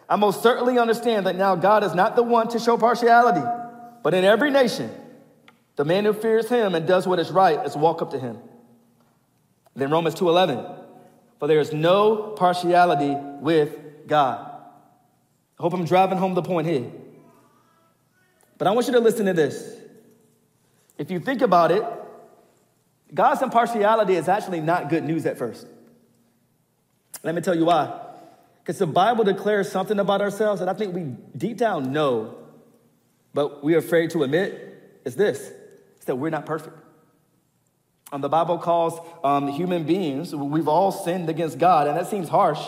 I 0.10 0.17
most 0.17 0.43
certainly 0.43 0.78
understand 0.78 1.26
that 1.28 1.38
now 1.38 1.56
God 1.56 1.84
is 1.84 1.93
not 1.93 2.15
the 2.15 2.23
one 2.23 2.49
to 2.49 2.60
show 2.60 2.78
partiality, 2.78 3.47
but 4.02 4.13
in 4.13 4.26
every 4.26 4.52
nation, 4.52 4.89
the 5.76 5.86
man 5.86 6.06
who 6.06 6.14
fears 6.14 6.50
him 6.50 6.76
and 6.76 6.88
does 6.88 7.08
what 7.08 7.20
is 7.20 7.32
right 7.32 7.66
is 7.66 7.76
walk 7.76 8.02
up 8.02 8.12
to 8.12 8.20
him. 8.20 8.38
Then 9.76 9.90
Romans 9.90 10.16
2:11, 10.16 10.64
for 11.40 11.48
there 11.48 11.60
is 11.60 11.74
no 11.74 12.34
partiality 12.36 13.16
with 13.40 14.08
God. 14.08 14.50
I 15.60 15.62
hope 15.62 15.74
I'm 15.74 15.86
driving 15.86 16.18
home 16.18 16.36
the 16.36 16.44
point 16.44 16.68
here. 16.68 16.92
But 18.58 18.68
I 18.68 18.72
want 18.72 18.88
you 18.88 18.94
to 18.94 19.00
listen 19.00 19.26
to 19.26 19.34
this. 19.34 19.78
If 20.98 21.10
you 21.10 21.20
think 21.20 21.42
about 21.42 21.72
it, 21.72 21.84
God's 23.14 23.42
impartiality 23.42 24.16
is 24.16 24.28
actually 24.28 24.62
not 24.62 24.90
good 24.90 25.04
news 25.04 25.26
at 25.26 25.38
first. 25.38 25.68
Let 27.24 27.34
me 27.34 27.42
tell 27.42 27.56
you 27.56 27.66
why. 27.66 28.00
Because 28.60 28.78
the 28.78 28.88
Bible 28.88 29.24
declares 29.24 29.72
something 29.72 30.00
about 30.00 30.22
ourselves 30.22 30.60
that 30.60 30.70
I 30.70 30.74
think 30.74 30.96
we 30.96 31.04
deep 31.36 31.58
down 31.58 31.92
know, 31.92 32.38
but 33.34 33.64
we're 33.64 33.80
afraid 33.80 34.12
to 34.12 34.24
admit 34.24 35.02
is 35.06 35.16
this 35.16 35.52
it's 36.04 36.08
that 36.08 36.18
we're 36.18 36.30
not 36.30 36.46
perfect. 36.46 36.78
The 38.12 38.28
Bible 38.28 38.58
calls 38.58 39.00
um, 39.24 39.48
human 39.48 39.86
beings, 39.86 40.36
we've 40.36 40.68
all 40.68 40.92
sinned 40.92 41.30
against 41.30 41.58
God, 41.58 41.88
and 41.88 41.98
that 41.98 42.08
seems 42.08 42.28
harsh, 42.28 42.60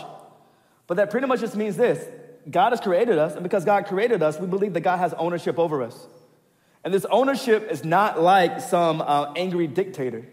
but 0.88 0.96
that 0.96 1.12
pretty 1.12 1.28
much 1.28 1.42
just 1.42 1.58
means 1.58 1.76
this 1.76 2.08
God 2.50 2.70
has 2.70 2.80
created 2.80 3.18
us, 3.18 3.34
and 3.34 3.44
because 3.44 3.66
God 3.66 3.88
created 3.88 4.24
us, 4.24 4.40
we 4.40 4.48
believe 4.48 4.74
that 4.74 4.82
God 4.82 4.98
has 5.00 5.14
ownership 5.16 5.60
over 5.60 5.84
us. 5.84 6.08
And 6.86 6.94
this 6.94 7.06
ownership 7.12 7.70
is 7.70 7.84
not 7.84 8.22
like 8.22 8.62
some 8.62 9.02
uh, 9.02 9.34
angry 9.36 9.68
dictator. 9.68 10.26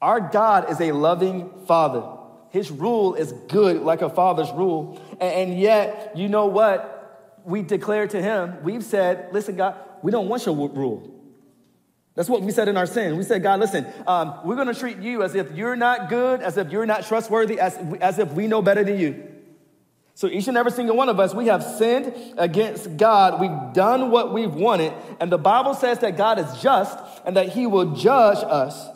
Our 0.00 0.18
God 0.18 0.70
is 0.70 0.80
a 0.80 0.92
loving 0.92 1.50
father. 1.66 2.02
His 2.48 2.70
rule 2.70 3.14
is 3.14 3.32
good, 3.48 3.82
like 3.82 4.00
a 4.00 4.08
father's 4.08 4.50
rule. 4.52 5.00
And, 5.20 5.50
and 5.50 5.60
yet, 5.60 6.12
you 6.16 6.28
know 6.28 6.46
what? 6.46 7.42
We 7.44 7.60
declare 7.62 8.06
to 8.06 8.22
him, 8.22 8.62
we've 8.62 8.84
said, 8.84 9.28
listen, 9.32 9.56
God, 9.56 9.76
we 10.02 10.10
don't 10.10 10.28
want 10.28 10.46
your 10.46 10.54
rule. 10.54 11.15
That's 12.16 12.30
what 12.30 12.40
we 12.40 12.50
said 12.50 12.68
in 12.68 12.78
our 12.78 12.86
sin. 12.86 13.18
We 13.18 13.24
said, 13.24 13.42
God, 13.42 13.60
listen, 13.60 13.86
um, 14.06 14.40
we're 14.42 14.56
going 14.56 14.72
to 14.72 14.74
treat 14.74 14.96
you 14.98 15.22
as 15.22 15.34
if 15.34 15.52
you're 15.52 15.76
not 15.76 16.08
good, 16.08 16.40
as 16.40 16.56
if 16.56 16.72
you're 16.72 16.86
not 16.86 17.06
trustworthy, 17.06 17.60
as, 17.60 17.76
as 18.00 18.18
if 18.18 18.32
we 18.32 18.46
know 18.46 18.62
better 18.62 18.82
than 18.82 18.98
you. 18.98 19.22
So 20.14 20.26
each 20.28 20.48
and 20.48 20.56
every 20.56 20.72
single 20.72 20.96
one 20.96 21.10
of 21.10 21.20
us, 21.20 21.34
we 21.34 21.48
have 21.48 21.62
sinned 21.62 22.14
against 22.38 22.96
God. 22.96 23.38
We've 23.38 23.74
done 23.74 24.10
what 24.10 24.32
we've 24.32 24.54
wanted. 24.54 24.94
And 25.20 25.30
the 25.30 25.36
Bible 25.36 25.74
says 25.74 25.98
that 25.98 26.16
God 26.16 26.38
is 26.38 26.62
just 26.62 26.98
and 27.26 27.36
that 27.36 27.50
he 27.50 27.66
will 27.66 27.94
judge 27.94 28.38
us. 28.38 28.88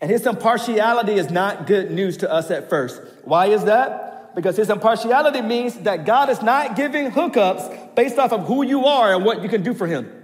And 0.00 0.10
his 0.10 0.26
impartiality 0.26 1.12
is 1.12 1.30
not 1.30 1.68
good 1.68 1.92
news 1.92 2.16
to 2.18 2.30
us 2.30 2.50
at 2.50 2.68
first. 2.68 3.00
Why 3.22 3.46
is 3.46 3.64
that? 3.66 4.34
Because 4.34 4.56
his 4.56 4.68
impartiality 4.68 5.40
means 5.40 5.76
that 5.76 6.04
God 6.04 6.30
is 6.30 6.42
not 6.42 6.74
giving 6.74 7.12
hookups 7.12 7.94
based 7.94 8.18
off 8.18 8.32
of 8.32 8.44
who 8.46 8.64
you 8.64 8.86
are 8.86 9.14
and 9.14 9.24
what 9.24 9.44
you 9.44 9.48
can 9.48 9.62
do 9.62 9.72
for 9.72 9.86
him. 9.86 10.15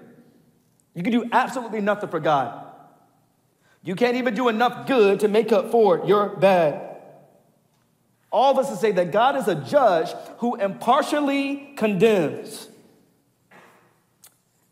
You 0.95 1.03
can 1.03 1.13
do 1.13 1.29
absolutely 1.33 1.81
nothing 1.81 2.11
for 2.11 2.21
God. 2.21 2.67
You 3.83 3.95
can't 3.95 4.17
even 4.17 4.35
do 4.35 4.49
enough 4.49 4.87
good 4.87 5.21
to 5.21 5.29
make 5.29 5.53
up 5.53 5.71
for 5.71 6.05
your 6.07 6.37
bad. 6.37 6.91
All 8.31 8.53
of 8.53 8.59
us 8.59 8.71
to 8.71 8.77
say 8.77 8.93
that 8.93 9.11
God 9.11 9.37
is 9.37 9.49
a 9.49 9.55
judge 9.55 10.11
who 10.39 10.57
impartially 10.57 11.75
condemns. 11.77 12.69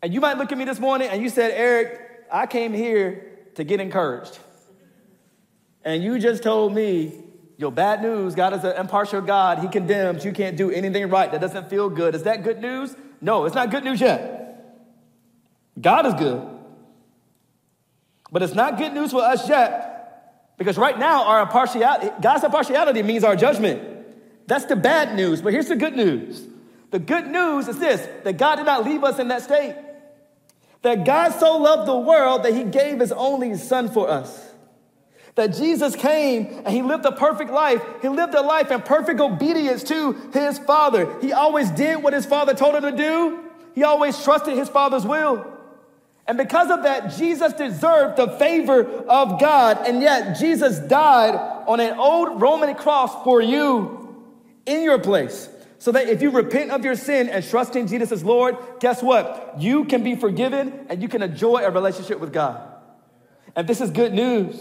And 0.01 0.13
you 0.13 0.19
might 0.19 0.37
look 0.37 0.51
at 0.51 0.57
me 0.57 0.65
this 0.65 0.79
morning 0.79 1.09
and 1.09 1.21
you 1.21 1.29
said, 1.29 1.51
Eric, 1.51 2.25
I 2.31 2.47
came 2.47 2.73
here 2.73 3.37
to 3.55 3.63
get 3.63 3.79
encouraged. 3.79 4.39
And 5.83 6.03
you 6.03 6.17
just 6.17 6.41
told 6.41 6.73
me 6.73 7.23
your 7.57 7.71
bad 7.71 8.01
news, 8.01 8.33
God 8.33 8.53
is 8.53 8.63
an 8.63 8.75
impartial 8.77 9.21
God. 9.21 9.59
He 9.59 9.67
condemns. 9.67 10.25
You 10.25 10.31
can't 10.31 10.57
do 10.57 10.71
anything 10.71 11.07
right. 11.09 11.31
That 11.31 11.41
doesn't 11.41 11.69
feel 11.69 11.89
good. 11.89 12.15
Is 12.15 12.23
that 12.23 12.43
good 12.43 12.61
news? 12.61 12.95
No, 13.19 13.45
it's 13.45 13.53
not 13.55 13.69
good 13.69 13.83
news 13.83 14.01
yet. 14.01 14.40
God 15.81 16.05
is 16.05 16.13
good. 16.13 16.47
But 18.31 18.43
it's 18.43 18.55
not 18.55 18.77
good 18.77 18.93
news 18.93 19.11
for 19.11 19.21
us 19.21 19.49
yet 19.49 19.91
because 20.57 20.77
right 20.77 20.97
now, 20.97 21.25
our 21.25 21.41
impartiality, 21.41 22.11
God's 22.21 22.43
impartiality 22.43 23.01
means 23.01 23.23
our 23.23 23.35
judgment. 23.35 23.81
That's 24.47 24.65
the 24.65 24.75
bad 24.75 25.15
news. 25.15 25.41
But 25.41 25.53
here's 25.53 25.67
the 25.67 25.75
good 25.75 25.95
news. 25.95 26.45
The 26.91 26.99
good 26.99 27.27
news 27.27 27.67
is 27.67 27.79
this 27.79 28.07
that 28.23 28.37
God 28.37 28.57
did 28.57 28.65
not 28.65 28.85
leave 28.85 29.03
us 29.03 29.17
in 29.17 29.29
that 29.29 29.41
state. 29.41 29.75
That 30.83 31.05
God 31.05 31.29
so 31.31 31.57
loved 31.57 31.87
the 31.87 31.97
world 31.97 32.43
that 32.43 32.53
he 32.53 32.63
gave 32.63 32.99
his 32.99 33.11
only 33.11 33.55
son 33.55 33.89
for 33.89 34.09
us. 34.09 34.49
That 35.35 35.55
Jesus 35.55 35.95
came 35.95 36.61
and 36.65 36.67
he 36.67 36.81
lived 36.81 37.05
a 37.05 37.11
perfect 37.11 37.51
life. 37.51 37.81
He 38.01 38.09
lived 38.09 38.35
a 38.35 38.41
life 38.41 38.69
in 38.71 38.81
perfect 38.81 39.19
obedience 39.19 39.83
to 39.83 40.13
his 40.33 40.59
father. 40.59 41.19
He 41.21 41.33
always 41.33 41.71
did 41.71 42.03
what 42.03 42.13
his 42.13 42.25
father 42.25 42.53
told 42.53 42.75
him 42.75 42.83
to 42.83 42.91
do. 42.91 43.39
He 43.73 43.83
always 43.83 44.21
trusted 44.23 44.57
his 44.57 44.69
father's 44.69 45.05
will. 45.05 45.50
And 46.31 46.37
because 46.37 46.71
of 46.71 46.83
that, 46.83 47.13
Jesus 47.17 47.51
deserved 47.51 48.15
the 48.15 48.29
favor 48.29 48.85
of 48.85 49.37
God. 49.37 49.85
And 49.85 50.01
yet, 50.01 50.39
Jesus 50.39 50.79
died 50.79 51.35
on 51.67 51.81
an 51.81 51.99
old 51.99 52.39
Roman 52.39 52.73
cross 52.73 53.21
for 53.25 53.41
you 53.41 54.23
in 54.65 54.81
your 54.81 54.97
place. 54.97 55.49
So 55.77 55.91
that 55.91 56.07
if 56.07 56.21
you 56.21 56.29
repent 56.29 56.71
of 56.71 56.85
your 56.85 56.95
sin 56.95 57.27
and 57.27 57.45
trust 57.45 57.75
in 57.75 57.85
Jesus 57.85 58.13
as 58.13 58.23
Lord, 58.23 58.55
guess 58.79 59.03
what? 59.03 59.55
You 59.59 59.83
can 59.83 60.05
be 60.05 60.15
forgiven 60.15 60.85
and 60.87 61.01
you 61.01 61.09
can 61.09 61.21
enjoy 61.21 61.65
a 61.65 61.69
relationship 61.69 62.21
with 62.21 62.31
God. 62.31 62.65
And 63.53 63.67
this 63.67 63.81
is 63.81 63.91
good 63.91 64.13
news. 64.13 64.55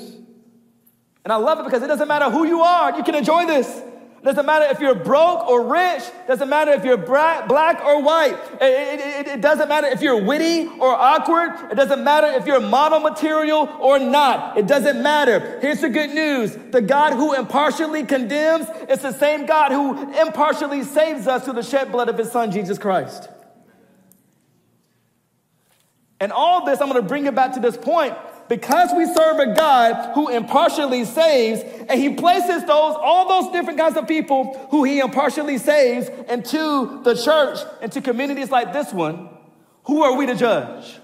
And 1.22 1.33
I 1.33 1.37
love 1.37 1.61
it 1.61 1.66
because 1.66 1.85
it 1.85 1.87
doesn't 1.87 2.09
matter 2.09 2.30
who 2.30 2.48
you 2.48 2.62
are, 2.62 2.96
you 2.96 3.04
can 3.04 3.14
enjoy 3.14 3.46
this. 3.46 3.80
Doesn't 4.22 4.44
matter 4.44 4.66
if 4.66 4.80
you're 4.80 4.94
broke 4.94 5.48
or 5.48 5.72
rich. 5.72 6.02
Doesn't 6.26 6.48
matter 6.48 6.72
if 6.72 6.85
you're 6.85 6.98
black 6.98 7.83
or 7.83 8.02
white. 8.02 8.37
It, 8.61 9.00
it, 9.00 9.28
it, 9.28 9.40
doesn't 9.40 9.66
matter 9.66 9.87
if 9.87 10.02
you're 10.02 10.22
witty 10.22 10.66
or 10.66 10.88
awkward. 10.88 11.72
It 11.72 11.74
doesn't 11.74 12.04
matter 12.04 12.26
if 12.26 12.46
you're 12.46 12.61
model 12.61 13.00
material 13.00 13.66
or 13.80 13.98
not. 13.98 14.59
It 14.59 14.66
doesn't 14.66 15.02
matter. 15.02 15.59
Here's 15.61 15.80
the 15.80 15.88
good 15.88 16.11
news. 16.11 16.54
The 16.70 16.83
God 16.83 17.14
who 17.14 17.35
impartially 17.35 18.04
condemns 18.04 18.66
is 18.90 18.98
the 18.98 19.12
same 19.12 19.46
God 19.46 19.72
who 19.72 20.12
impartially 20.20 20.85
saves 20.85 21.26
us 21.26 21.46
through 21.46 21.54
the 21.54 21.62
shed 21.62 21.90
blood 21.90 22.11
of 22.11 22.18
his 22.18 22.30
son, 22.30 22.50
Jesus 22.50 22.78
Christ. 22.78 23.30
And 26.20 26.30
all 26.30 26.66
this, 26.66 26.83
I'm 26.83 26.90
going 26.90 27.00
to 27.00 27.09
bring 27.09 27.24
it 27.24 27.35
back 27.35 27.54
to 27.54 27.61
this 27.61 27.78
point 27.78 28.14
because 28.50 28.92
we 28.96 29.06
serve 29.06 29.38
a 29.38 29.54
God 29.54 30.12
who 30.16 30.28
impartially 30.28 31.04
saves, 31.04 31.62
and 31.88 31.92
He 31.92 32.14
places 32.14 32.62
those, 32.62 32.96
all 32.98 33.28
those 33.28 33.52
different 33.52 33.78
kinds 33.78 33.96
of 33.96 34.08
people 34.08 34.66
who 34.72 34.82
He 34.82 34.98
impartially 34.98 35.56
saves 35.56 36.08
into 36.28 37.00
the 37.04 37.14
church, 37.14 37.60
into 37.80 38.00
communities 38.00 38.50
like 38.50 38.72
this 38.72 38.92
one, 38.92 39.28
who 39.84 40.02
are 40.02 40.16
we 40.16 40.26
to 40.26 40.34
judge? 40.34 40.98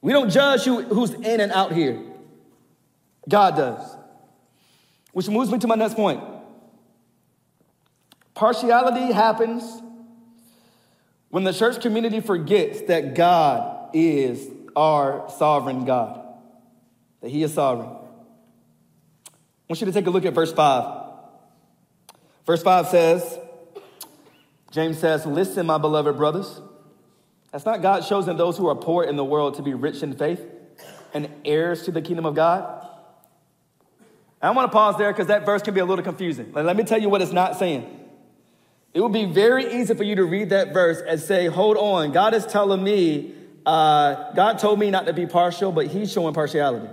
We 0.00 0.12
don't 0.12 0.30
judge 0.30 0.62
who, 0.62 0.80
who's 0.80 1.12
in 1.12 1.40
and 1.40 1.52
out 1.52 1.72
here. 1.72 2.02
God 3.28 3.56
does. 3.56 3.94
Which 5.12 5.28
moves 5.28 5.52
me 5.52 5.58
to 5.58 5.66
my 5.66 5.74
next 5.74 5.96
point. 5.96 6.24
Partiality 8.32 9.12
happens 9.12 9.82
when 11.28 11.44
the 11.44 11.52
church 11.52 11.82
community 11.82 12.20
forgets 12.20 12.80
that 12.82 13.14
God 13.14 13.90
is 13.92 14.55
our 14.76 15.28
sovereign 15.38 15.84
God, 15.86 16.22
that 17.22 17.30
He 17.30 17.42
is 17.42 17.54
sovereign. 17.54 17.88
I 17.88 19.32
want 19.68 19.80
you 19.80 19.86
to 19.86 19.92
take 19.92 20.06
a 20.06 20.10
look 20.10 20.24
at 20.24 20.34
verse 20.34 20.52
5. 20.52 21.02
Verse 22.44 22.62
5 22.62 22.86
says, 22.86 23.38
James 24.70 24.98
says, 24.98 25.26
Listen, 25.26 25.66
my 25.66 25.78
beloved 25.78 26.16
brothers. 26.16 26.60
Has 27.52 27.64
not 27.64 27.80
God 27.80 28.00
chosen 28.00 28.36
those 28.36 28.58
who 28.58 28.68
are 28.68 28.74
poor 28.74 29.02
in 29.02 29.16
the 29.16 29.24
world 29.24 29.54
to 29.54 29.62
be 29.62 29.72
rich 29.72 30.02
in 30.02 30.12
faith 30.12 30.44
and 31.14 31.30
heirs 31.44 31.84
to 31.84 31.90
the 31.90 32.02
kingdom 32.02 32.26
of 32.26 32.34
God? 32.34 32.86
I 34.42 34.50
want 34.50 34.70
to 34.70 34.72
pause 34.72 34.98
there 34.98 35.10
because 35.10 35.28
that 35.28 35.46
verse 35.46 35.62
can 35.62 35.72
be 35.72 35.80
a 35.80 35.84
little 35.84 36.04
confusing. 36.04 36.52
Let 36.52 36.76
me 36.76 36.84
tell 36.84 37.00
you 37.00 37.08
what 37.08 37.22
it's 37.22 37.32
not 37.32 37.58
saying. 37.58 38.04
It 38.92 39.00
would 39.00 39.12
be 39.12 39.24
very 39.24 39.80
easy 39.80 39.94
for 39.94 40.04
you 40.04 40.16
to 40.16 40.24
read 40.24 40.50
that 40.50 40.72
verse 40.72 41.00
and 41.00 41.18
say, 41.18 41.46
Hold 41.46 41.76
on, 41.76 42.12
God 42.12 42.34
is 42.34 42.46
telling 42.46 42.84
me 42.84 43.34
uh, 43.66 44.32
God 44.32 44.58
told 44.60 44.78
me 44.78 44.90
not 44.90 45.06
to 45.06 45.12
be 45.12 45.26
partial, 45.26 45.72
but 45.72 45.88
He's 45.88 46.12
showing 46.12 46.32
partiality. 46.32 46.88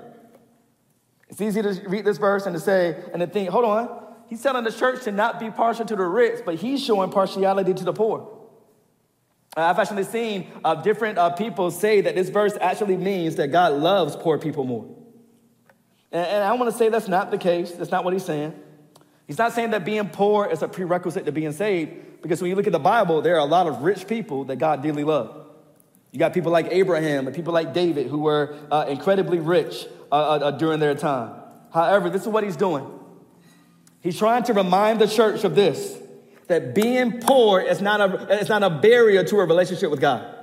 It's 1.29 1.39
easy 1.39 1.61
to 1.61 1.81
read 1.87 2.03
this 2.03 2.17
verse 2.17 2.45
and 2.45 2.55
to 2.55 2.59
say, 2.59 3.01
and 3.13 3.21
to 3.21 3.27
think, 3.27 3.49
hold 3.49 3.65
on, 3.65 4.03
He's 4.27 4.41
telling 4.41 4.63
the 4.63 4.71
church 4.71 5.03
to 5.03 5.11
not 5.11 5.39
be 5.39 5.51
partial 5.51 5.85
to 5.85 5.95
the 5.95 6.03
rich, 6.03 6.41
but 6.43 6.55
He's 6.55 6.83
showing 6.83 7.11
partiality 7.11 7.75
to 7.75 7.83
the 7.83 7.93
poor. 7.93 8.27
Uh, 9.55 9.61
I've 9.61 9.77
actually 9.77 10.03
seen 10.05 10.47
uh, 10.63 10.75
different 10.75 11.19
uh, 11.19 11.29
people 11.29 11.69
say 11.69 12.01
that 12.01 12.15
this 12.15 12.29
verse 12.29 12.53
actually 12.59 12.97
means 12.97 13.35
that 13.35 13.49
God 13.49 13.73
loves 13.73 14.15
poor 14.15 14.39
people 14.39 14.63
more. 14.63 14.85
And, 16.11 16.25
and 16.25 16.43
I 16.43 16.53
want 16.53 16.71
to 16.71 16.77
say 16.77 16.89
that's 16.89 17.07
not 17.07 17.29
the 17.29 17.37
case. 17.37 17.71
That's 17.71 17.91
not 17.91 18.03
what 18.03 18.13
He's 18.13 18.25
saying. 18.25 18.59
He's 19.27 19.37
not 19.37 19.53
saying 19.53 19.71
that 19.71 19.85
being 19.85 20.09
poor 20.09 20.47
is 20.47 20.63
a 20.63 20.67
prerequisite 20.67 21.25
to 21.25 21.31
being 21.31 21.51
saved, 21.51 22.21
Because 22.23 22.41
when 22.41 22.49
you 22.49 22.55
look 22.55 22.65
at 22.67 22.73
the 22.73 22.79
Bible, 22.79 23.21
there 23.21 23.35
are 23.35 23.39
a 23.39 23.45
lot 23.45 23.67
of 23.67 23.83
rich 23.83 24.07
people 24.07 24.45
that 24.45 24.55
God 24.55 24.81
dearly 24.81 25.03
loved. 25.03 25.42
You 26.13 26.19
got 26.19 26.31
people 26.31 26.51
like 26.51 26.67
Abraham 26.69 27.25
and 27.25 27.35
people 27.35 27.53
like 27.53 27.73
David 27.73 28.05
who 28.05 28.19
were 28.19 28.55
uh, 28.69 28.85
incredibly 28.87 29.39
rich 29.39 29.87
uh, 30.11 30.15
uh, 30.15 30.17
uh, 30.17 30.51
during 30.51 30.79
their 30.79 30.93
time. 30.93 31.33
However, 31.73 32.11
this 32.11 32.21
is 32.21 32.27
what 32.27 32.43
he's 32.43 32.55
doing. 32.55 32.87
He's 33.99 34.19
trying 34.19 34.43
to 34.43 34.53
remind 34.53 35.01
the 35.01 35.07
church 35.07 35.43
of 35.43 35.55
this 35.55 35.97
that 36.47 36.75
being 36.75 37.19
poor 37.19 37.59
is 37.59 37.81
not 37.81 37.99
a, 37.99 38.39
it's 38.39 38.49
not 38.49 38.61
a 38.61 38.69
barrier 38.69 39.23
to 39.23 39.37
a 39.37 39.45
relationship 39.45 39.89
with 39.89 40.01
God. 40.01 40.35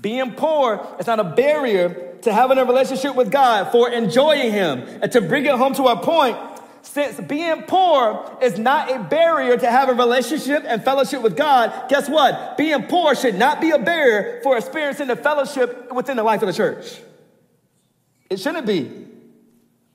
Being 0.00 0.34
poor 0.34 0.86
is 1.00 1.08
not 1.08 1.18
a 1.18 1.24
barrier 1.24 2.16
to 2.22 2.32
having 2.32 2.58
a 2.58 2.64
relationship 2.64 3.16
with 3.16 3.32
God, 3.32 3.72
for 3.72 3.90
enjoying 3.90 4.52
Him. 4.52 4.82
And 5.02 5.10
to 5.10 5.22
bring 5.22 5.44
it 5.46 5.56
home 5.56 5.74
to 5.74 5.86
our 5.86 6.00
point, 6.00 6.36
since 6.86 7.20
being 7.20 7.62
poor 7.62 8.38
is 8.40 8.58
not 8.58 8.90
a 8.90 9.02
barrier 9.02 9.56
to 9.56 9.70
have 9.70 9.88
a 9.88 9.92
relationship 9.92 10.62
and 10.66 10.82
fellowship 10.84 11.20
with 11.20 11.36
God, 11.36 11.88
guess 11.88 12.08
what? 12.08 12.56
Being 12.56 12.84
poor 12.84 13.14
should 13.14 13.34
not 13.34 13.60
be 13.60 13.72
a 13.72 13.78
barrier 13.78 14.40
for 14.42 14.56
experiencing 14.56 15.08
the 15.08 15.16
fellowship 15.16 15.92
within 15.92 16.16
the 16.16 16.22
life 16.22 16.42
of 16.42 16.46
the 16.46 16.54
church. 16.54 17.00
It 18.30 18.38
shouldn't 18.38 18.66
be. 18.66 18.90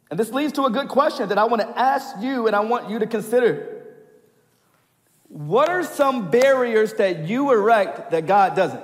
And 0.10 0.19
this 0.19 0.32
leads 0.32 0.54
to 0.54 0.65
a 0.65 0.69
good 0.69 0.89
question 0.89 1.30
that 1.30 1.38
I 1.38 1.45
want 1.45 1.62
to 1.62 1.80
ask 1.80 2.17
you 2.19 2.47
and 2.47 2.56
I 2.56 2.60
want 2.60 2.89
you 2.89 2.99
to 2.99 3.08
consider. 3.08 3.84
What 5.30 5.69
are 5.69 5.84
some 5.84 6.30
barriers 6.30 6.93
that 6.95 7.25
you 7.27 7.51
erect 7.51 8.12
that 8.12 8.27
God 8.27 8.54
doesn't? 8.54 8.84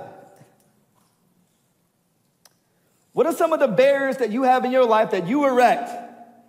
What 3.11 3.25
are 3.25 3.33
some 3.33 3.51
of 3.51 3.59
the 3.59 3.67
barriers 3.67 4.17
that 4.17 4.31
you 4.31 4.43
have 4.43 4.63
in 4.63 4.71
your 4.71 4.85
life 4.85 5.11
that 5.11 5.27
you 5.27 5.45
erect 5.45 6.06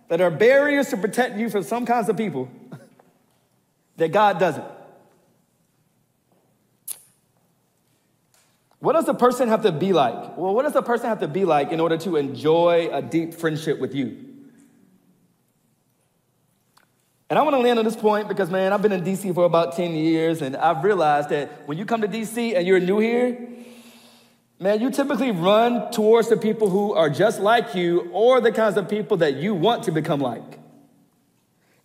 that 0.09 0.19
are 0.19 0.29
barriers 0.29 0.89
to 0.89 0.97
protect 0.97 1.37
you 1.37 1.49
from 1.49 1.63
some 1.63 1.85
kinds 1.85 2.09
of 2.09 2.17
people 2.17 2.49
that 3.95 4.11
God 4.11 4.39
doesn't. 4.39 4.65
What 8.79 8.93
does 8.93 9.07
a 9.07 9.13
person 9.13 9.49
have 9.49 9.63
to 9.63 9.71
be 9.71 9.93
like? 9.93 10.37
Well, 10.37 10.53
what 10.53 10.63
does 10.63 10.75
a 10.75 10.81
person 10.81 11.09
have 11.09 11.19
to 11.19 11.27
be 11.27 11.45
like 11.45 11.71
in 11.71 11.79
order 11.79 11.97
to 11.97 12.15
enjoy 12.15 12.89
a 12.91 13.01
deep 13.01 13.33
friendship 13.33 13.79
with 13.79 13.93
you? 13.93 14.25
And 17.29 17.37
I 17.37 17.43
want 17.43 17.55
to 17.55 17.59
land 17.59 17.77
on 17.77 17.85
this 17.85 17.95
point 17.95 18.27
because, 18.27 18.49
man, 18.49 18.73
I've 18.73 18.81
been 18.81 18.93
in 18.93 19.03
DC 19.03 19.35
for 19.35 19.43
about 19.43 19.75
10 19.75 19.93
years, 19.93 20.41
and 20.41 20.55
I've 20.55 20.83
realized 20.83 21.29
that 21.29 21.67
when 21.67 21.77
you 21.77 21.85
come 21.85 22.01
to 22.01 22.07
DC 22.07 22.55
and 22.55 22.65
you're 22.65 22.79
new 22.79 22.97
here, 22.97 23.37
Man, 24.61 24.81
you 24.81 24.91
typically 24.91 25.31
run 25.31 25.89
towards 25.89 26.27
the 26.27 26.35
people 26.35 26.69
who 26.69 26.93
are 26.93 27.09
just 27.09 27.39
like 27.39 27.75
you 27.75 28.09
or 28.11 28.41
the 28.41 28.51
kinds 28.51 28.75
of 28.75 28.89
people 28.89 29.15
that 29.17 29.35
you 29.35 29.53
want 29.55 29.83
to 29.83 29.91
become 29.93 30.19
like. 30.19 30.59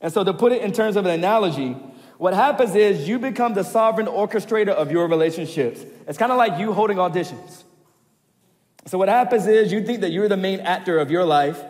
And 0.01 0.13
so, 0.13 0.25
to 0.25 0.35
put 0.35 0.51
it 0.51 0.61
in 0.61 0.73
terms 0.73 0.97
of 0.97 1.07
an 1.07 1.13
analogy, 1.13 1.77
what 2.19 2.35
happens 2.35 2.75
is 2.75 3.09
you 3.09 3.21
become 3.21 3.55
the 3.55 3.63
sovereign 3.63 4.09
orchestrator 4.09 4.71
of 4.71 4.91
your 4.91 5.07
relationships. 5.07 5.85
It's 6.09 6.19
kind 6.19 6.33
of 6.33 6.37
like 6.37 6.59
you 6.59 6.73
holding 6.73 6.97
auditions. 6.97 7.63
So, 8.87 8.99
what 8.99 9.09
happens 9.09 9.47
is 9.47 9.73
you 9.73 9.87
think 9.87 10.01
that 10.01 10.11
you're 10.11 10.29
the 10.29 10.37
main 10.37 10.59
actor 10.59 10.99
of 10.99 11.13
your 11.13 11.25
life, 11.25 11.63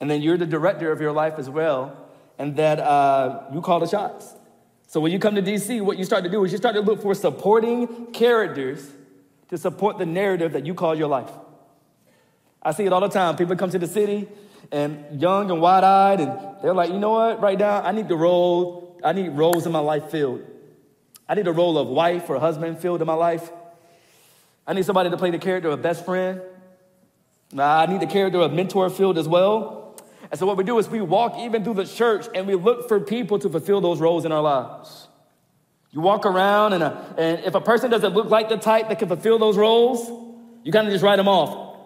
and 0.00 0.10
then 0.10 0.20
you're 0.20 0.36
the 0.36 0.46
director 0.46 0.90
of 0.90 1.00
your 1.00 1.12
life 1.12 1.34
as 1.38 1.48
well, 1.48 1.96
and 2.38 2.56
that 2.56 2.80
uh, 2.80 3.44
you 3.54 3.60
call 3.60 3.78
the 3.78 3.86
shots. 3.86 4.34
So, 4.88 4.98
when 4.98 5.12
you 5.12 5.20
come 5.20 5.36
to 5.36 5.42
DC, 5.42 5.80
what 5.80 5.96
you 5.96 6.04
start 6.04 6.24
to 6.24 6.30
do 6.30 6.44
is 6.44 6.50
you 6.50 6.58
start 6.58 6.74
to 6.74 6.80
look 6.80 7.00
for 7.00 7.14
supporting 7.14 8.06
characters 8.06 8.90
to 9.48 9.58
support 9.58 9.98
the 9.98 10.06
narrative 10.06 10.52
that 10.52 10.66
you 10.66 10.74
call 10.74 10.94
your 10.94 11.08
life. 11.08 11.30
I 12.62 12.72
see 12.72 12.84
it 12.84 12.92
all 12.92 13.00
the 13.00 13.08
time. 13.08 13.36
People 13.36 13.56
come 13.56 13.70
to 13.70 13.78
the 13.78 13.86
city 13.86 14.28
and 14.70 15.20
young 15.20 15.50
and 15.50 15.60
wide 15.60 15.84
eyed, 15.84 16.20
and 16.20 16.32
they're 16.62 16.74
like, 16.74 16.90
you 16.90 16.98
know 16.98 17.12
what, 17.12 17.40
right 17.40 17.58
now, 17.58 17.82
I 17.82 17.92
need 17.92 18.08
the 18.08 18.16
role, 18.16 18.98
I 19.02 19.12
need 19.12 19.30
roles 19.30 19.66
in 19.66 19.72
my 19.72 19.78
life 19.78 20.10
filled. 20.10 20.42
I 21.28 21.34
need 21.34 21.46
a 21.46 21.52
role 21.52 21.78
of 21.78 21.88
wife 21.88 22.28
or 22.28 22.38
husband 22.38 22.78
filled 22.78 23.00
in 23.00 23.06
my 23.06 23.14
life. 23.14 23.50
I 24.66 24.74
need 24.74 24.84
somebody 24.84 25.10
to 25.10 25.16
play 25.16 25.30
the 25.30 25.38
character 25.38 25.68
of 25.68 25.80
best 25.82 26.04
friend. 26.04 26.42
I 27.56 27.86
need 27.86 28.00
the 28.00 28.06
character 28.06 28.40
of 28.40 28.52
mentor 28.52 28.90
filled 28.90 29.16
as 29.16 29.28
well. 29.28 29.96
And 30.30 30.38
so, 30.38 30.46
what 30.46 30.56
we 30.56 30.64
do 30.64 30.78
is 30.78 30.88
we 30.88 31.00
walk 31.00 31.38
even 31.38 31.64
through 31.64 31.74
the 31.74 31.86
church 31.86 32.26
and 32.34 32.46
we 32.46 32.54
look 32.54 32.88
for 32.88 33.00
people 33.00 33.38
to 33.38 33.48
fulfill 33.48 33.80
those 33.80 34.00
roles 34.00 34.24
in 34.26 34.32
our 34.32 34.42
lives. 34.42 35.07
You 35.98 36.02
walk 36.02 36.26
around, 36.26 36.74
and, 36.74 36.84
a, 36.84 37.14
and 37.18 37.44
if 37.44 37.56
a 37.56 37.60
person 37.60 37.90
doesn't 37.90 38.14
look 38.14 38.30
like 38.30 38.48
the 38.48 38.56
type 38.56 38.88
that 38.88 39.00
can 39.00 39.08
fulfill 39.08 39.36
those 39.36 39.56
roles, 39.56 40.08
you 40.62 40.70
kind 40.70 40.86
of 40.86 40.92
just 40.92 41.02
write 41.02 41.16
them 41.16 41.26
off. 41.26 41.76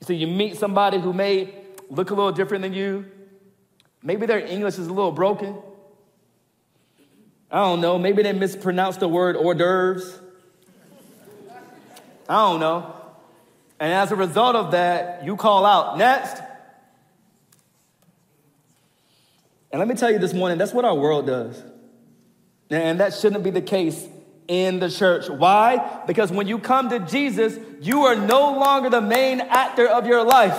So 0.00 0.14
you 0.14 0.26
meet 0.26 0.56
somebody 0.56 0.98
who 0.98 1.12
may 1.12 1.54
look 1.90 2.10
a 2.10 2.14
little 2.14 2.32
different 2.32 2.62
than 2.62 2.72
you. 2.72 3.04
Maybe 4.02 4.26
their 4.26 4.44
English 4.44 4.80
is 4.80 4.88
a 4.88 4.92
little 4.92 5.12
broken. 5.12 5.56
I 7.52 7.58
don't 7.58 7.80
know. 7.80 8.00
Maybe 8.00 8.24
they 8.24 8.32
mispronounced 8.32 8.98
the 8.98 9.06
word 9.06 9.36
hors 9.36 9.54
d'oeuvres. 9.54 10.18
I 12.28 12.34
don't 12.34 12.58
know. 12.58 12.96
And 13.78 13.92
as 13.92 14.10
a 14.10 14.16
result 14.16 14.56
of 14.56 14.72
that, 14.72 15.24
you 15.24 15.36
call 15.36 15.64
out, 15.64 15.98
next. 15.98 16.42
And 19.70 19.78
let 19.78 19.86
me 19.86 19.94
tell 19.94 20.10
you 20.10 20.18
this 20.18 20.34
morning, 20.34 20.58
that's 20.58 20.72
what 20.72 20.84
our 20.84 20.96
world 20.96 21.28
does. 21.28 21.62
And 22.74 23.00
that 23.00 23.14
shouldn't 23.14 23.44
be 23.44 23.50
the 23.50 23.62
case 23.62 24.06
in 24.48 24.80
the 24.80 24.90
church. 24.90 25.28
Why? 25.28 26.02
Because 26.06 26.30
when 26.30 26.46
you 26.46 26.58
come 26.58 26.88
to 26.90 26.98
Jesus, 27.00 27.58
you 27.80 28.02
are 28.04 28.14
no 28.14 28.58
longer 28.58 28.90
the 28.90 29.00
main 29.00 29.40
actor 29.40 29.86
of 29.86 30.06
your 30.06 30.24
life. 30.24 30.58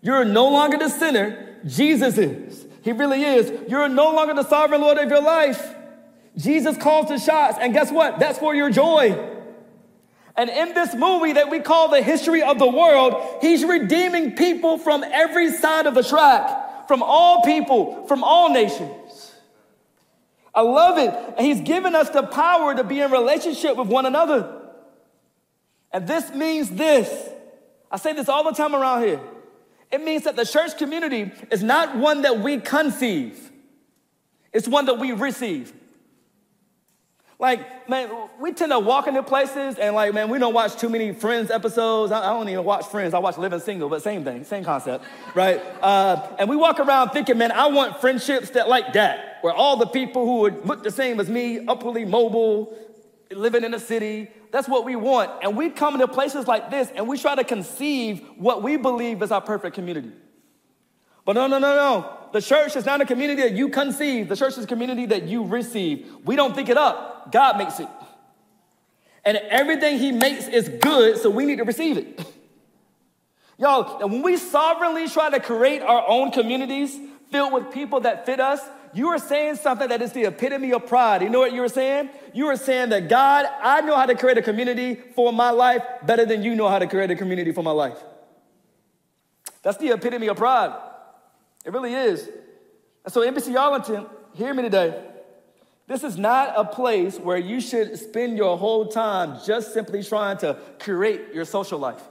You're 0.00 0.24
no 0.24 0.48
longer 0.48 0.78
the 0.78 0.88
sinner. 0.88 1.56
Jesus 1.64 2.18
is. 2.18 2.66
He 2.82 2.92
really 2.92 3.22
is. 3.22 3.70
You're 3.70 3.88
no 3.88 4.12
longer 4.12 4.34
the 4.34 4.42
sovereign 4.42 4.80
Lord 4.80 4.98
of 4.98 5.08
your 5.08 5.22
life. 5.22 5.74
Jesus 6.36 6.76
calls 6.76 7.08
the 7.08 7.18
shots, 7.18 7.58
and 7.60 7.72
guess 7.72 7.92
what? 7.92 8.18
That's 8.18 8.38
for 8.38 8.54
your 8.54 8.70
joy. 8.70 9.28
And 10.34 10.48
in 10.48 10.72
this 10.72 10.94
movie 10.94 11.34
that 11.34 11.50
we 11.50 11.60
call 11.60 11.88
the 11.88 12.02
history 12.02 12.42
of 12.42 12.58
the 12.58 12.66
world, 12.66 13.38
he's 13.42 13.64
redeeming 13.64 14.34
people 14.34 14.78
from 14.78 15.04
every 15.04 15.52
side 15.52 15.86
of 15.86 15.94
the 15.94 16.02
track, 16.02 16.88
from 16.88 17.02
all 17.02 17.42
people, 17.42 18.06
from 18.06 18.24
all 18.24 18.50
nations. 18.50 19.01
I 20.54 20.60
love 20.60 20.98
it. 20.98 21.40
He's 21.40 21.60
given 21.60 21.94
us 21.94 22.10
the 22.10 22.22
power 22.22 22.74
to 22.74 22.84
be 22.84 23.00
in 23.00 23.10
relationship 23.10 23.76
with 23.76 23.88
one 23.88 24.06
another. 24.06 24.60
And 25.92 26.06
this 26.06 26.34
means 26.34 26.70
this. 26.70 27.30
I 27.90 27.96
say 27.96 28.12
this 28.12 28.28
all 28.28 28.44
the 28.44 28.52
time 28.52 28.74
around 28.74 29.02
here. 29.02 29.20
It 29.90 30.02
means 30.02 30.24
that 30.24 30.36
the 30.36 30.46
church 30.46 30.78
community 30.78 31.30
is 31.50 31.62
not 31.62 31.96
one 31.96 32.22
that 32.22 32.40
we 32.40 32.58
conceive, 32.58 33.50
it's 34.52 34.66
one 34.66 34.86
that 34.86 34.98
we 34.98 35.12
receive. 35.12 35.72
Like, 37.38 37.88
man, 37.88 38.08
we 38.40 38.52
tend 38.52 38.70
to 38.70 38.78
walk 38.78 39.08
into 39.08 39.20
places 39.24 39.76
and, 39.76 39.96
like, 39.96 40.14
man, 40.14 40.28
we 40.28 40.38
don't 40.38 40.54
watch 40.54 40.76
too 40.76 40.88
many 40.88 41.12
Friends 41.12 41.50
episodes. 41.50 42.12
I, 42.12 42.20
I 42.20 42.26
don't 42.34 42.48
even 42.48 42.62
watch 42.62 42.86
Friends. 42.86 43.14
I 43.14 43.18
watch 43.18 43.36
Living 43.36 43.58
Single, 43.58 43.88
but 43.88 44.00
same 44.00 44.22
thing, 44.22 44.44
same 44.44 44.62
concept, 44.62 45.04
right? 45.34 45.60
Uh, 45.82 46.24
and 46.38 46.48
we 46.48 46.54
walk 46.54 46.78
around 46.78 47.10
thinking, 47.10 47.36
man, 47.38 47.50
I 47.50 47.66
want 47.66 48.00
friendships 48.00 48.50
that 48.50 48.68
like 48.68 48.92
that, 48.92 49.31
where 49.42 49.52
all 49.52 49.76
the 49.76 49.86
people 49.86 50.24
who 50.24 50.40
would 50.40 50.66
look 50.66 50.82
the 50.82 50.90
same 50.90 51.20
as 51.20 51.28
me, 51.28 51.66
upwardly 51.66 52.04
mobile, 52.04 52.76
living 53.30 53.64
in 53.64 53.74
a 53.74 53.80
city, 53.80 54.30
that's 54.50 54.68
what 54.68 54.84
we 54.84 54.96
want. 54.96 55.30
And 55.42 55.56
we 55.56 55.70
come 55.70 55.94
into 55.94 56.08
places 56.08 56.46
like 56.46 56.70
this 56.70 56.90
and 56.94 57.08
we 57.08 57.18
try 57.18 57.34
to 57.34 57.44
conceive 57.44 58.26
what 58.36 58.62
we 58.62 58.76
believe 58.76 59.22
is 59.22 59.30
our 59.30 59.40
perfect 59.40 59.74
community. 59.74 60.12
But 61.24 61.34
no, 61.34 61.46
no, 61.46 61.58
no, 61.58 61.74
no. 61.74 62.18
The 62.32 62.42
church 62.42 62.76
is 62.76 62.84
not 62.84 63.00
a 63.00 63.06
community 63.06 63.42
that 63.42 63.52
you 63.52 63.68
conceive. 63.68 64.28
The 64.28 64.36
church 64.36 64.58
is 64.58 64.64
a 64.64 64.66
community 64.66 65.06
that 65.06 65.24
you 65.24 65.44
receive. 65.44 66.10
We 66.24 66.36
don't 66.36 66.54
think 66.54 66.68
it 66.68 66.76
up. 66.76 67.32
God 67.32 67.58
makes 67.58 67.78
it. 67.78 67.88
And 69.24 69.36
everything 69.36 69.98
he 69.98 70.10
makes 70.10 70.48
is 70.48 70.68
good, 70.68 71.18
so 71.18 71.30
we 71.30 71.44
need 71.44 71.58
to 71.58 71.64
receive 71.64 71.96
it. 71.96 72.24
Y'all, 73.58 74.08
when 74.08 74.22
we 74.22 74.36
sovereignly 74.36 75.08
try 75.08 75.30
to 75.30 75.38
create 75.38 75.82
our 75.82 76.04
own 76.08 76.32
communities 76.32 76.98
filled 77.30 77.52
with 77.52 77.72
people 77.72 78.00
that 78.00 78.26
fit 78.26 78.40
us, 78.40 78.60
you 78.94 79.08
are 79.08 79.18
saying 79.18 79.56
something 79.56 79.88
that 79.88 80.02
is 80.02 80.12
the 80.12 80.24
epitome 80.24 80.72
of 80.72 80.86
pride. 80.86 81.22
You 81.22 81.30
know 81.30 81.40
what 81.40 81.52
you 81.52 81.60
were 81.60 81.68
saying? 81.68 82.10
You 82.34 82.46
were 82.46 82.56
saying 82.56 82.90
that 82.90 83.08
God, 83.08 83.46
I 83.62 83.80
know 83.80 83.96
how 83.96 84.06
to 84.06 84.14
create 84.14 84.38
a 84.38 84.42
community 84.42 84.94
for 84.94 85.32
my 85.32 85.50
life 85.50 85.82
better 86.04 86.26
than 86.26 86.42
you 86.42 86.54
know 86.54 86.68
how 86.68 86.78
to 86.78 86.86
create 86.86 87.10
a 87.10 87.16
community 87.16 87.52
for 87.52 87.62
my 87.62 87.70
life. 87.70 87.98
That's 89.62 89.78
the 89.78 89.90
epitome 89.90 90.28
of 90.28 90.36
pride. 90.36 90.78
It 91.64 91.72
really 91.72 91.94
is. 91.94 92.28
And 93.04 93.12
so, 93.12 93.20
MBC 93.20 93.56
Arlington, 93.58 94.06
hear 94.34 94.52
me 94.52 94.62
today. 94.62 95.08
This 95.86 96.04
is 96.04 96.16
not 96.16 96.54
a 96.56 96.64
place 96.64 97.18
where 97.18 97.36
you 97.36 97.60
should 97.60 97.98
spend 97.98 98.36
your 98.36 98.56
whole 98.56 98.86
time 98.86 99.38
just 99.44 99.72
simply 99.72 100.02
trying 100.02 100.38
to 100.38 100.56
curate 100.78 101.34
your 101.34 101.44
social 101.44 101.78
life. 101.78 102.02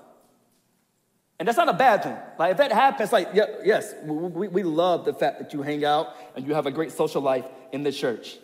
And 1.41 1.47
that's 1.47 1.57
not 1.57 1.69
a 1.69 1.73
bad 1.73 2.03
thing. 2.03 2.15
Like, 2.37 2.51
if 2.51 2.57
that 2.57 2.71
happens, 2.71 3.11
like, 3.11 3.29
yeah, 3.33 3.45
yes, 3.65 3.95
we, 4.03 4.47
we 4.47 4.61
love 4.61 5.05
the 5.05 5.13
fact 5.15 5.39
that 5.39 5.53
you 5.53 5.63
hang 5.63 5.83
out 5.83 6.15
and 6.35 6.45
you 6.45 6.53
have 6.53 6.67
a 6.67 6.71
great 6.71 6.91
social 6.91 7.19
life 7.19 7.45
in 7.71 7.81
the 7.81 7.91
church. 7.91 8.37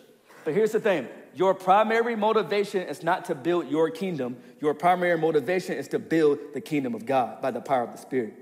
But 0.44 0.52
here's 0.52 0.72
the 0.72 0.80
thing 0.80 1.06
your 1.32 1.54
primary 1.54 2.16
motivation 2.16 2.82
is 2.82 3.04
not 3.04 3.26
to 3.26 3.36
build 3.36 3.68
your 3.68 3.88
kingdom, 3.90 4.36
your 4.60 4.74
primary 4.74 5.16
motivation 5.16 5.76
is 5.76 5.86
to 5.88 6.00
build 6.00 6.40
the 6.54 6.60
kingdom 6.60 6.92
of 6.96 7.06
God 7.06 7.40
by 7.40 7.52
the 7.52 7.60
power 7.60 7.84
of 7.84 7.92
the 7.92 7.98
Spirit. 7.98 8.34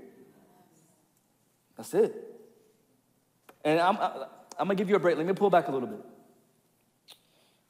That's 1.75 1.93
it. 1.93 2.15
And 3.63 3.79
I'm, 3.79 3.99
I'm 3.99 4.25
gonna 4.57 4.73
give 4.73 4.89
you 4.89 4.95
a 4.95 4.99
break. 4.99 5.17
Let 5.17 5.27
me 5.27 5.33
pull 5.33 5.51
back 5.51 5.67
a 5.67 5.71
little 5.71 5.87
bit. 5.87 6.03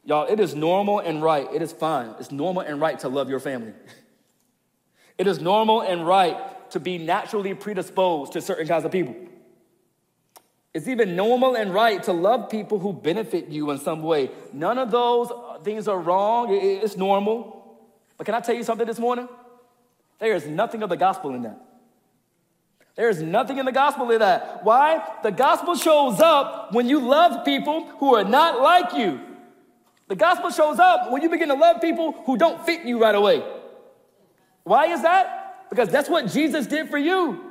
Y'all, 0.06 0.26
it 0.26 0.40
is 0.40 0.56
normal 0.56 1.00
and 1.00 1.22
right. 1.22 1.50
It 1.54 1.62
is 1.62 1.74
fine. 1.74 2.16
It's 2.18 2.32
normal 2.32 2.62
and 2.62 2.80
right 2.80 2.98
to 3.00 3.10
love 3.10 3.30
your 3.30 3.42
family. 3.42 3.74
it 5.18 5.28
is 5.28 5.42
normal 5.42 5.82
and 5.82 6.08
right 6.08 6.38
to 6.72 6.80
be 6.80 6.98
naturally 6.98 7.54
predisposed 7.54 8.34
to 8.34 8.42
certain 8.42 8.68
kinds 8.68 8.86
of 8.86 8.92
people. 8.92 9.16
It's 10.74 10.88
even 10.88 11.16
normal 11.16 11.56
and 11.56 11.74
right 11.74 12.04
to 12.04 12.14
love 12.14 12.50
people 12.50 12.78
who 12.78 12.94
benefit 12.94 13.48
you 13.48 13.72
in 13.72 13.80
some 13.80 14.04
way. 14.04 14.30
None 14.54 14.78
of 14.78 14.92
those 14.92 15.32
things 15.64 15.88
are 15.88 16.00
wrong. 16.00 16.50
It's 16.52 16.96
normal. 16.96 17.80
But 18.18 18.26
can 18.26 18.36
I 18.36 18.42
tell 18.42 18.56
you 18.56 18.64
something 18.64 18.86
this 18.86 19.00
morning? 19.00 19.28
There 20.20 20.36
is 20.36 20.46
nothing 20.46 20.84
of 20.84 20.90
the 20.90 20.98
gospel 20.98 21.34
in 21.34 21.44
that. 21.44 21.60
There 22.96 23.10
is 23.10 23.22
nothing 23.22 23.60
in 23.60 23.66
the 23.66 23.72
gospel 23.72 24.10
in 24.12 24.20
that. 24.20 24.64
Why? 24.64 25.04
The 25.24 25.32
gospel 25.32 25.76
shows 25.76 26.20
up 26.20 26.74
when 26.74 26.90
you 26.90 27.00
love 27.00 27.46
people 27.46 27.86
who 28.00 28.16
are 28.16 28.24
not 28.24 28.60
like 28.62 28.94
you. 28.94 29.20
The 30.08 30.16
gospel 30.16 30.50
shows 30.50 30.80
up 30.80 31.12
when 31.12 31.22
you 31.22 31.30
begin 31.30 31.50
to 31.50 31.54
love 31.54 31.82
people 31.82 32.12
who 32.26 32.38
don't 32.38 32.66
fit 32.66 32.86
you 32.86 33.00
right 33.00 33.14
away. 33.14 33.44
Why 34.64 34.88
is 34.88 35.02
that? 35.04 35.47
Because 35.70 35.90
that's 35.90 36.10
what 36.10 36.28
Jesus 36.28 36.68
did 36.68 36.90
for 36.90 36.98
you. 36.98 37.44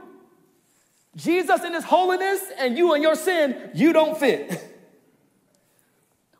Jesus 1.16 1.64
in 1.64 1.74
his 1.74 1.84
holiness 1.84 2.40
and 2.58 2.76
you 2.76 2.94
in 2.94 3.02
your 3.02 3.14
sin, 3.16 3.70
you 3.74 3.92
don't 3.92 4.18
fit. 4.18 4.62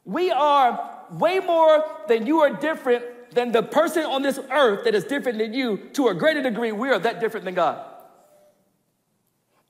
We 0.07 0.31
are 0.31 0.89
way 1.11 1.41
more 1.41 1.85
than 2.07 2.27
you 2.27 2.39
are 2.39 2.51
different 2.51 3.05
than 3.33 3.51
the 3.51 3.63
person 3.63 4.05
on 4.05 4.23
this 4.23 4.39
earth 4.53 4.85
that 4.85 4.95
is 4.95 5.03
different 5.03 5.39
than 5.39 5.53
you. 5.53 5.79
To 5.95 6.09
a 6.09 6.15
greater 6.15 6.41
degree, 6.41 6.71
we 6.71 6.91
are 6.91 6.99
that 7.01 7.19
different 7.19 7.45
than 7.45 7.55
God. 7.55 7.85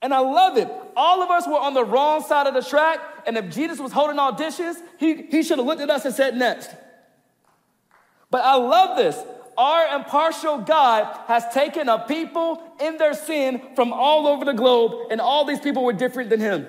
And 0.02 0.12
I 0.12 0.18
love 0.18 0.58
it. 0.58 0.68
All 0.94 1.22
of 1.22 1.30
us 1.30 1.46
were 1.46 1.58
on 1.58 1.72
the 1.72 1.84
wrong 1.84 2.22
side 2.22 2.46
of 2.46 2.52
the 2.52 2.62
track, 2.62 3.00
and 3.26 3.38
if 3.38 3.48
Jesus 3.48 3.78
was 3.78 3.92
holding 3.92 4.18
all 4.18 4.32
dishes, 4.32 4.76
he, 4.98 5.22
he 5.22 5.42
should 5.42 5.58
have 5.58 5.66
looked 5.66 5.80
at 5.80 5.88
us 5.88 6.04
and 6.04 6.14
said, 6.14 6.36
Next. 6.36 6.70
But 8.30 8.44
I 8.44 8.56
love 8.56 8.98
this. 8.98 9.16
Our 9.58 9.96
impartial 9.96 10.58
God 10.58 11.18
has 11.28 11.44
taken 11.54 11.88
a 11.88 11.98
people 12.06 12.62
in 12.80 12.98
their 12.98 13.14
sin 13.14 13.62
from 13.74 13.92
all 13.92 14.26
over 14.26 14.44
the 14.44 14.52
globe, 14.52 15.08
and 15.10 15.20
all 15.20 15.44
these 15.44 15.60
people 15.60 15.84
were 15.84 15.92
different 15.92 16.30
than 16.30 16.40
him. 16.40 16.66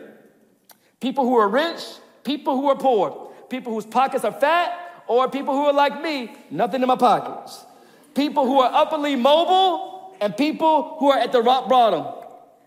People 0.99 1.25
who 1.25 1.35
are 1.35 1.49
rich, 1.49 1.81
people 2.23 2.55
who 2.55 2.67
are 2.67 2.75
poor, 2.75 3.31
people 3.49 3.73
whose 3.73 3.85
pockets 3.85 4.23
are 4.23 4.31
fat, 4.31 5.03
or 5.07 5.29
people 5.29 5.53
who 5.53 5.65
are 5.65 5.73
like 5.73 6.01
me, 6.01 6.35
nothing 6.49 6.81
in 6.81 6.87
my 6.87 6.95
pockets. 6.95 7.65
People 8.13 8.45
who 8.45 8.59
are 8.59 8.73
upperly 8.73 9.15
mobile, 9.15 10.15
and 10.19 10.35
people 10.35 10.97
who 10.99 11.09
are 11.11 11.19
at 11.19 11.31
the 11.31 11.41
rock 11.41 11.69
bottom. 11.69 12.05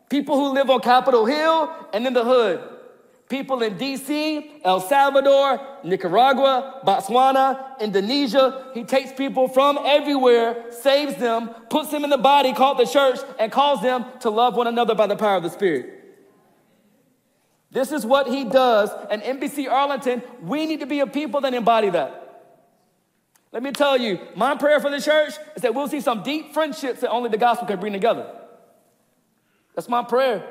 People 0.09 0.37
who 0.37 0.54
live 0.54 0.70
on 0.70 0.80
Capitol 0.80 1.24
Hill 1.24 1.72
and 1.92 2.06
in 2.06 2.12
the 2.12 2.24
hood. 2.24 2.62
People 3.31 3.62
in 3.62 3.77
DC, 3.77 4.61
El 4.64 4.81
Salvador, 4.81 5.61
Nicaragua, 5.85 6.81
Botswana, 6.85 7.79
Indonesia. 7.79 8.73
He 8.75 8.83
takes 8.83 9.12
people 9.12 9.47
from 9.47 9.79
everywhere, 9.85 10.73
saves 10.73 11.14
them, 11.14 11.49
puts 11.71 11.93
them 11.93 12.03
in 12.03 12.11
the 12.11 12.19
body 12.19 12.53
called 12.53 12.79
the 12.79 12.87
church, 12.87 13.21
and 13.38 13.53
calls 13.53 13.83
them 13.83 14.05
to 14.23 14.31
love 14.31 14.57
one 14.57 14.66
another 14.66 14.97
by 14.97 15.07
the 15.07 15.14
power 15.14 15.37
of 15.37 15.45
the 15.45 15.49
Spirit. 15.49 15.95
This 17.71 17.93
is 17.93 18.05
what 18.05 18.27
he 18.27 18.45
does. 18.45 18.90
And 19.12 19.23
MBC 19.23 19.71
Arlington, 19.71 20.25
we 20.43 20.66
need 20.66 20.81
to 20.81 20.87
be 20.87 20.99
a 20.99 21.07
people 21.07 21.40
that 21.43 21.55
embody 21.55 21.90
that. 21.90 22.49
Let 23.53 23.62
me 23.62 23.71
tell 23.71 23.97
you, 23.97 24.19
my 24.35 24.57
prayer 24.57 24.81
for 24.81 24.90
the 24.90 25.01
church 25.01 25.35
is 25.55 25.62
that 25.62 25.73
we'll 25.73 25.87
see 25.87 26.01
some 26.01 26.25
deep 26.25 26.53
friendships 26.53 27.01
that 27.03 27.11
only 27.11 27.31
the 27.31 27.38
gospel 27.38 27.69
can 27.69 27.79
bring 27.79 27.93
together. 27.93 28.29
That's 29.77 29.88
my 29.88 30.03
prayer. 30.03 30.49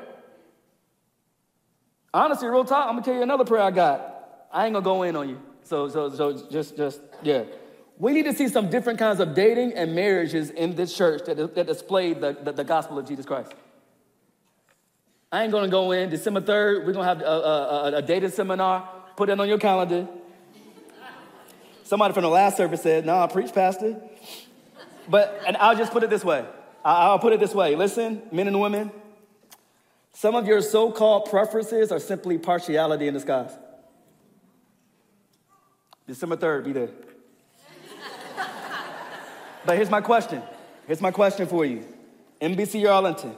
Honestly, 2.12 2.48
real 2.48 2.64
talk, 2.64 2.86
I'm 2.86 2.94
gonna 2.94 3.04
tell 3.04 3.14
you 3.14 3.22
another 3.22 3.44
prayer 3.44 3.62
I 3.62 3.70
got. 3.70 4.48
I 4.52 4.66
ain't 4.66 4.74
gonna 4.74 4.84
go 4.84 5.02
in 5.04 5.14
on 5.14 5.28
you. 5.28 5.40
So, 5.62 5.88
so, 5.88 6.10
so 6.10 6.48
just, 6.50 6.76
just, 6.76 7.00
yeah. 7.22 7.44
We 7.98 8.12
need 8.12 8.24
to 8.24 8.32
see 8.32 8.48
some 8.48 8.70
different 8.70 8.98
kinds 8.98 9.20
of 9.20 9.34
dating 9.34 9.74
and 9.74 9.94
marriages 9.94 10.50
in 10.50 10.74
this 10.74 10.96
church 10.96 11.22
that, 11.26 11.54
that 11.54 11.66
display 11.66 12.14
the, 12.14 12.36
the, 12.42 12.52
the 12.52 12.64
gospel 12.64 12.98
of 12.98 13.06
Jesus 13.06 13.26
Christ. 13.26 13.52
I 15.30 15.44
ain't 15.44 15.52
gonna 15.52 15.68
go 15.68 15.92
in. 15.92 16.10
December 16.10 16.40
3rd, 16.40 16.86
we're 16.86 16.92
gonna 16.92 17.04
have 17.04 17.20
a, 17.20 17.24
a, 17.24 17.96
a 17.96 18.02
dating 18.02 18.30
seminar. 18.30 18.88
Put 19.16 19.28
it 19.28 19.38
on 19.38 19.48
your 19.48 19.58
calendar. 19.58 20.08
Somebody 21.84 22.14
from 22.14 22.22
the 22.22 22.30
last 22.30 22.56
service 22.56 22.82
said, 22.82 23.06
No, 23.06 23.16
nah, 23.16 23.24
I 23.24 23.26
preach, 23.28 23.52
Pastor. 23.52 24.00
But, 25.08 25.42
and 25.46 25.56
I'll 25.56 25.76
just 25.76 25.92
put 25.92 26.02
it 26.02 26.10
this 26.10 26.24
way. 26.24 26.44
I'll 26.84 27.18
put 27.18 27.32
it 27.32 27.40
this 27.40 27.54
way. 27.54 27.76
Listen, 27.76 28.22
men 28.32 28.46
and 28.46 28.60
women, 28.60 28.90
some 30.12 30.34
of 30.34 30.46
your 30.46 30.60
so 30.60 30.90
called 30.90 31.30
preferences 31.30 31.92
are 31.92 32.00
simply 32.00 32.38
partiality 32.38 33.08
in 33.08 33.14
disguise. 33.14 33.52
December 36.06 36.36
3rd, 36.36 36.64
be 36.64 36.72
there. 36.72 36.90
but 39.64 39.76
here's 39.76 39.90
my 39.90 40.00
question. 40.00 40.42
Here's 40.86 41.00
my 41.00 41.12
question 41.12 41.46
for 41.46 41.64
you 41.64 41.84
MBC 42.40 42.90
Arlington, 42.90 43.34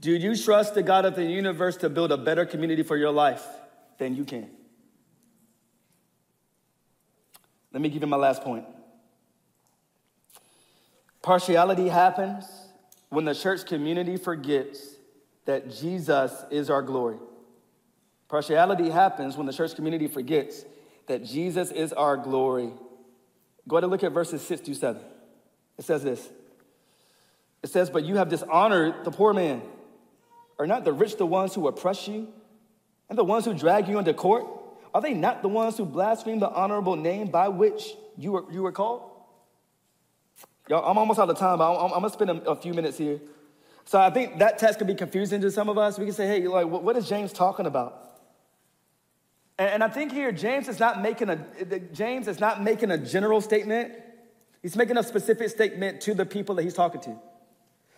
do 0.00 0.10
you 0.10 0.36
trust 0.36 0.74
the 0.74 0.82
God 0.82 1.04
of 1.04 1.14
the 1.14 1.24
universe 1.24 1.76
to 1.78 1.88
build 1.88 2.10
a 2.10 2.16
better 2.16 2.44
community 2.44 2.82
for 2.82 2.96
your 2.96 3.12
life 3.12 3.46
than 3.98 4.16
you 4.16 4.24
can? 4.24 4.50
Let 7.72 7.80
me 7.80 7.88
give 7.88 8.02
you 8.02 8.08
my 8.08 8.16
last 8.16 8.42
point. 8.42 8.66
Partiality 11.22 11.88
happens 11.88 12.44
when 13.08 13.24
the 13.24 13.34
church 13.34 13.64
community 13.64 14.16
forgets 14.16 14.91
that 15.44 15.70
Jesus 15.70 16.32
is 16.50 16.70
our 16.70 16.82
glory. 16.82 17.18
Partiality 18.28 18.88
happens 18.88 19.36
when 19.36 19.46
the 19.46 19.52
church 19.52 19.74
community 19.74 20.08
forgets 20.08 20.64
that 21.06 21.24
Jesus 21.24 21.70
is 21.70 21.92
our 21.92 22.16
glory. 22.16 22.72
Go 23.68 23.76
ahead 23.76 23.84
and 23.84 23.90
look 23.90 24.02
at 24.04 24.12
verses 24.12 24.42
6 24.42 24.62
to 24.62 24.74
7. 24.74 25.02
It 25.78 25.84
says 25.84 26.02
this 26.02 26.28
It 27.62 27.70
says, 27.70 27.90
But 27.90 28.04
you 28.04 28.16
have 28.16 28.28
dishonored 28.28 29.04
the 29.04 29.10
poor 29.10 29.32
man. 29.32 29.62
Are 30.58 30.66
not 30.66 30.84
the 30.84 30.92
rich 30.92 31.16
the 31.16 31.26
ones 31.26 31.54
who 31.54 31.66
oppress 31.66 32.06
you 32.06 32.28
and 33.08 33.18
the 33.18 33.24
ones 33.24 33.44
who 33.44 33.54
drag 33.54 33.88
you 33.88 33.98
into 33.98 34.14
court? 34.14 34.46
Are 34.94 35.00
they 35.00 35.14
not 35.14 35.42
the 35.42 35.48
ones 35.48 35.76
who 35.76 35.84
blaspheme 35.84 36.38
the 36.38 36.50
honorable 36.50 36.96
name 36.96 37.28
by 37.28 37.48
which 37.48 37.94
you 38.16 38.32
were, 38.32 38.44
you 38.52 38.62
were 38.62 38.72
called? 38.72 39.10
Y'all, 40.68 40.88
I'm 40.88 40.98
almost 40.98 41.18
out 41.18 41.28
of 41.28 41.38
time, 41.38 41.58
but 41.58 41.70
I'm, 41.70 41.92
I'm 41.92 42.00
gonna 42.00 42.10
spend 42.10 42.30
a, 42.30 42.50
a 42.50 42.56
few 42.56 42.74
minutes 42.74 42.98
here. 42.98 43.20
So 43.84 44.00
I 44.00 44.10
think 44.10 44.38
that 44.38 44.58
text 44.58 44.78
could 44.78 44.86
be 44.86 44.94
confusing 44.94 45.40
to 45.40 45.50
some 45.50 45.68
of 45.68 45.76
us. 45.76 45.98
We 45.98 46.06
can 46.06 46.14
say, 46.14 46.26
hey, 46.26 46.46
like, 46.46 46.66
what 46.66 46.96
is 46.96 47.08
James 47.08 47.32
talking 47.32 47.66
about? 47.66 47.98
And 49.58 49.84
I 49.84 49.88
think 49.88 50.12
here 50.12 50.32
James 50.32 50.68
is 50.68 50.80
not 50.80 51.02
making 51.02 51.28
a 51.28 51.36
James 51.92 52.26
is 52.26 52.40
not 52.40 52.62
making 52.62 52.90
a 52.90 52.98
general 52.98 53.40
statement. 53.40 53.92
He's 54.62 54.76
making 54.76 54.96
a 54.96 55.02
specific 55.02 55.50
statement 55.50 56.00
to 56.02 56.14
the 56.14 56.24
people 56.24 56.54
that 56.54 56.62
he's 56.62 56.74
talking 56.74 57.00
to. 57.02 57.16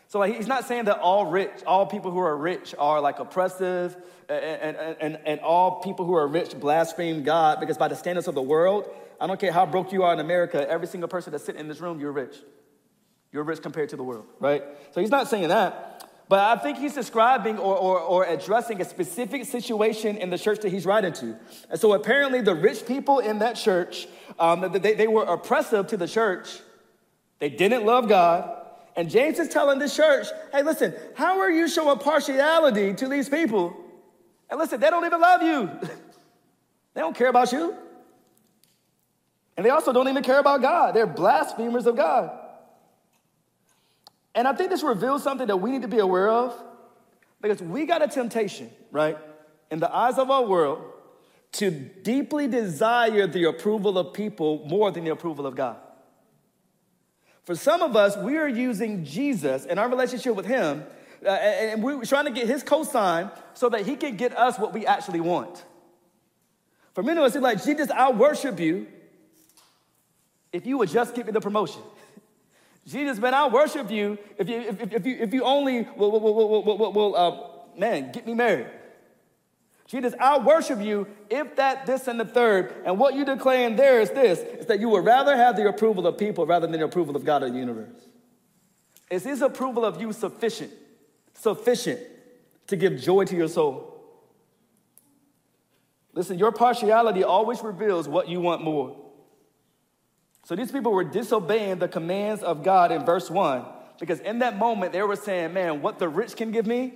So 0.09 0.19
like, 0.19 0.35
he's 0.35 0.47
not 0.47 0.67
saying 0.67 0.85
that 0.87 0.99
all 0.99 1.27
rich, 1.27 1.51
all 1.67 1.87
people 1.87 2.11
who 2.11 2.19
are 2.19 2.37
rich 2.37 2.75
are 2.79 3.01
like 3.01 3.19
oppressive, 3.19 3.97
and, 4.29 4.77
and, 4.77 4.97
and, 5.01 5.19
and 5.25 5.41
all 5.41 5.81
people 5.81 6.05
who 6.05 6.15
are 6.15 6.27
rich 6.27 6.59
blaspheme 6.59 7.23
God, 7.23 7.61
because 7.61 7.79
by 7.79 7.89
the 7.89 7.97
standards 7.97 8.29
of 8.29 8.35
the 8.35 8.43
world, 8.43 8.89
I 9.21 9.27
don't 9.27 9.39
care 9.39 9.53
how 9.53 9.67
broke 9.67 9.93
you 9.93 10.03
are 10.03 10.13
in 10.13 10.21
America, 10.21 10.69
every 10.69 10.87
single 10.87 11.09
person 11.09 11.33
that's 11.33 11.45
sitting 11.45 11.61
in 11.61 11.69
this 11.69 11.81
room, 11.81 12.01
you're 12.01 12.13
rich. 12.13 12.37
You're 13.35 13.43
rich 13.43 13.61
compared 13.61 13.89
to 13.89 13.97
the 13.97 14.05
world, 14.05 14.27
right? 14.39 14.63
So 14.93 15.01
he's 15.01 15.11
not 15.11 15.29
saying 15.29 15.49
that. 15.49 16.09
But 16.29 16.39
I 16.39 16.63
think 16.63 16.79
he's 16.79 16.95
describing 16.95 17.59
or, 17.59 17.77
or, 17.77 17.99
or, 17.99 18.25
addressing 18.25 18.81
a 18.81 18.85
specific 18.85 19.45
situation 19.45 20.17
in 20.17 20.31
the 20.31 20.39
church 20.39 20.61
that 20.61 20.71
he's 20.71 20.87
writing 20.87 21.13
to. 21.15 21.37
And 21.69 21.79
so 21.79 21.93
apparently, 21.95 22.41
the 22.41 22.55
rich 22.55 22.87
people 22.87 23.19
in 23.19 23.41
that 23.41 23.57
church, 23.57 24.07
um, 24.39 24.73
they, 24.73 24.95
they 24.95 25.09
were 25.09 25.25
oppressive 25.25 25.89
to 25.89 25.97
the 25.97 26.07
church. 26.07 26.61
They 27.41 27.51
didn't 27.51 27.85
love 27.85 28.09
God. 28.09 28.57
And 28.97 29.11
James 29.11 29.41
is 29.41 29.49
telling 29.49 29.81
this 29.81 29.95
church, 29.95 30.29
hey, 30.53 30.63
listen, 30.63 30.95
how 31.15 31.41
are 31.41 31.51
you 31.51 31.69
showing 31.69 31.99
partiality 31.99 32.95
to 32.95 33.09
these 33.09 33.29
people? 33.29 33.77
And 34.49 34.61
listen, 34.61 34.79
they 34.79 34.91
don't 34.91 35.05
even 35.05 35.21
love 35.21 35.43
you, 35.43 35.67
they 36.95 37.01
don't 37.01 37.17
care 37.17 37.29
about 37.29 37.51
you. 37.51 37.75
And 39.57 39.67
they 39.67 39.71
also 39.71 39.93
don't 39.93 40.09
even 40.09 40.23
care 40.23 40.39
about 40.39 40.63
God. 40.63 40.95
They're 40.95 41.07
blasphemers 41.07 41.87
of 41.87 41.97
God. 41.97 42.44
And 44.35 44.49
I 44.49 44.53
think 44.53 44.71
this 44.71 44.83
reveals 44.83 45.23
something 45.23 45.47
that 45.47 45.57
we 45.57 45.71
need 45.71 45.83
to 45.83 45.89
be 45.89 45.99
aware 45.99 46.29
of 46.29 46.55
because 47.41 47.63
we 47.63 47.87
got 47.87 48.03
a 48.03 48.09
temptation, 48.09 48.71
right, 48.91 49.17
in 49.71 49.79
the 49.79 49.95
eyes 49.95 50.19
of 50.19 50.31
our 50.31 50.45
world 50.45 50.83
to 51.53 51.71
deeply 51.71 52.49
desire 52.49 53.27
the 53.27 53.45
approval 53.45 53.97
of 53.97 54.13
people 54.13 54.65
more 54.67 54.91
than 54.91 55.05
the 55.05 55.13
approval 55.13 55.47
of 55.47 55.55
God. 55.55 55.77
For 57.45 57.55
some 57.55 57.83
of 57.83 57.95
us, 57.95 58.17
we 58.17 58.39
are 58.39 58.49
using 58.49 59.05
Jesus 59.05 59.67
and 59.67 59.79
our 59.79 59.89
relationship 59.89 60.35
with 60.35 60.47
Him, 60.47 60.83
uh, 61.25 61.29
and 61.29 61.83
we're 61.83 62.05
trying 62.05 62.25
to 62.25 62.31
get 62.33 62.49
His 62.49 62.65
cosign 62.65 63.31
so 63.53 63.69
that 63.69 63.87
He 63.87 63.95
can 63.95 64.17
get 64.17 64.37
us 64.37 64.59
what 64.59 64.73
we 64.73 64.87
actually 64.87 65.21
want. 65.21 65.65
For 66.95 67.03
many 67.03 67.19
of 67.19 67.25
us, 67.25 67.35
it's 67.35 67.43
like, 67.43 67.63
Jesus, 67.63 67.91
I'll 67.91 68.15
worship 68.15 68.59
you 68.59 68.87
if 70.53 70.67
you 70.67 70.79
would 70.79 70.89
just 70.89 71.15
give 71.15 71.27
me 71.27 71.33
the 71.33 71.41
promotion. 71.41 71.83
Jesus, 72.95 73.19
man, 73.19 73.35
I'll 73.35 73.51
worship 73.51 73.91
you 73.91 74.17
if 74.39 74.49
you, 74.49 74.61
if, 74.61 74.93
if 74.93 75.05
you, 75.05 75.17
if 75.19 75.35
you 75.35 75.43
only 75.43 75.83
will, 75.97 76.13
will, 76.13 76.21
will, 76.21 76.63
will, 76.79 76.93
will 76.93 77.17
uh, 77.17 77.77
man, 77.77 78.13
get 78.13 78.25
me 78.25 78.35
married. 78.35 78.69
Jesus, 79.89 80.15
I 80.21 80.39
worship 80.39 80.81
you 80.81 81.09
if 81.29 81.57
that, 81.57 81.87
this, 81.87 82.07
and 82.07 82.21
the 82.21 82.25
third. 82.25 82.73
And 82.87 82.97
what 83.01 83.15
you 83.15 83.25
declare 83.25 83.67
in 83.67 83.75
there 83.75 84.01
is 84.01 84.11
this 84.11 84.39
is 84.39 84.67
that 84.67 84.79
you 84.79 84.89
would 84.91 85.05
rather 85.05 85.37
have 85.37 85.57
the 85.57 85.69
approval 85.69 86.07
of 86.07 86.17
people 86.17 86.47
rather 86.47 86.69
than 86.69 86.79
the 86.79 86.85
approval 86.85 87.17
of 87.17 87.25
God 87.25 87.43
of 87.43 87.53
the 87.53 87.59
universe. 87.59 88.07
Is 89.11 89.25
his 89.25 89.43
approval 89.43 89.85
of 89.85 90.01
you 90.01 90.13
sufficient? 90.13 90.71
Sufficient 91.35 91.99
to 92.69 92.77
give 92.77 93.01
joy 93.01 93.25
to 93.25 93.35
your 93.35 93.49
soul? 93.49 93.91
Listen, 96.13 96.39
your 96.39 96.53
partiality 96.53 97.25
always 97.25 97.61
reveals 97.61 98.07
what 98.07 98.29
you 98.29 98.41
want 98.41 98.63
more. 98.63 99.04
So 100.45 100.55
these 100.55 100.71
people 100.71 100.93
were 100.93 101.05
disobeying 101.05 101.79
the 101.79 101.89
commands 101.89 102.43
of 102.43 102.63
God 102.63 102.93
in 102.93 103.05
verse 103.05 103.31
1 103.31 103.65
because 103.99 104.21
in 104.21 104.41
that 104.41 104.59
moment 104.59 104.93
they 104.93 105.03
were 105.03 105.17
saying, 105.17 105.53
Man, 105.53 105.81
what 105.81 105.99
the 105.99 106.09
rich 106.09 106.37
can 106.37 106.53
give 106.53 106.67
me, 106.67 106.93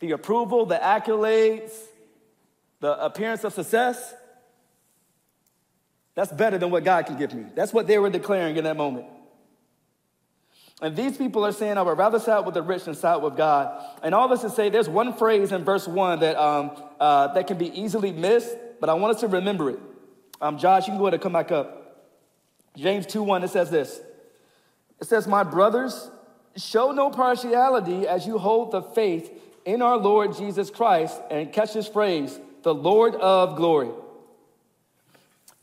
the 0.00 0.12
approval, 0.12 0.66
the 0.66 0.76
accolades, 0.76 1.72
the 2.80 3.02
appearance 3.04 3.44
of 3.44 3.52
success, 3.52 4.14
that's 6.14 6.32
better 6.32 6.58
than 6.58 6.70
what 6.70 6.84
God 6.84 7.06
can 7.06 7.18
give 7.18 7.34
me. 7.34 7.46
That's 7.54 7.72
what 7.72 7.86
they 7.88 7.98
were 7.98 8.10
declaring 8.10 8.56
in 8.56 8.64
that 8.64 8.76
moment. 8.76 9.06
And 10.80 10.94
these 10.94 11.16
people 11.16 11.44
are 11.44 11.52
saying, 11.52 11.78
I 11.78 11.82
would 11.82 11.98
rather 11.98 12.20
side 12.20 12.44
with 12.44 12.54
the 12.54 12.62
rich 12.62 12.84
than 12.84 12.94
side 12.94 13.22
with 13.22 13.36
God. 13.36 13.82
And 14.02 14.14
all 14.14 14.28
this 14.28 14.42
to 14.42 14.50
say, 14.50 14.70
there's 14.70 14.88
one 14.88 15.14
phrase 15.14 15.50
in 15.50 15.64
verse 15.64 15.88
1 15.88 16.20
that, 16.20 16.36
um, 16.36 16.72
uh, 17.00 17.28
that 17.28 17.46
can 17.46 17.58
be 17.58 17.68
easily 17.80 18.12
missed, 18.12 18.56
but 18.80 18.88
I 18.88 18.94
want 18.94 19.14
us 19.14 19.20
to 19.22 19.28
remember 19.28 19.70
it. 19.70 19.78
Um, 20.40 20.58
Josh, 20.58 20.86
you 20.86 20.92
can 20.92 20.98
go 20.98 21.06
ahead 21.06 21.14
and 21.14 21.22
come 21.22 21.32
back 21.32 21.50
up. 21.52 21.83
James 22.76 23.06
2 23.06 23.22
1, 23.22 23.44
it 23.44 23.50
says 23.50 23.70
this 23.70 24.00
It 25.00 25.06
says, 25.06 25.26
My 25.26 25.42
brothers, 25.42 26.10
show 26.56 26.92
no 26.92 27.10
partiality 27.10 28.06
as 28.06 28.26
you 28.26 28.38
hold 28.38 28.72
the 28.72 28.82
faith 28.82 29.30
in 29.64 29.82
our 29.82 29.96
Lord 29.96 30.36
Jesus 30.36 30.70
Christ. 30.70 31.20
And 31.30 31.52
catch 31.52 31.72
this 31.72 31.88
phrase, 31.88 32.38
the 32.62 32.74
Lord 32.74 33.14
of 33.16 33.56
glory. 33.56 33.90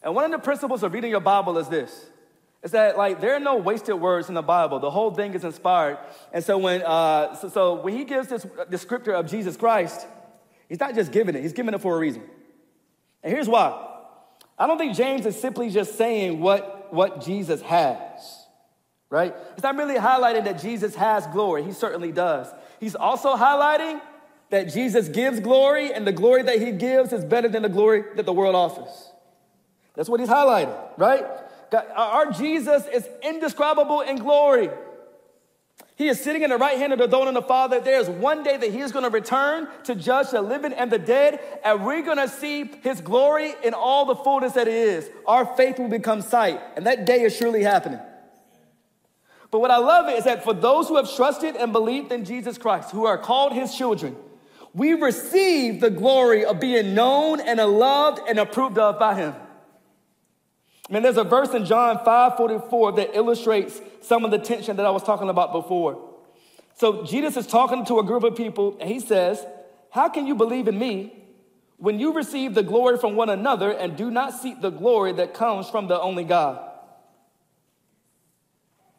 And 0.03 0.16
one 0.16 0.26
of 0.26 0.32
the 0.32 0.39
principles 0.39 0.84
of 0.84 0.93
reading 0.93 1.12
your 1.12 1.20
Bible 1.20 1.57
is 1.57 1.68
this 1.68 2.07
is 2.64 2.72
that 2.72 2.95
like 2.95 3.20
there 3.20 3.36
are 3.36 3.39
no 3.39 3.55
wasted 3.55 3.95
words 3.95 4.30
in 4.30 4.36
the 4.36 4.41
Bible. 4.41 4.80
The 4.80 4.91
whole 4.91 5.12
thing 5.14 5.34
is 5.34 5.43
inspired. 5.43 5.97
And 6.32 6.43
so 6.43 6.57
when 6.57 6.84
uh, 6.84 7.36
so, 7.36 7.49
so 7.49 7.74
when 7.76 7.97
he 7.97 8.05
gives 8.05 8.28
this 8.28 8.45
descriptor 8.70 9.14
of 9.14 9.28
Jesus 9.28 9.57
Christ, 9.57 10.05
he's 10.70 10.80
not 10.80 10.95
just 10.95 11.12
giving 11.12 11.36
it, 11.36 11.41
he's 11.41 11.53
giving 11.53 11.74
it 11.74 11.82
for 11.82 11.95
a 11.95 11.99
reason. 11.99 12.24
And 13.24 13.34
here's 13.34 13.47
why. 13.47 13.88
I 14.57 14.68
don't 14.68 14.78
think 14.78 14.95
James 14.95 15.26
is 15.26 15.39
simply 15.39 15.70
just 15.70 15.97
saying 15.97 16.39
what, 16.39 16.81
what 16.92 17.24
Jesus 17.24 17.62
has, 17.62 18.46
right? 19.10 19.36
It's 19.54 19.64
not 19.64 19.76
really 19.76 19.96
highlighting 19.96 20.46
that 20.46 20.62
Jesus 20.62 20.96
has 20.96 21.26
glory. 21.28 21.64
He 21.64 21.72
certainly 21.72 22.12
does. 22.12 22.48
He's 22.80 22.96
also 22.96 23.36
highlighting 23.36 24.02
that 24.50 24.74
Jesus 24.74 25.08
gives 25.08 25.39
glory, 25.39 25.94
and 25.94 26.06
the 26.06 26.12
glory 26.12 26.44
that 26.44 26.62
he 26.62 26.72
gives 26.74 27.14
is 27.14 27.24
better 27.24 27.48
than 27.48 27.64
the 27.64 27.70
glory 27.70 28.04
that 28.16 28.26
the 28.26 28.34
world 28.34 28.54
offers. 28.54 29.12
That's 29.96 30.10
what 30.10 30.20
he's 30.20 30.30
highlighting, 30.30 30.78
right? 30.98 31.26
God, 31.72 31.86
our 31.96 32.32
Jesus 32.32 32.86
is 32.88 33.08
indescribable 33.24 34.02
in 34.02 34.18
glory. 34.18 34.70
He 36.02 36.08
is 36.08 36.20
sitting 36.20 36.41
in 36.41 36.49
the 36.49 36.58
right 36.58 36.80
hand 36.80 36.93
of 36.93 36.97
the 36.97 37.08
throne 37.08 37.28
of 37.28 37.36
the 37.36 37.43
Father. 37.43 37.80
There's 37.80 38.10
one 38.10 38.41
day 38.41 38.58
that 38.58 38.72
He 38.72 38.80
is 38.80 38.91
going 38.91 39.04
to 39.04 39.12
return 39.12 39.68
to 39.84 39.93
judge 39.93 40.32
the 40.32 40.41
living 40.41 40.74
and 40.74 40.89
the 40.89 40.97
dead, 40.97 41.39
and 41.64 41.86
we're 41.86 42.02
going 42.02 42.18
to 42.18 42.28
see 42.28 42.64
His 42.82 43.02
glory 43.02 43.54
in 43.64 43.76
all 43.76 44.06
the 44.06 44.16
fullness 44.16 44.54
that 44.54 44.68
it 44.68 44.74
is. 44.74 45.08
Our 45.28 45.45
faith 45.56 45.78
will 45.78 45.89
become 45.89 46.24
sight, 46.24 46.60
and 46.76 46.88
that 46.88 47.06
day 47.06 47.22
is 47.22 47.38
surely 47.38 47.62
happening. 47.62 47.99
But 49.52 49.60
what 49.60 49.70
I 49.70 49.78
love 49.78 50.10
is 50.10 50.24
that 50.24 50.43
for 50.43 50.56
those 50.56 50.88
who 50.88 50.95
have 50.95 51.16
trusted 51.16 51.56
and 51.56 51.72
believed 51.72 52.12
in 52.12 52.26
Jesus 52.26 52.58
Christ, 52.58 52.89
who 52.89 53.06
are 53.06 53.20
called 53.20 53.54
His 53.54 53.76
children, 53.76 54.16
we 54.74 54.93
receive 54.93 55.82
the 55.82 55.91
glory 55.91 56.45
of 56.45 56.60
being 56.60 56.95
known 56.95 57.39
and 57.41 57.60
loved 57.60 58.28
and 58.28 58.39
approved 58.39 58.80
of 58.80 58.97
by 58.97 59.14
Him. 59.14 59.36
Man, 60.92 61.04
there's 61.04 61.18
a 61.18 61.24
verse 61.24 61.54
in 61.54 61.64
John 61.64 62.04
5 62.04 62.36
44 62.36 62.92
that 62.94 63.16
illustrates 63.16 63.82
some 64.02 64.26
of 64.26 64.32
the 64.32 64.38
tension 64.38 64.76
that 64.76 64.86
I 64.86 64.89
was 64.89 65.04
talking 65.04 65.30
about 65.30 65.54
before. 65.54 66.10
So 66.76 67.06
Jesus 67.06 67.38
is 67.38 67.48
talking 67.48 67.86
to 67.86 68.00
a 68.00 68.04
group 68.04 68.24
of 68.24 68.36
people, 68.36 68.78
and 68.80 68.89
he 68.89 69.00
says, 69.00 69.44
How 69.89 70.10
can 70.10 70.28
you 70.28 70.36
believe 70.36 70.68
in 70.68 70.78
me 70.78 71.14
when 71.78 71.98
you 71.98 72.14
receive 72.14 72.54
the 72.54 72.62
glory 72.62 72.98
from 72.98 73.16
one 73.16 73.30
another 73.30 73.72
and 73.72 73.96
do 73.96 74.12
not 74.12 74.34
seek 74.34 74.62
the 74.62 74.70
glory 74.70 75.14
that 75.14 75.34
comes 75.34 75.70
from 75.70 75.88
the 75.88 76.00
only 76.00 76.26
God? 76.26 76.60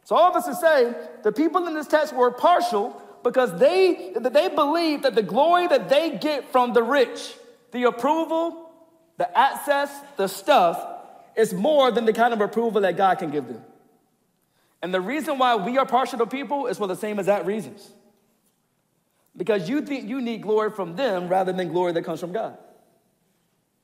So, 0.05 0.15
all 0.15 0.31
of 0.31 0.35
us 0.35 0.45
to 0.45 0.55
say, 0.55 0.95
the 1.21 1.31
people 1.31 1.67
in 1.67 1.75
this 1.75 1.87
text 1.87 2.11
were 2.13 2.31
partial 2.31 2.99
because 3.23 3.57
they, 3.59 4.13
they 4.19 4.49
believe 4.49 5.03
that 5.03 5.13
the 5.13 5.21
glory 5.21 5.67
that 5.67 5.89
they 5.89 6.17
get 6.17 6.51
from 6.51 6.73
the 6.73 6.81
rich, 6.81 7.35
the 7.71 7.83
approval, 7.83 8.71
the 9.17 9.37
access, 9.37 9.91
the 10.17 10.27
stuff, 10.27 11.02
is 11.35 11.53
more 11.53 11.91
than 11.91 12.05
the 12.05 12.13
kind 12.13 12.33
of 12.33 12.41
approval 12.41 12.81
that 12.81 12.97
God 12.97 13.19
can 13.19 13.31
give 13.31 13.47
them. 13.47 13.63
And 14.81 14.93
the 14.93 15.01
reason 15.01 15.37
why 15.37 15.55
we 15.55 15.77
are 15.77 15.85
partial 15.85 16.19
to 16.19 16.25
people 16.25 16.67
is 16.67 16.77
for 16.77 16.87
the 16.87 16.95
same 16.95 17.17
exact 17.19 17.45
reasons. 17.45 17.89
Because 19.35 19.67
you 19.67 19.81
think 19.81 20.07
you 20.07 20.21
need 20.21 20.41
glory 20.41 20.69
from 20.69 20.95
them 20.95 21.27
rather 21.27 21.53
than 21.53 21.69
glory 21.69 21.93
that 21.93 22.03
comes 22.03 22.19
from 22.19 22.33
God. 22.33 22.57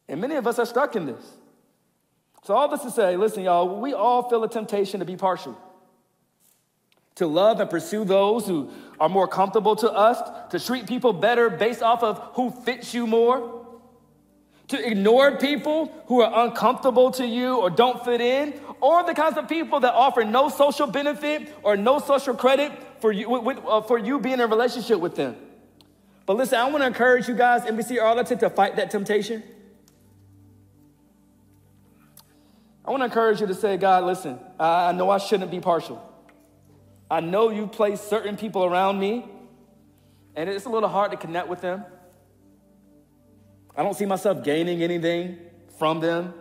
And 0.08 0.20
many 0.20 0.36
of 0.36 0.46
us 0.46 0.60
are 0.60 0.66
stuck 0.66 0.96
in 0.96 1.06
this. 1.06 1.24
So, 2.44 2.54
all 2.54 2.68
this 2.68 2.82
to 2.82 2.92
say, 2.92 3.16
listen, 3.16 3.44
y'all, 3.44 3.80
we 3.80 3.94
all 3.94 4.30
feel 4.30 4.44
a 4.44 4.50
temptation 4.50 5.00
to 5.00 5.06
be 5.06 5.16
partial, 5.16 5.58
to 7.16 7.28
love 7.28 7.60
and 7.60 7.70
pursue 7.70 8.06
those 8.06 8.48
who 8.48 8.72
are 9.00 9.10
more 9.10 9.28
comfortable 9.28 9.76
to 9.78 9.92
us, 9.92 10.22
to 10.52 10.60
treat 10.60 10.88
people 10.88 11.14
better 11.14 11.50
based 11.50 11.82
off 11.82 12.02
of 12.02 12.18
who 12.34 12.50
fits 12.50 12.94
you 12.94 13.06
more 13.08 13.59
to 14.70 14.88
ignore 14.88 15.38
people 15.38 15.92
who 16.06 16.22
are 16.22 16.46
uncomfortable 16.46 17.12
to 17.12 17.26
you 17.26 17.58
or 17.58 17.70
don't 17.70 18.06
fit 18.06 18.22
in, 18.22 18.60
or 18.82 19.04
the 19.04 19.14
kinds 19.14 19.38
of 19.38 19.50
people 19.50 19.80
that 19.82 19.94
offer 19.94 20.24
no 20.24 20.50
social 20.50 20.88
benefit 20.88 21.54
or 21.64 21.76
no 21.76 22.00
social 22.00 22.36
credit 22.36 22.72
for 23.02 23.12
you, 23.12 23.30
with, 23.30 23.58
uh, 23.68 23.82
for 23.82 23.98
you 23.98 24.20
being 24.20 24.36
in 24.36 24.42
a 24.42 24.48
relationship 24.48 25.00
with 25.00 25.16
them. 25.16 25.36
But 26.26 26.38
listen, 26.38 26.60
I 26.60 26.66
want 26.66 26.84
to 26.84 26.88
encourage 26.88 27.28
you 27.28 27.34
guys, 27.34 27.64
MBC 27.64 28.02
Arlington, 28.02 28.38
to 28.40 28.50
fight 28.52 28.76
that 28.76 28.92
temptation. 28.92 29.42
I 32.86 32.92
want 32.92 33.02
to 33.02 33.06
encourage 33.06 33.42
you 33.42 33.48
to 33.48 33.56
say, 33.56 33.78
God, 33.78 34.04
listen, 34.04 34.40
I 34.60 34.92
know 34.92 35.10
I 35.10 35.18
shouldn't 35.18 35.50
be 35.50 35.60
partial. 35.60 36.06
I 37.10 37.22
know 37.22 37.50
you 37.50 37.66
place 37.66 38.02
certain 38.02 38.38
people 38.38 38.64
around 38.64 39.00
me, 39.00 39.26
and 40.36 40.48
it's 40.48 40.66
a 40.66 40.70
little 40.70 40.90
hard 40.90 41.10
to 41.10 41.18
connect 41.18 41.48
with 41.48 41.62
them. 41.62 41.84
I 43.80 43.82
don't 43.82 43.96
see 43.96 44.06
myself 44.06 44.44
gaining 44.44 44.84
anything 44.84 45.38
from 45.78 46.02
them. 46.02 46.34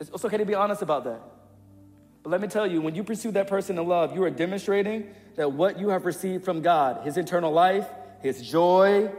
It's 0.00 0.24
okay 0.24 0.38
to 0.38 0.46
be 0.46 0.54
honest 0.54 0.80
about 0.80 1.04
that. 1.04 1.20
But 2.22 2.30
let 2.30 2.40
me 2.40 2.48
tell 2.48 2.66
you, 2.66 2.80
when 2.80 2.94
you 2.94 3.04
pursue 3.04 3.30
that 3.32 3.46
person 3.46 3.78
in 3.78 3.86
love, 3.86 4.14
you 4.14 4.24
are 4.24 4.30
demonstrating 4.30 5.12
that 5.36 5.52
what 5.52 5.78
you 5.78 5.90
have 5.90 6.06
received 6.06 6.46
from 6.46 6.62
God, 6.62 7.04
His 7.04 7.18
eternal 7.18 7.52
life, 7.52 7.86
His 8.22 8.40
joy, 8.40 9.10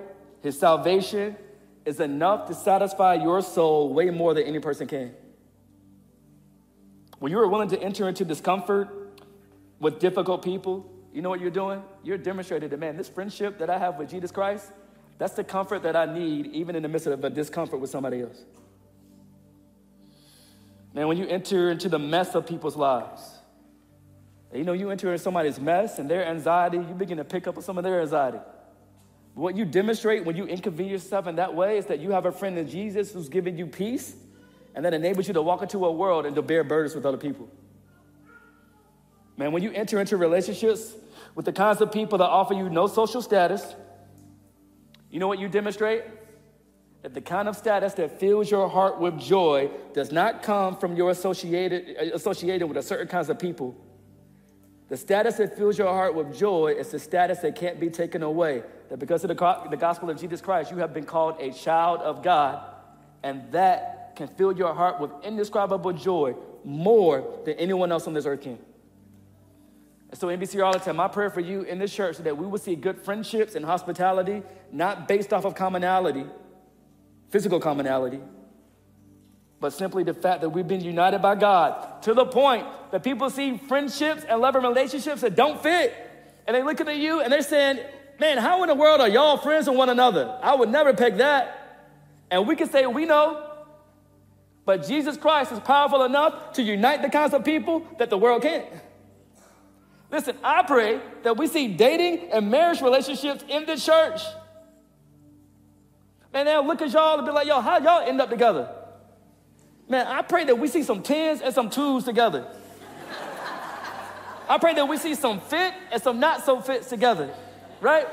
His 0.42 0.58
salvation, 0.58 1.36
is 1.86 2.00
enough 2.00 2.48
to 2.48 2.56
satisfy 2.56 3.14
your 3.14 3.44
soul 3.44 3.94
way 3.94 4.10
more 4.10 4.34
than 4.34 4.46
any 4.46 4.58
person 4.58 4.88
can. 4.88 5.14
When 7.20 7.32
you 7.32 7.38
are 7.38 7.48
willing 7.48 7.70
to 7.70 7.80
enter 7.80 8.10
into 8.10 8.26
discomfort 8.26 8.90
with 9.80 10.00
difficult 10.00 10.44
people, 10.44 10.92
you 11.14 11.22
know 11.22 11.30
what 11.30 11.40
you're 11.40 11.52
doing? 11.52 11.84
You're 12.04 12.18
demonstrating 12.18 12.70
that, 12.70 12.80
man, 12.80 12.98
this 12.98 13.10
friendship 13.10 13.60
that 13.60 13.70
I 13.70 13.78
have 13.78 14.00
with 14.00 14.10
Jesus 14.10 14.32
Christ, 14.32 14.72
that's 15.20 15.34
the 15.34 15.44
comfort 15.44 15.84
that 15.84 15.96
I 15.98 16.06
need, 16.06 16.48
even 16.48 16.76
in 16.76 16.82
the 16.82 16.90
midst 16.90 17.06
of 17.06 17.24
a 17.24 17.30
discomfort 17.30 17.82
with 17.82 17.90
somebody 17.90 18.22
else. 18.22 18.42
Man, 20.94 21.08
when 21.08 21.18
you 21.18 21.28
enter 21.28 21.70
into 21.70 21.90
the 21.90 22.00
mess 22.00 22.34
of 22.34 22.48
people's 22.48 22.78
lives, 22.78 23.22
you 24.54 24.64
know, 24.64 24.74
you 24.74 24.90
enter 24.90 25.12
into 25.12 25.22
somebody's 25.22 25.60
mess 25.60 26.00
and 26.00 26.10
their 26.10 26.26
anxiety, 26.26 26.78
you 26.78 26.96
begin 26.98 27.18
to 27.18 27.26
pick 27.26 27.48
up 27.48 27.58
on 27.58 27.64
some 27.64 27.78
of 27.78 27.84
their 27.84 28.02
anxiety. 28.02 28.40
What 29.36 29.56
you 29.56 29.66
demonstrate 29.66 30.26
when 30.26 30.36
you 30.36 30.46
inconvenience 30.46 31.04
yourself 31.04 31.28
in 31.28 31.36
that 31.36 31.54
way 31.54 31.78
is 31.78 31.86
that 31.88 32.00
you 32.00 32.12
have 32.12 32.26
a 32.26 32.32
friend 32.32 32.58
in 32.58 32.68
Jesus 32.68 33.12
who's 33.12 33.30
giving 33.30 33.58
you 33.58 33.68
peace 33.68 34.16
and 34.74 34.86
that 34.86 34.94
enables 34.94 35.28
you 35.28 35.34
to 35.34 35.42
walk 35.42 35.62
into 35.62 35.86
a 35.86 35.92
world 35.92 36.26
and 36.26 36.36
to 36.36 36.42
bear 36.42 36.64
burdens 36.64 36.96
with 36.96 37.06
other 37.06 37.18
people. 37.18 37.50
Man, 39.38 39.52
when 39.52 39.64
you 39.64 39.72
enter 39.72 40.00
into 40.00 40.18
relationships 40.18 40.94
with 41.36 41.46
the 41.46 41.54
kinds 41.54 41.82
of 41.82 41.92
people 41.92 42.18
that 42.18 42.26
offer 42.26 42.54
you 42.54 42.70
no 42.70 42.88
social 42.88 43.22
status, 43.22 43.76
you 45.10 45.20
know 45.20 45.28
what 45.28 45.40
you 45.40 45.50
demonstrate? 45.50 46.04
That 47.02 47.14
the 47.14 47.22
kind 47.22 47.48
of 47.48 47.56
status 47.56 47.94
that 47.94 48.20
fills 48.20 48.52
your 48.52 48.68
heart 48.68 49.00
with 49.00 49.20
joy 49.20 49.72
does 49.94 50.12
not 50.12 50.44
come 50.44 50.78
from 50.78 50.96
your 50.96 51.12
associated, 51.12 51.96
associated 52.14 52.68
with 52.68 52.78
a 52.78 52.84
certain 52.84 53.08
kinds 53.08 53.30
of 53.30 53.40
people. 53.40 53.76
The 54.90 54.98
status 54.98 55.38
that 55.38 55.56
fills 55.56 55.78
your 55.78 55.88
heart 55.88 56.16
with 56.16 56.36
joy 56.36 56.76
is 56.78 56.90
the 56.90 57.00
status 57.00 57.40
that 57.40 57.56
can't 57.56 57.80
be 57.80 57.90
taken 57.90 58.24
away. 58.24 58.64
That 58.90 58.98
because 58.98 59.24
of 59.24 59.30
the, 59.30 59.68
the 59.70 59.78
gospel 59.78 60.10
of 60.10 60.20
Jesus 60.20 60.42
Christ, 60.42 60.72
you 60.72 60.78
have 60.78 60.94
been 60.94 61.06
called 61.06 61.40
a 61.40 61.52
child 61.52 62.02
of 62.02 62.24
God, 62.24 62.62
and 63.24 63.52
that 63.52 64.14
can 64.16 64.28
fill 64.28 64.52
your 64.52 64.74
heart 64.74 65.00
with 65.00 65.12
indescribable 65.24 65.94
joy 65.94 66.36
more 66.66 67.40
than 67.46 67.54
anyone 67.56 67.92
else 67.92 68.08
on 68.08 68.14
this 68.14 68.26
earth 68.26 68.42
can. 68.42 68.60
And 70.10 70.20
so, 70.20 70.28
MBC 70.28 70.64
Arlington, 70.64 70.96
my 70.96 71.08
prayer 71.08 71.30
for 71.30 71.40
you 71.40 71.62
in 71.62 71.78
this 71.78 71.94
church 71.94 72.18
is 72.18 72.24
that 72.24 72.38
we 72.38 72.48
will 72.48 72.58
see 72.58 72.76
good 72.76 73.00
friendships 73.00 73.56
and 73.56 73.64
hospitality, 73.64 74.42
not 74.72 75.08
based 75.08 75.34
off 75.34 75.46
of 75.46 75.54
commonality, 75.54 76.26
physical 77.30 77.60
commonality, 77.60 78.20
but 79.60 79.72
simply 79.74 80.04
the 80.04 80.14
fact 80.14 80.42
that 80.42 80.50
we've 80.50 80.68
been 80.68 80.82
united 80.82 81.22
by 81.22 81.36
God 81.36 82.02
to 82.04 82.14
the 82.14 82.26
point 82.26 82.66
that 82.92 83.04
people 83.04 83.30
see 83.30 83.58
friendships 83.58 84.24
and 84.24 84.42
loving 84.42 84.64
relationships 84.64 85.22
that 85.22 85.36
don't 85.36 85.62
fit. 85.62 85.94
And 86.48 86.56
they 86.56 86.64
look 86.64 86.82
at 86.82 86.98
you 86.98 87.22
and 87.22 87.32
they're 87.32 87.42
saying, 87.42 87.80
Man, 88.20 88.38
how 88.38 88.64
in 88.64 88.70
the 88.70 88.76
world 88.76 89.00
are 89.00 89.08
y'all 89.08 89.38
friends 89.38 89.70
with 89.70 89.78
one 89.78 89.90
another? 89.90 90.38
I 90.42 90.56
would 90.56 90.70
never 90.70 90.94
pick 90.94 91.18
that. 91.18 91.86
And 92.30 92.48
we 92.48 92.56
can 92.56 92.70
say, 92.70 92.86
We 92.86 93.06
know. 93.06 93.46
But 94.66 94.88
Jesus 94.88 95.18
Christ 95.18 95.52
is 95.52 95.60
powerful 95.60 96.04
enough 96.04 96.54
to 96.54 96.64
unite 96.64 97.02
the 97.02 97.10
kinds 97.10 97.34
of 97.34 97.44
people 97.44 97.86
that 97.98 98.10
the 98.10 98.18
world 98.18 98.42
can't. 98.42 98.66
Listen, 100.12 100.38
I 100.44 100.64
pray 100.64 101.00
that 101.24 101.38
we 101.38 101.48
see 101.48 101.68
dating 101.68 102.32
and 102.32 102.50
marriage 102.50 102.82
relationships 102.82 103.44
in 103.48 103.66
the 103.66 103.78
church. 103.78 104.22
Man, 106.34 106.46
they'll 106.46 106.66
look 106.66 106.82
at 106.82 106.92
y'all 106.92 107.18
and 107.18 107.26
be 107.26 107.32
like, 107.32 107.48
yo, 107.48 107.62
how 107.62 107.80
y'all 107.80 108.08
end 108.08 108.20
up 108.20 108.30
together? 108.30 108.70
Man, 109.88 110.06
I 110.06 110.22
pray 110.22 110.46
that 110.46 110.58
we 110.58 110.68
see 110.68 110.84
some 110.84 111.02
tens 111.02 111.42
and 111.42 111.54
some 111.54 111.70
twos 111.70 112.04
together. 112.04 112.48
I 114.48 114.58
pray 114.58 114.74
that 114.74 114.88
we 114.88 114.98
see 114.98 115.14
some 115.14 115.40
fit 115.40 115.74
and 115.92 116.02
some 116.02 116.20
not 116.20 116.44
so 116.44 116.60
fits 116.60 116.90
together, 116.90 117.32
right? 117.82 118.08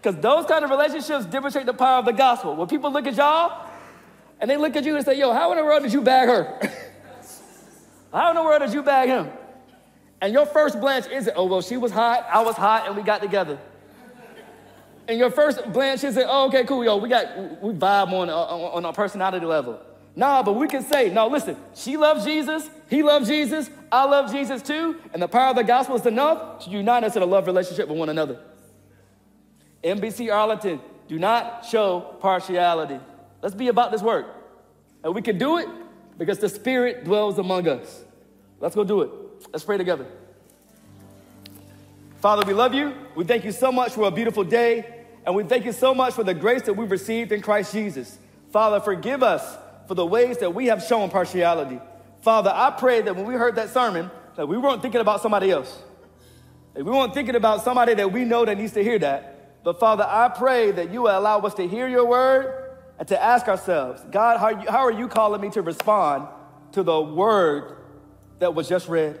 Because 0.00 0.20
those 0.20 0.46
kind 0.46 0.64
of 0.64 0.70
relationships 0.70 1.26
demonstrate 1.26 1.66
the 1.66 1.74
power 1.74 1.98
of 1.98 2.04
the 2.04 2.12
gospel. 2.12 2.54
When 2.54 2.68
people 2.68 2.92
look 2.92 3.08
at 3.08 3.14
y'all 3.14 3.68
and 4.40 4.48
they 4.48 4.56
look 4.56 4.76
at 4.76 4.84
you 4.84 4.94
and 4.96 5.04
say, 5.04 5.18
yo, 5.18 5.32
how 5.32 5.50
in 5.50 5.58
the 5.58 5.64
world 5.64 5.82
did 5.82 5.92
you 5.92 6.00
bag 6.00 6.28
her? 6.28 6.60
how 8.12 8.30
in 8.30 8.36
the 8.36 8.42
world 8.42 8.62
did 8.62 8.72
you 8.72 8.82
bag 8.84 9.08
him? 9.08 9.30
And 10.22 10.32
your 10.32 10.46
first 10.46 10.80
blanch 10.80 11.08
isn't, 11.08 11.34
oh, 11.36 11.46
well, 11.46 11.60
she 11.60 11.76
was 11.76 11.90
hot, 11.90 12.24
I 12.30 12.42
was 12.42 12.54
hot, 12.54 12.86
and 12.86 12.96
we 12.96 13.02
got 13.02 13.20
together. 13.20 13.58
And 15.08 15.18
your 15.18 15.32
first 15.32 15.72
blanch 15.72 16.04
isn't, 16.04 16.26
oh, 16.28 16.46
okay, 16.46 16.62
cool, 16.62 16.84
yo, 16.84 16.96
we 16.96 17.08
got, 17.08 17.60
we 17.60 17.72
vibe 17.72 18.12
on, 18.12 18.30
uh, 18.30 18.36
on, 18.36 18.60
on 18.76 18.84
our 18.86 18.92
personality 18.92 19.44
level. 19.44 19.80
Nah, 20.14 20.44
but 20.44 20.52
we 20.52 20.68
can 20.68 20.84
say, 20.84 21.10
no, 21.10 21.26
listen, 21.26 21.56
she 21.74 21.96
loves 21.96 22.24
Jesus, 22.24 22.70
he 22.88 23.02
loves 23.02 23.26
Jesus, 23.26 23.68
I 23.90 24.04
love 24.04 24.30
Jesus 24.30 24.62
too, 24.62 25.00
and 25.12 25.20
the 25.20 25.26
power 25.26 25.50
of 25.50 25.56
the 25.56 25.64
gospel 25.64 25.96
is 25.96 26.06
enough 26.06 26.64
to 26.66 26.70
unite 26.70 27.02
us 27.02 27.16
in 27.16 27.22
a 27.22 27.26
love 27.26 27.48
relationship 27.48 27.88
with 27.88 27.98
one 27.98 28.08
another. 28.08 28.38
MBC 29.82 30.32
Arlington, 30.32 30.80
do 31.08 31.18
not 31.18 31.64
show 31.64 32.16
partiality. 32.20 33.00
Let's 33.42 33.56
be 33.56 33.66
about 33.66 33.90
this 33.90 34.02
work. 34.02 34.26
And 35.02 35.16
we 35.16 35.22
can 35.22 35.36
do 35.36 35.58
it 35.58 35.66
because 36.16 36.38
the 36.38 36.48
Spirit 36.48 37.04
dwells 37.04 37.38
among 37.38 37.66
us. 37.66 38.04
Let's 38.60 38.76
go 38.76 38.84
do 38.84 39.00
it. 39.00 39.10
Let's 39.52 39.64
pray 39.64 39.78
together. 39.78 40.06
Father, 42.20 42.44
we 42.46 42.52
love 42.52 42.74
you. 42.74 42.94
We 43.16 43.24
thank 43.24 43.44
you 43.44 43.52
so 43.52 43.72
much 43.72 43.92
for 43.92 44.06
a 44.06 44.10
beautiful 44.10 44.44
day. 44.44 45.04
And 45.24 45.34
we 45.34 45.44
thank 45.44 45.64
you 45.64 45.72
so 45.72 45.94
much 45.94 46.14
for 46.14 46.24
the 46.24 46.34
grace 46.34 46.62
that 46.62 46.74
we've 46.74 46.90
received 46.90 47.32
in 47.32 47.42
Christ 47.42 47.72
Jesus. 47.72 48.18
Father, 48.50 48.80
forgive 48.80 49.22
us 49.22 49.58
for 49.88 49.94
the 49.94 50.06
ways 50.06 50.38
that 50.38 50.54
we 50.54 50.66
have 50.66 50.82
shown 50.82 51.10
partiality. 51.10 51.80
Father, 52.22 52.52
I 52.54 52.70
pray 52.70 53.02
that 53.02 53.16
when 53.16 53.26
we 53.26 53.34
heard 53.34 53.56
that 53.56 53.70
sermon, 53.70 54.10
that 54.36 54.46
we 54.46 54.56
weren't 54.56 54.82
thinking 54.82 55.00
about 55.00 55.20
somebody 55.20 55.50
else. 55.50 55.82
That 56.74 56.84
we 56.84 56.90
weren't 56.90 57.14
thinking 57.14 57.34
about 57.34 57.62
somebody 57.62 57.94
that 57.94 58.12
we 58.12 58.24
know 58.24 58.44
that 58.44 58.56
needs 58.56 58.72
to 58.74 58.82
hear 58.82 58.98
that. 59.00 59.62
But 59.64 59.78
Father, 59.78 60.04
I 60.06 60.28
pray 60.28 60.70
that 60.72 60.92
you 60.92 61.02
will 61.02 61.18
allow 61.18 61.40
us 61.40 61.54
to 61.54 61.66
hear 61.66 61.88
your 61.88 62.06
word 62.06 62.70
and 62.98 63.08
to 63.08 63.22
ask 63.22 63.48
ourselves, 63.48 64.02
God, 64.10 64.38
how 64.38 64.46
are 64.46 64.52
you, 64.52 64.70
how 64.70 64.84
are 64.86 64.92
you 64.92 65.08
calling 65.08 65.40
me 65.40 65.50
to 65.50 65.62
respond 65.62 66.28
to 66.72 66.82
the 66.82 67.00
word 67.00 67.76
that 68.38 68.54
was 68.54 68.68
just 68.68 68.88
read? 68.88 69.18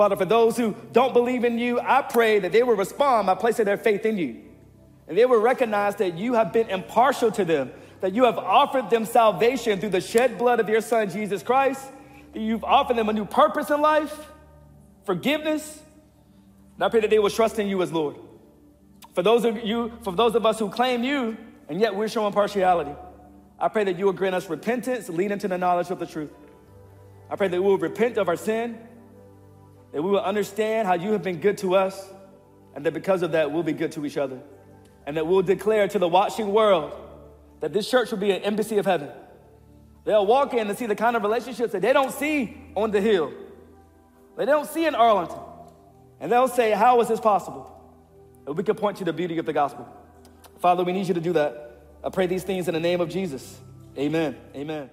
Father, 0.00 0.16
for 0.16 0.24
those 0.24 0.56
who 0.56 0.74
don't 0.92 1.12
believe 1.12 1.44
in 1.44 1.58
you, 1.58 1.78
I 1.78 2.00
pray 2.00 2.38
that 2.38 2.52
they 2.52 2.62
will 2.62 2.74
respond 2.74 3.26
by 3.26 3.34
placing 3.34 3.66
their 3.66 3.76
faith 3.76 4.06
in 4.06 4.16
you. 4.16 4.40
And 5.06 5.18
they 5.18 5.26
will 5.26 5.42
recognize 5.42 5.96
that 5.96 6.16
you 6.16 6.32
have 6.32 6.54
been 6.54 6.70
impartial 6.70 7.30
to 7.32 7.44
them, 7.44 7.70
that 8.00 8.14
you 8.14 8.24
have 8.24 8.38
offered 8.38 8.88
them 8.88 9.04
salvation 9.04 9.78
through 9.78 9.90
the 9.90 10.00
shed 10.00 10.38
blood 10.38 10.58
of 10.58 10.70
your 10.70 10.80
Son, 10.80 11.10
Jesus 11.10 11.42
Christ, 11.42 11.86
that 12.32 12.40
you've 12.40 12.64
offered 12.64 12.96
them 12.96 13.10
a 13.10 13.12
new 13.12 13.26
purpose 13.26 13.68
in 13.68 13.82
life, 13.82 14.30
forgiveness. 15.04 15.82
And 16.76 16.84
I 16.84 16.88
pray 16.88 17.00
that 17.00 17.10
they 17.10 17.18
will 17.18 17.28
trust 17.28 17.58
in 17.58 17.68
you 17.68 17.82
as 17.82 17.92
Lord. 17.92 18.16
For 19.14 19.22
those 19.22 19.44
of 19.44 19.62
you, 19.62 19.92
for 20.02 20.14
those 20.14 20.34
of 20.34 20.46
us 20.46 20.58
who 20.58 20.70
claim 20.70 21.04
you, 21.04 21.36
and 21.68 21.78
yet 21.78 21.94
we're 21.94 22.08
showing 22.08 22.32
partiality, 22.32 22.94
I 23.58 23.68
pray 23.68 23.84
that 23.84 23.98
you 23.98 24.06
will 24.06 24.14
grant 24.14 24.34
us 24.34 24.48
repentance, 24.48 25.10
leading 25.10 25.38
to 25.40 25.48
the 25.48 25.58
knowledge 25.58 25.90
of 25.90 25.98
the 25.98 26.06
truth. 26.06 26.30
I 27.28 27.36
pray 27.36 27.48
that 27.48 27.60
we 27.60 27.68
will 27.68 27.76
repent 27.76 28.16
of 28.16 28.30
our 28.30 28.36
sin 28.36 28.78
that 29.92 30.02
we 30.02 30.10
will 30.10 30.20
understand 30.20 30.86
how 30.86 30.94
you 30.94 31.12
have 31.12 31.22
been 31.22 31.40
good 31.40 31.58
to 31.58 31.74
us, 31.74 32.08
and 32.74 32.86
that 32.86 32.94
because 32.94 33.22
of 33.22 33.32
that, 33.32 33.50
we'll 33.50 33.62
be 33.62 33.72
good 33.72 33.92
to 33.92 34.06
each 34.06 34.16
other. 34.16 34.40
And 35.06 35.16
that 35.16 35.26
we'll 35.26 35.42
declare 35.42 35.88
to 35.88 35.98
the 35.98 36.08
watching 36.08 36.52
world 36.52 36.92
that 37.60 37.72
this 37.72 37.90
church 37.90 38.10
will 38.10 38.18
be 38.18 38.30
an 38.30 38.42
embassy 38.42 38.78
of 38.78 38.86
heaven. 38.86 39.10
They'll 40.04 40.26
walk 40.26 40.54
in 40.54 40.68
and 40.68 40.78
see 40.78 40.86
the 40.86 40.96
kind 40.96 41.16
of 41.16 41.22
relationships 41.22 41.72
that 41.72 41.82
they 41.82 41.92
don't 41.92 42.12
see 42.12 42.56
on 42.74 42.90
the 42.90 43.00
hill, 43.00 43.32
they 44.36 44.44
don't 44.44 44.68
see 44.68 44.86
in 44.86 44.94
Arlington. 44.94 45.38
And 46.20 46.30
they'll 46.30 46.48
say, 46.48 46.72
How 46.72 47.00
is 47.00 47.08
this 47.08 47.18
possible? 47.18 47.76
And 48.46 48.56
we 48.56 48.62
can 48.62 48.76
point 48.76 48.98
to 48.98 49.04
the 49.04 49.12
beauty 49.12 49.38
of 49.38 49.46
the 49.46 49.52
gospel. 49.52 49.88
Father, 50.58 50.84
we 50.84 50.92
need 50.92 51.08
you 51.08 51.14
to 51.14 51.20
do 51.20 51.32
that. 51.32 51.78
I 52.04 52.10
pray 52.10 52.26
these 52.26 52.44
things 52.44 52.68
in 52.68 52.74
the 52.74 52.80
name 52.80 53.00
of 53.00 53.08
Jesus. 53.08 53.58
Amen. 53.96 54.36
Amen. 54.54 54.90